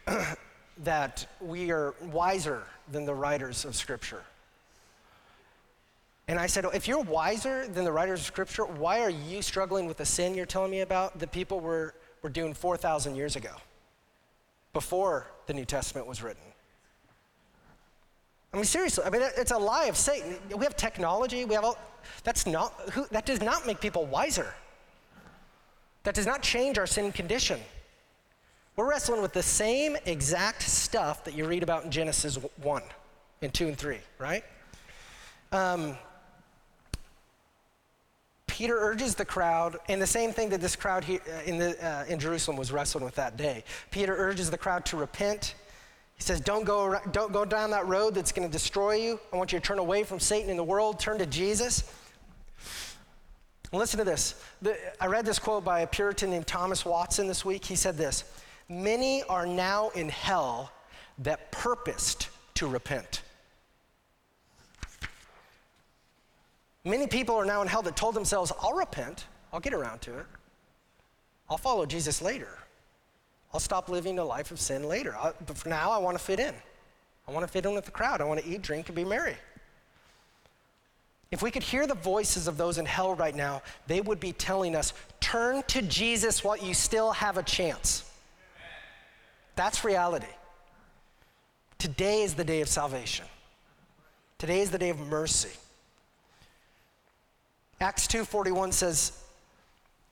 that 0.78 1.26
we 1.41 1.70
are 1.70 1.95
wiser 2.01 2.62
than 2.91 3.05
the 3.05 3.14
writers 3.14 3.64
of 3.64 3.74
Scripture. 3.74 4.22
And 6.28 6.39
I 6.39 6.47
said, 6.47 6.64
if 6.72 6.87
you're 6.87 7.03
wiser 7.03 7.66
than 7.66 7.85
the 7.85 7.93
writers 7.93 8.20
of 8.20 8.26
Scripture, 8.26 8.64
why 8.64 9.01
are 9.01 9.11
you 9.11 9.43
struggling 9.43 9.87
with 9.87 9.97
the 9.97 10.05
sin 10.05 10.35
you're 10.35 10.47
telling 10.47 10.70
me 10.70 10.80
about 10.80 11.18
that 11.18 11.33
people 11.33 11.61
were, 11.61 11.95
were 12.22 12.30
doing 12.30 12.55
4,000 12.55 13.16
years 13.16 13.37
ago, 13.37 13.51
before 14.73 15.27
the 15.47 15.55
New 15.55 15.64
Testament 15.64 16.07
was 16.07 16.23
written? 16.23 16.43
I 18.53 18.57
mean, 18.57 18.64
seriously, 18.64 19.05
I 19.05 19.11
mean, 19.11 19.23
it's 19.37 19.51
a 19.51 19.59
lie 19.59 19.87
of 19.87 19.97
Satan. 19.97 20.37
We 20.55 20.64
have 20.64 20.77
technology, 20.77 21.45
we 21.45 21.55
have 21.55 21.64
all, 21.64 21.79
that's 22.23 22.47
not, 22.47 22.73
who, 22.93 23.07
that 23.11 23.25
does 23.25 23.41
not 23.41 23.66
make 23.66 23.81
people 23.81 24.05
wiser. 24.05 24.55
That 26.05 26.14
does 26.14 26.27
not 26.27 26.43
change 26.43 26.79
our 26.79 26.87
sin 26.87 27.12
condition. 27.12 27.61
We're 28.77 28.89
wrestling 28.89 29.23
with 29.23 29.33
the 29.33 29.43
same 29.43 29.97
exact 30.07 30.62
stuff 30.62 31.25
that 31.25 31.35
you 31.35 31.47
read 31.47 31.62
about 31.62 31.85
in 31.85 31.91
Genesis 31.91 32.37
1 32.37 32.83
and 33.43 33.55
2 33.55 33.68
and 33.68 33.77
3, 33.77 33.99
right? 34.18 34.45
Um, 35.53 35.97
Peter 38.63 38.79
urges 38.79 39.17
the 39.17 39.25
crowd, 39.25 39.77
and 39.89 40.01
the 40.01 40.07
same 40.07 40.31
thing 40.31 40.49
that 40.49 40.61
this 40.61 40.77
crowd 40.77 41.03
here 41.03 41.19
uh, 41.29 41.43
in, 41.47 41.59
the, 41.59 41.85
uh, 41.85 42.05
in 42.05 42.21
Jerusalem 42.21 42.57
was 42.57 42.71
wrestling 42.71 43.05
with 43.05 43.17
that 43.17 43.37
day. 43.37 43.65
Peter 43.91 44.15
urges 44.17 44.53
the 44.53 44.57
crowd 44.57 44.85
to 44.85 44.97
repent. 44.97 45.57
He 46.15 46.23
says, 46.23 46.41
don't 46.41 46.63
go, 46.63 46.97
don't 47.11 47.33
go 47.33 47.45
down 47.45 47.73
that 47.73 47.89
road 47.89 48.15
that's 48.15 48.31
going 48.31 48.47
to 48.47 48.53
destroy 48.53 48.95
you. 48.95 49.19
I 49.33 49.37
want 49.37 49.53
you 49.53 49.59
to 49.59 49.65
turn 49.65 49.81
away 49.81 50.05
from 50.05 50.21
Satan 50.21 50.49
in 50.49 50.57
the 50.57 50.63
world, 50.63 51.01
turn 51.01 51.19
to 51.19 51.27
Jesus. 51.27 51.93
listen 53.73 53.99
to 53.99 54.05
this. 54.05 54.41
The, 54.63 54.79
I 55.01 55.09
read 55.09 55.27
this 55.27 55.41
quote 55.41 55.65
by 55.65 55.81
a 55.81 55.87
Puritan 55.89 56.31
named 56.31 56.47
Thomas 56.47 56.85
Watson 56.85 57.27
this 57.27 57.45
week. 57.45 57.65
He 57.65 57.75
said 57.75 57.99
this 57.99 58.23
Many 58.69 59.25
are 59.25 59.45
now 59.45 59.89
in 59.97 60.09
hell 60.09 60.71
that 61.19 61.51
purposed 61.51 62.29
to 62.55 62.69
repent. 62.69 63.23
Many 66.85 67.07
people 67.07 67.37
are 67.37 67.45
now 67.45 67.62
in 67.62 67.68
hell 67.68 67.83
that 67.83 67.97
told 67.97 68.14
themselves, 68.14 68.53
I'll 68.61 68.74
repent, 68.74 69.26
I'll 69.53 69.61
get 69.61 69.72
around 69.72 70.01
to 70.03 70.18
it, 70.18 70.26
I'll 71.49 71.59
follow 71.59 71.87
Jesus 71.87 72.20
later. 72.20 72.59
I'll 73.53 73.61
stop 73.61 73.89
living 73.89 74.18
a 74.18 74.24
life 74.24 74.51
of 74.51 74.59
sin 74.59 74.85
later. 74.85 75.14
I, 75.14 75.33
but 75.47 75.59
for 75.59 75.68
now, 75.68 75.91
I 75.91 75.99
want 75.99 76.16
to 76.16 76.24
fit 76.24 76.41
in. 76.41 76.55
I 77.28 77.33
want 77.33 77.47
to 77.47 77.53
fit 77.53 77.66
in 77.66 77.74
with 77.74 77.85
the 77.85 77.91
crowd. 77.91 78.20
I 78.20 78.24
want 78.24 78.41
to 78.41 78.49
eat, 78.49 78.62
drink, 78.62 78.89
and 78.89 78.97
be 78.97 79.05
merry. 79.05 79.37
If 81.30 81.43
we 81.43 81.51
could 81.51 81.62
hear 81.62 81.87
the 81.87 81.95
voices 81.95 82.49
of 82.49 82.57
those 82.57 82.78
in 82.78 82.87
hell 82.87 83.14
right 83.14 83.35
now, 83.35 83.62
they 83.87 84.01
would 84.01 84.20
be 84.20 84.33
telling 84.33 84.74
us, 84.74 84.93
turn 85.20 85.62
to 85.68 85.83
Jesus 85.83 86.43
while 86.43 86.57
you 86.57 86.74
still 86.74 87.12
have 87.12 87.37
a 87.37 87.43
chance. 87.43 88.11
That's 89.55 89.85
reality. 89.85 90.26
Today 91.78 92.22
is 92.22 92.35
the 92.35 92.45
day 92.45 92.61
of 92.61 92.68
salvation. 92.68 93.26
Today 94.39 94.61
is 94.61 94.70
the 94.70 94.78
day 94.78 94.91
of 94.91 94.99
mercy. 94.99 95.57
Acts 97.83 98.07
2:41 98.07 98.72
says, 98.72 99.12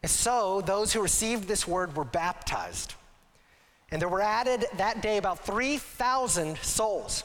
"So 0.05 0.61
those 0.61 0.93
who 0.93 1.01
received 1.01 1.47
this 1.47 1.67
word 1.67 1.97
were 1.97 2.05
baptized. 2.05 2.95
And 3.91 4.01
there 4.01 4.09
were 4.09 4.23
added 4.23 4.67
that 4.75 5.01
day 5.01 5.17
about 5.17 5.45
3,000 5.45 6.59
souls." 6.59 7.25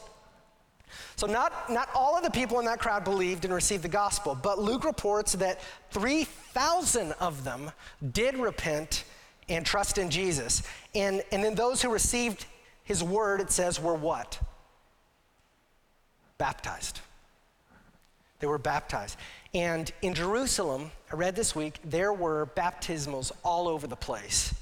So, 1.15 1.27
not, 1.27 1.69
not 1.69 1.89
all 1.95 2.15
of 2.15 2.23
the 2.23 2.29
people 2.29 2.59
in 2.59 2.65
that 2.65 2.79
crowd 2.79 3.03
believed 3.03 3.45
and 3.45 3.53
received 3.53 3.83
the 3.83 3.89
gospel, 3.89 4.35
but 4.35 4.59
Luke 4.59 4.83
reports 4.83 5.33
that 5.33 5.59
3,000 5.91 7.13
of 7.13 7.43
them 7.43 7.71
did 8.11 8.37
repent 8.37 9.05
and 9.47 9.65
trust 9.65 9.97
in 9.97 10.09
Jesus. 10.09 10.63
And, 10.93 11.23
and 11.31 11.43
then 11.43 11.55
those 11.55 11.81
who 11.81 11.89
received 11.89 12.45
his 12.83 13.03
word, 13.03 13.41
it 13.41 13.51
says, 13.51 13.79
were 13.79 13.95
what? 13.95 14.39
Baptized. 16.37 16.99
They 18.39 18.47
were 18.47 18.57
baptized. 18.57 19.17
And 19.55 19.89
in 20.01 20.13
Jerusalem, 20.13 20.91
I 21.09 21.15
read 21.15 21.33
this 21.33 21.55
week, 21.55 21.79
there 21.85 22.11
were 22.11 22.49
baptismals 22.57 23.31
all 23.41 23.69
over 23.69 23.87
the 23.87 23.95
place 23.95 24.53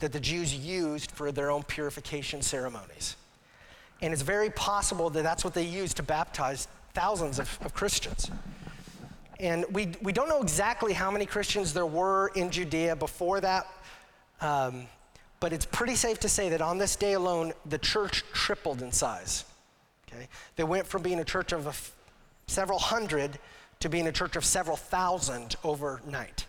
that 0.00 0.12
the 0.12 0.18
Jews 0.18 0.52
used 0.52 1.12
for 1.12 1.30
their 1.30 1.52
own 1.52 1.62
purification 1.62 2.42
ceremonies. 2.42 3.14
And 4.02 4.12
it's 4.12 4.22
very 4.22 4.50
possible 4.50 5.08
that 5.10 5.22
that's 5.22 5.44
what 5.44 5.54
they 5.54 5.62
used 5.62 5.98
to 5.98 6.02
baptize 6.02 6.66
thousands 6.94 7.38
of, 7.38 7.60
of 7.64 7.74
Christians. 7.74 8.28
And 9.38 9.64
we, 9.70 9.92
we 10.02 10.12
don't 10.12 10.28
know 10.28 10.42
exactly 10.42 10.94
how 10.94 11.12
many 11.12 11.26
Christians 11.26 11.72
there 11.72 11.86
were 11.86 12.32
in 12.34 12.50
Judea 12.50 12.96
before 12.96 13.40
that, 13.42 13.68
um, 14.40 14.86
but 15.38 15.52
it's 15.52 15.64
pretty 15.64 15.94
safe 15.94 16.18
to 16.20 16.28
say 16.28 16.48
that 16.48 16.60
on 16.60 16.76
this 16.76 16.96
day 16.96 17.12
alone, 17.12 17.52
the 17.66 17.78
church 17.78 18.24
tripled 18.32 18.82
in 18.82 18.90
size. 18.90 19.44
Okay? 20.08 20.26
They 20.56 20.64
went 20.64 20.88
from 20.88 21.02
being 21.02 21.20
a 21.20 21.24
church 21.24 21.52
of 21.52 21.66
a 21.66 21.70
f- 21.70 21.92
several 22.48 22.80
hundred 22.80 23.38
to 23.80 23.88
being 23.88 24.06
a 24.06 24.12
church 24.12 24.36
of 24.36 24.44
several 24.44 24.76
thousand 24.76 25.56
overnight. 25.64 26.46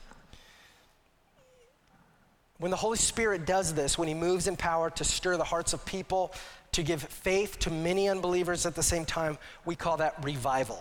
When 2.60 2.72
the 2.72 2.78
Holy 2.78 2.98
Spirit 2.98 3.46
does 3.46 3.74
this, 3.74 3.98
when 3.98 4.08
He 4.08 4.14
moves 4.14 4.48
in 4.48 4.56
power 4.56 4.90
to 4.92 5.04
stir 5.04 5.38
the 5.38 5.44
hearts 5.44 5.74
of 5.74 5.84
people, 5.86 6.34
to 6.74 6.84
give 6.84 7.02
faith 7.02 7.60
to 7.60 7.72
many 7.72 8.08
unbelievers 8.08 8.66
at 8.66 8.76
the 8.76 8.84
same 8.84 9.06
time, 9.06 9.38
we 9.66 9.76
call 9.76 9.98
that 9.98 10.24
revival. 10.24 10.80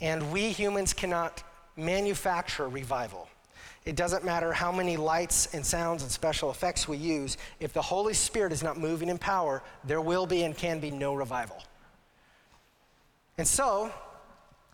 And 0.00 0.32
we 0.32 0.50
humans 0.50 0.92
cannot 0.92 1.42
manufacture 1.76 2.68
revival. 2.68 3.28
It 3.84 3.96
doesn't 3.96 4.24
matter 4.24 4.52
how 4.52 4.72
many 4.72 4.96
lights 4.96 5.52
and 5.52 5.64
sounds 5.64 6.02
and 6.02 6.10
special 6.10 6.50
effects 6.50 6.88
we 6.88 6.96
use, 6.96 7.36
if 7.60 7.72
the 7.72 7.82
Holy 7.82 8.14
Spirit 8.14 8.52
is 8.52 8.62
not 8.62 8.78
moving 8.78 9.08
in 9.08 9.18
power, 9.18 9.62
there 9.84 10.00
will 10.00 10.26
be 10.26 10.44
and 10.44 10.56
can 10.56 10.80
be 10.80 10.90
no 10.90 11.14
revival. 11.14 11.62
And 13.36 13.46
so, 13.46 13.92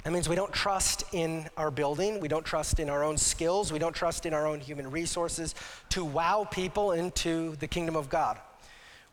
that 0.05 0.13
means 0.13 0.29
we 0.29 0.37
don't 0.37 0.53
trust 0.53 1.05
in 1.13 1.49
our 1.57 1.71
building, 1.71 2.21
we 2.21 2.29
don't 2.29 2.45
trust 2.45 2.81
in 2.81 2.89
our 2.89 3.05
own 3.05 3.19
skills, 3.19 3.73
we 3.73 3.79
don't 3.79 3.95
trust 3.95 4.27
in 4.27 4.33
our 4.33 4.47
own 4.47 4.61
human 4.61 4.91
resources 4.91 5.55
to 5.91 6.05
wow 6.05 6.47
people 6.51 6.93
into 6.93 7.57
the 7.57 7.69
kingdom 7.69 7.97
of 7.97 8.09
God 8.09 8.39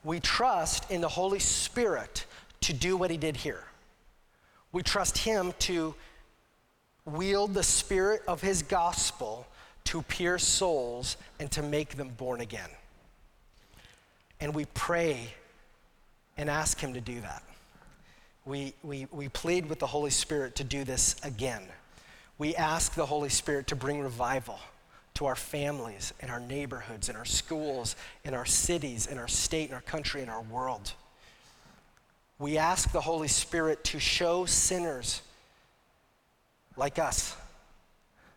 we 0.08 0.22
trust 0.22 0.90
in 0.90 1.02
the 1.02 1.10
Holy 1.10 1.40
Spirit 1.40 2.26
to 2.62 2.74
do 2.74 2.96
what 2.96 3.12
he 3.12 3.18
did 3.18 3.36
here. 3.36 3.66
We 4.72 4.82
trust 4.82 5.18
him 5.18 5.54
to 5.60 5.96
wield 7.06 7.54
the 7.54 7.64
spirit 7.64 8.22
of 8.28 8.42
his 8.42 8.64
gospel 8.64 9.46
to 9.86 10.02
pierce 10.04 10.46
souls 10.46 11.18
and 11.40 11.52
to 11.52 11.62
make 11.62 11.96
them 11.96 12.10
born 12.10 12.42
again. 12.42 12.70
And 14.40 14.56
we 14.56 14.66
pray 14.74 15.34
and 16.38 16.50
ask 16.50 16.80
him 16.80 16.94
to 16.94 17.02
do 17.02 17.20
that. 17.22 17.44
We, 18.48 18.74
we, 18.82 19.08
we 19.12 19.28
plead 19.28 19.68
with 19.68 19.80
the 19.80 19.88
Holy 19.88 20.10
Spirit 20.10 20.56
to 20.56 20.64
do 20.64 20.86
this 20.86 21.18
again. 21.24 21.64
We 22.38 22.56
ask 22.56 22.94
the 22.94 23.06
Holy 23.06 23.30
Spirit 23.30 23.68
to 23.68 23.76
bring 23.76 24.00
revival 24.00 24.58
to 25.16 25.26
our 25.26 25.36
families 25.36 26.14
and 26.22 26.32
our 26.32 26.40
neighborhoods 26.40 27.10
and 27.10 27.18
our 27.18 27.26
schools 27.26 27.98
and 28.24 28.34
our 28.34 28.46
cities 28.46 29.08
and 29.08 29.20
our 29.20 29.28
state 29.28 29.66
and 29.66 29.74
our 29.74 29.82
country 29.82 30.22
and 30.22 30.30
our 30.30 30.44
world. 30.44 30.94
We 32.40 32.58
ask 32.58 32.92
the 32.92 33.02
Holy 33.02 33.28
Spirit 33.28 33.84
to 33.86 34.00
show 34.00 34.46
sinners 34.46 35.22
like 36.78 37.00
us 37.00 37.36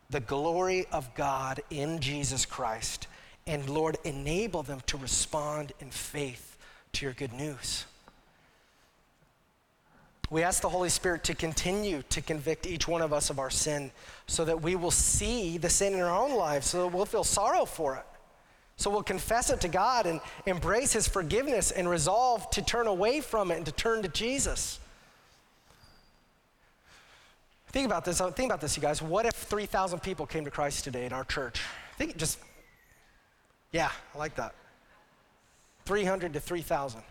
the 0.08 0.20
glory 0.20 0.86
of 0.90 1.14
God 1.14 1.60
in 1.70 2.00
Jesus 2.00 2.44
Christ 2.44 3.06
and 3.46 3.68
Lord, 3.68 3.96
enable 4.04 4.62
them 4.62 4.80
to 4.86 4.96
respond 4.96 5.72
in 5.80 5.90
faith 5.90 6.56
to 6.92 7.06
your 7.06 7.14
good 7.14 7.32
news. 7.32 7.84
We 10.30 10.44
ask 10.44 10.62
the 10.62 10.68
Holy 10.68 10.88
Spirit 10.88 11.24
to 11.24 11.34
continue 11.34 12.02
to 12.10 12.22
convict 12.22 12.64
each 12.64 12.86
one 12.86 13.02
of 13.02 13.12
us 13.12 13.30
of 13.30 13.40
our 13.40 13.50
sin 13.50 13.90
so 14.28 14.44
that 14.44 14.62
we 14.62 14.76
will 14.76 14.92
see 14.92 15.58
the 15.58 15.68
sin 15.68 15.92
in 15.92 16.00
our 16.00 16.16
own 16.16 16.36
lives, 16.36 16.68
so 16.68 16.84
that 16.84 16.96
we'll 16.96 17.04
feel 17.04 17.24
sorrow 17.24 17.64
for 17.64 17.96
it. 17.96 18.04
So 18.76 18.90
we'll 18.90 19.02
confess 19.02 19.50
it 19.50 19.60
to 19.62 19.68
God 19.68 20.06
and 20.06 20.20
embrace 20.46 20.92
His 20.92 21.08
forgiveness 21.08 21.72
and 21.72 21.90
resolve 21.90 22.48
to 22.52 22.62
turn 22.62 22.86
away 22.86 23.20
from 23.20 23.50
it 23.50 23.56
and 23.56 23.66
to 23.66 23.72
turn 23.72 24.02
to 24.02 24.08
Jesus. 24.08 24.78
Think 27.72 27.86
about 27.86 28.04
this. 28.04 28.20
Think 28.20 28.50
about 28.50 28.60
this, 28.60 28.76
you 28.76 28.82
guys. 28.82 29.02
What 29.02 29.26
if 29.26 29.34
3,000 29.34 30.00
people 30.00 30.26
came 30.26 30.44
to 30.44 30.50
Christ 30.50 30.84
today 30.84 31.06
in 31.06 31.12
our 31.12 31.24
church? 31.24 31.60
Think 31.98 32.12
it 32.12 32.16
just, 32.16 32.38
yeah, 33.72 33.90
I 34.14 34.18
like 34.18 34.36
that. 34.36 34.54
300 35.84 36.32
to 36.32 36.40
3,000. 36.40 37.02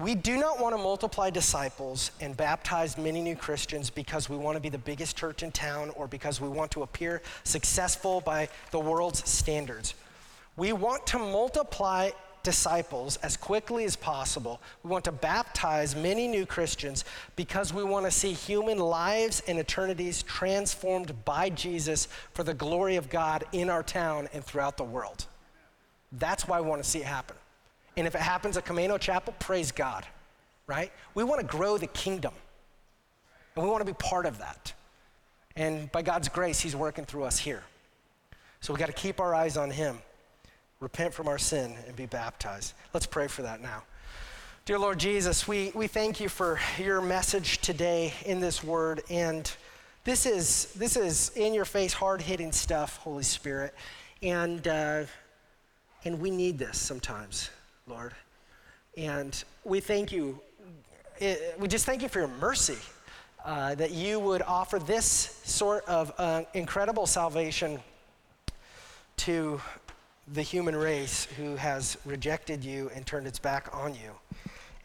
We 0.00 0.14
do 0.14 0.38
not 0.38 0.58
want 0.58 0.74
to 0.74 0.82
multiply 0.82 1.28
disciples 1.28 2.10
and 2.20 2.34
baptize 2.34 2.96
many 2.96 3.20
new 3.20 3.36
Christians 3.36 3.90
because 3.90 4.30
we 4.30 4.36
want 4.36 4.56
to 4.56 4.60
be 4.60 4.70
the 4.70 4.78
biggest 4.78 5.14
church 5.14 5.42
in 5.42 5.52
town 5.52 5.90
or 5.90 6.06
because 6.06 6.40
we 6.40 6.48
want 6.48 6.70
to 6.70 6.82
appear 6.82 7.20
successful 7.44 8.22
by 8.22 8.48
the 8.70 8.78
world's 8.78 9.28
standards. 9.28 9.94
We 10.56 10.72
want 10.72 11.06
to 11.08 11.18
multiply 11.18 12.10
disciples 12.42 13.16
as 13.18 13.36
quickly 13.36 13.84
as 13.84 13.94
possible. 13.94 14.62
We 14.82 14.90
want 14.90 15.04
to 15.04 15.12
baptize 15.12 15.94
many 15.94 16.28
new 16.28 16.46
Christians 16.46 17.04
because 17.36 17.74
we 17.74 17.84
want 17.84 18.06
to 18.06 18.10
see 18.10 18.32
human 18.32 18.78
lives 18.78 19.42
and 19.46 19.58
eternities 19.58 20.22
transformed 20.22 21.24
by 21.26 21.50
Jesus 21.50 22.08
for 22.32 22.42
the 22.42 22.54
glory 22.54 22.96
of 22.96 23.10
God 23.10 23.44
in 23.52 23.68
our 23.68 23.82
town 23.82 24.28
and 24.32 24.42
throughout 24.42 24.78
the 24.78 24.84
world. 24.84 25.26
That's 26.12 26.48
why 26.48 26.58
we 26.60 26.68
want 26.68 26.82
to 26.82 26.88
see 26.88 27.00
it 27.00 27.06
happen. 27.06 27.36
And 28.00 28.06
if 28.06 28.14
it 28.14 28.22
happens 28.22 28.56
at 28.56 28.64
Camino 28.64 28.96
Chapel, 28.96 29.34
praise 29.38 29.72
God, 29.72 30.06
right? 30.66 30.90
We 31.12 31.22
want 31.22 31.42
to 31.42 31.46
grow 31.46 31.76
the 31.76 31.86
kingdom. 31.88 32.32
And 33.54 33.62
we 33.62 33.70
want 33.70 33.82
to 33.82 33.92
be 33.92 33.92
part 33.92 34.24
of 34.24 34.38
that. 34.38 34.72
And 35.54 35.92
by 35.92 36.00
God's 36.00 36.30
grace, 36.30 36.58
He's 36.58 36.74
working 36.74 37.04
through 37.04 37.24
us 37.24 37.38
here. 37.38 37.62
So 38.62 38.72
we 38.72 38.78
got 38.78 38.86
to 38.86 38.94
keep 38.94 39.20
our 39.20 39.34
eyes 39.34 39.58
on 39.58 39.70
Him, 39.70 39.98
repent 40.80 41.12
from 41.12 41.28
our 41.28 41.36
sin, 41.36 41.76
and 41.86 41.94
be 41.94 42.06
baptized. 42.06 42.72
Let's 42.94 43.04
pray 43.04 43.28
for 43.28 43.42
that 43.42 43.60
now. 43.60 43.82
Dear 44.64 44.78
Lord 44.78 44.98
Jesus, 44.98 45.46
we, 45.46 45.70
we 45.74 45.86
thank 45.86 46.20
you 46.20 46.30
for 46.30 46.58
your 46.78 47.02
message 47.02 47.58
today 47.58 48.14
in 48.24 48.40
this 48.40 48.64
word. 48.64 49.02
And 49.10 49.52
this 50.04 50.24
is, 50.24 50.72
this 50.72 50.96
is 50.96 51.32
in 51.36 51.52
your 51.52 51.66
face, 51.66 51.92
hard 51.92 52.22
hitting 52.22 52.52
stuff, 52.52 52.96
Holy 52.96 53.24
Spirit. 53.24 53.74
And, 54.22 54.66
uh, 54.66 55.02
and 56.06 56.18
we 56.18 56.30
need 56.30 56.58
this 56.58 56.78
sometimes. 56.78 57.50
Lord. 57.90 58.14
And 58.96 59.42
we 59.64 59.80
thank 59.80 60.12
you. 60.12 60.40
We 61.58 61.66
just 61.66 61.86
thank 61.86 62.02
you 62.02 62.08
for 62.08 62.20
your 62.20 62.28
mercy 62.28 62.78
uh, 63.44 63.74
that 63.74 63.90
you 63.90 64.20
would 64.20 64.42
offer 64.42 64.78
this 64.78 65.40
sort 65.44 65.84
of 65.86 66.12
uh, 66.16 66.42
incredible 66.54 67.06
salvation 67.06 67.80
to 69.16 69.60
the 70.32 70.42
human 70.42 70.76
race 70.76 71.24
who 71.36 71.56
has 71.56 71.96
rejected 72.04 72.64
you 72.64 72.90
and 72.94 73.04
turned 73.04 73.26
its 73.26 73.40
back 73.40 73.68
on 73.76 73.94
you. 73.94 74.12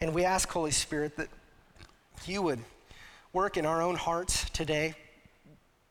And 0.00 0.12
we 0.12 0.24
ask, 0.24 0.48
Holy 0.50 0.72
Spirit, 0.72 1.16
that 1.16 1.28
you 2.26 2.42
would 2.42 2.58
work 3.32 3.56
in 3.56 3.64
our 3.64 3.82
own 3.82 3.94
hearts 3.94 4.50
today, 4.50 4.94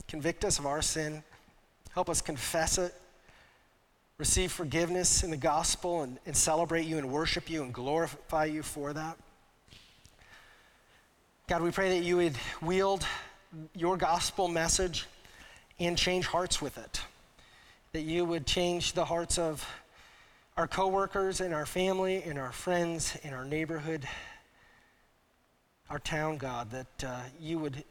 convict 0.10 0.44
us 0.44 0.60
of 0.60 0.66
our 0.66 0.82
sin, 0.82 1.24
help 1.94 2.10
us 2.10 2.20
confess 2.22 2.78
it, 2.78 2.94
receive 4.18 4.52
forgiveness 4.52 5.24
in 5.24 5.32
the 5.32 5.38
gospel 5.38 6.04
and, 6.04 6.18
and 6.26 6.36
celebrate 6.36 6.86
you 6.86 6.98
and 6.98 7.12
worship 7.12 7.50
you 7.50 7.64
and 7.64 7.74
glorify 7.74 8.46
you 8.46 8.64
for 8.64 8.94
that. 8.94 9.18
God, 11.48 11.62
we 11.62 11.72
pray 11.72 12.00
that 12.00 12.06
you 12.06 12.18
would 12.18 12.36
wield 12.62 13.06
your 13.76 13.98
gospel 13.98 14.48
message 14.48 15.06
and 15.80 15.98
change 15.98 16.26
hearts 16.26 16.62
with 16.62 16.78
it. 16.78 17.02
That 17.92 18.02
you 18.02 18.26
would 18.26 18.46
change 18.46 18.94
the 18.94 19.06
hearts 19.06 19.38
of 19.38 19.68
our 20.58 20.68
coworkers 20.68 21.42
and 21.42 21.54
our 21.54 21.66
family 21.66 22.24
and 22.24 22.40
our 22.40 22.52
friends 22.54 23.18
and 23.24 23.36
our 23.36 23.44
neighborhood, 23.44 24.08
our 25.90 26.00
town, 26.00 26.38
God, 26.38 26.72
that 26.72 27.04
uh, 27.06 27.20
you 27.40 27.60
would 27.60 27.84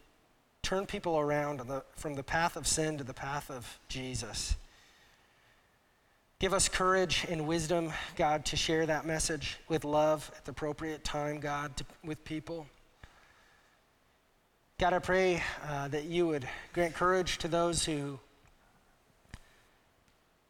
turn 0.62 0.86
people 0.86 1.18
around 1.18 1.60
the, 1.60 1.84
from 1.96 2.14
the 2.14 2.22
path 2.22 2.56
of 2.56 2.66
sin 2.66 2.96
to 2.96 3.04
the 3.04 3.12
path 3.12 3.50
of 3.50 3.78
Jesus 3.88 4.56
Give 6.44 6.52
us 6.52 6.68
courage 6.68 7.24
and 7.30 7.46
wisdom, 7.46 7.90
God, 8.16 8.44
to 8.44 8.54
share 8.54 8.84
that 8.84 9.06
message 9.06 9.56
with 9.66 9.82
love 9.82 10.30
at 10.36 10.44
the 10.44 10.50
appropriate 10.50 11.02
time, 11.02 11.40
God, 11.40 11.74
to, 11.78 11.86
with 12.04 12.22
people. 12.22 12.66
God, 14.78 14.92
I 14.92 14.98
pray 14.98 15.42
uh, 15.66 15.88
that 15.88 16.04
you 16.04 16.26
would 16.26 16.46
grant 16.74 16.94
courage 16.94 17.38
to 17.38 17.48
those 17.48 17.86
who 17.86 18.18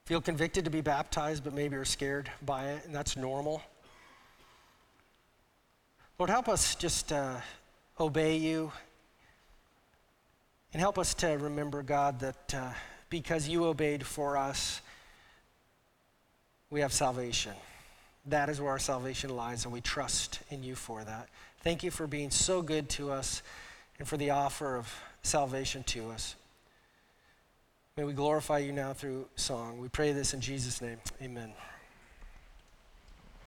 feel 0.05 0.20
convicted 0.20 0.64
to 0.64 0.70
be 0.72 0.80
baptized, 0.80 1.45
but 1.45 1.55
maybe 1.55 1.76
are 1.76 1.84
scared 1.84 2.28
by 2.45 2.70
it, 2.70 2.86
and 2.86 2.92
that's 2.92 3.16
normal. 3.16 3.62
Lord, 6.18 6.28
help 6.28 6.49
us 6.49 6.74
just 6.74 7.12
uh, 7.12 7.36
obey 8.01 8.36
you 8.36 8.72
and 10.72 10.80
help 10.80 10.99
us 10.99 11.14
to 11.14 11.28
remember, 11.28 11.84
God, 11.84 12.18
that 12.18 12.53
uh, 12.53 12.70
because 13.11 13.47
you 13.47 13.66
obeyed 13.66 14.05
for 14.05 14.36
us, 14.36 14.80
we 16.75 16.81
have 16.81 16.93
salvation. 16.93 17.53
That 18.27 18.49
is 18.49 18.61
where 18.61 18.70
our 18.70 18.81
salvation 18.81 19.31
lies, 19.31 19.64
and 19.64 19.72
we 19.72 19.81
trust 19.81 20.41
in 20.51 20.64
you 20.64 20.75
for 20.75 21.05
that. 21.05 21.29
Thank 21.61 21.85
you 21.85 21.93
for 21.93 22.09
being 22.09 22.31
so 22.33 22.62
good 22.62 22.89
to 22.91 23.12
us 23.12 23.45
and 24.01 24.09
for 24.09 24.16
the 24.16 24.31
offer 24.31 24.77
of 24.77 24.93
salvation 25.22 25.85
to 25.85 26.11
us. 26.11 26.35
May 27.97 28.03
we 28.03 28.12
glorify 28.12 28.59
you 28.59 28.72
now 28.72 28.93
through 28.93 29.27
song. 29.37 29.81
We 29.81 29.89
pray 29.89 30.11
this 30.11 30.35
in 30.35 30.41
Jesus' 30.41 30.83
name. 30.83 30.99
Amen. 31.22 31.53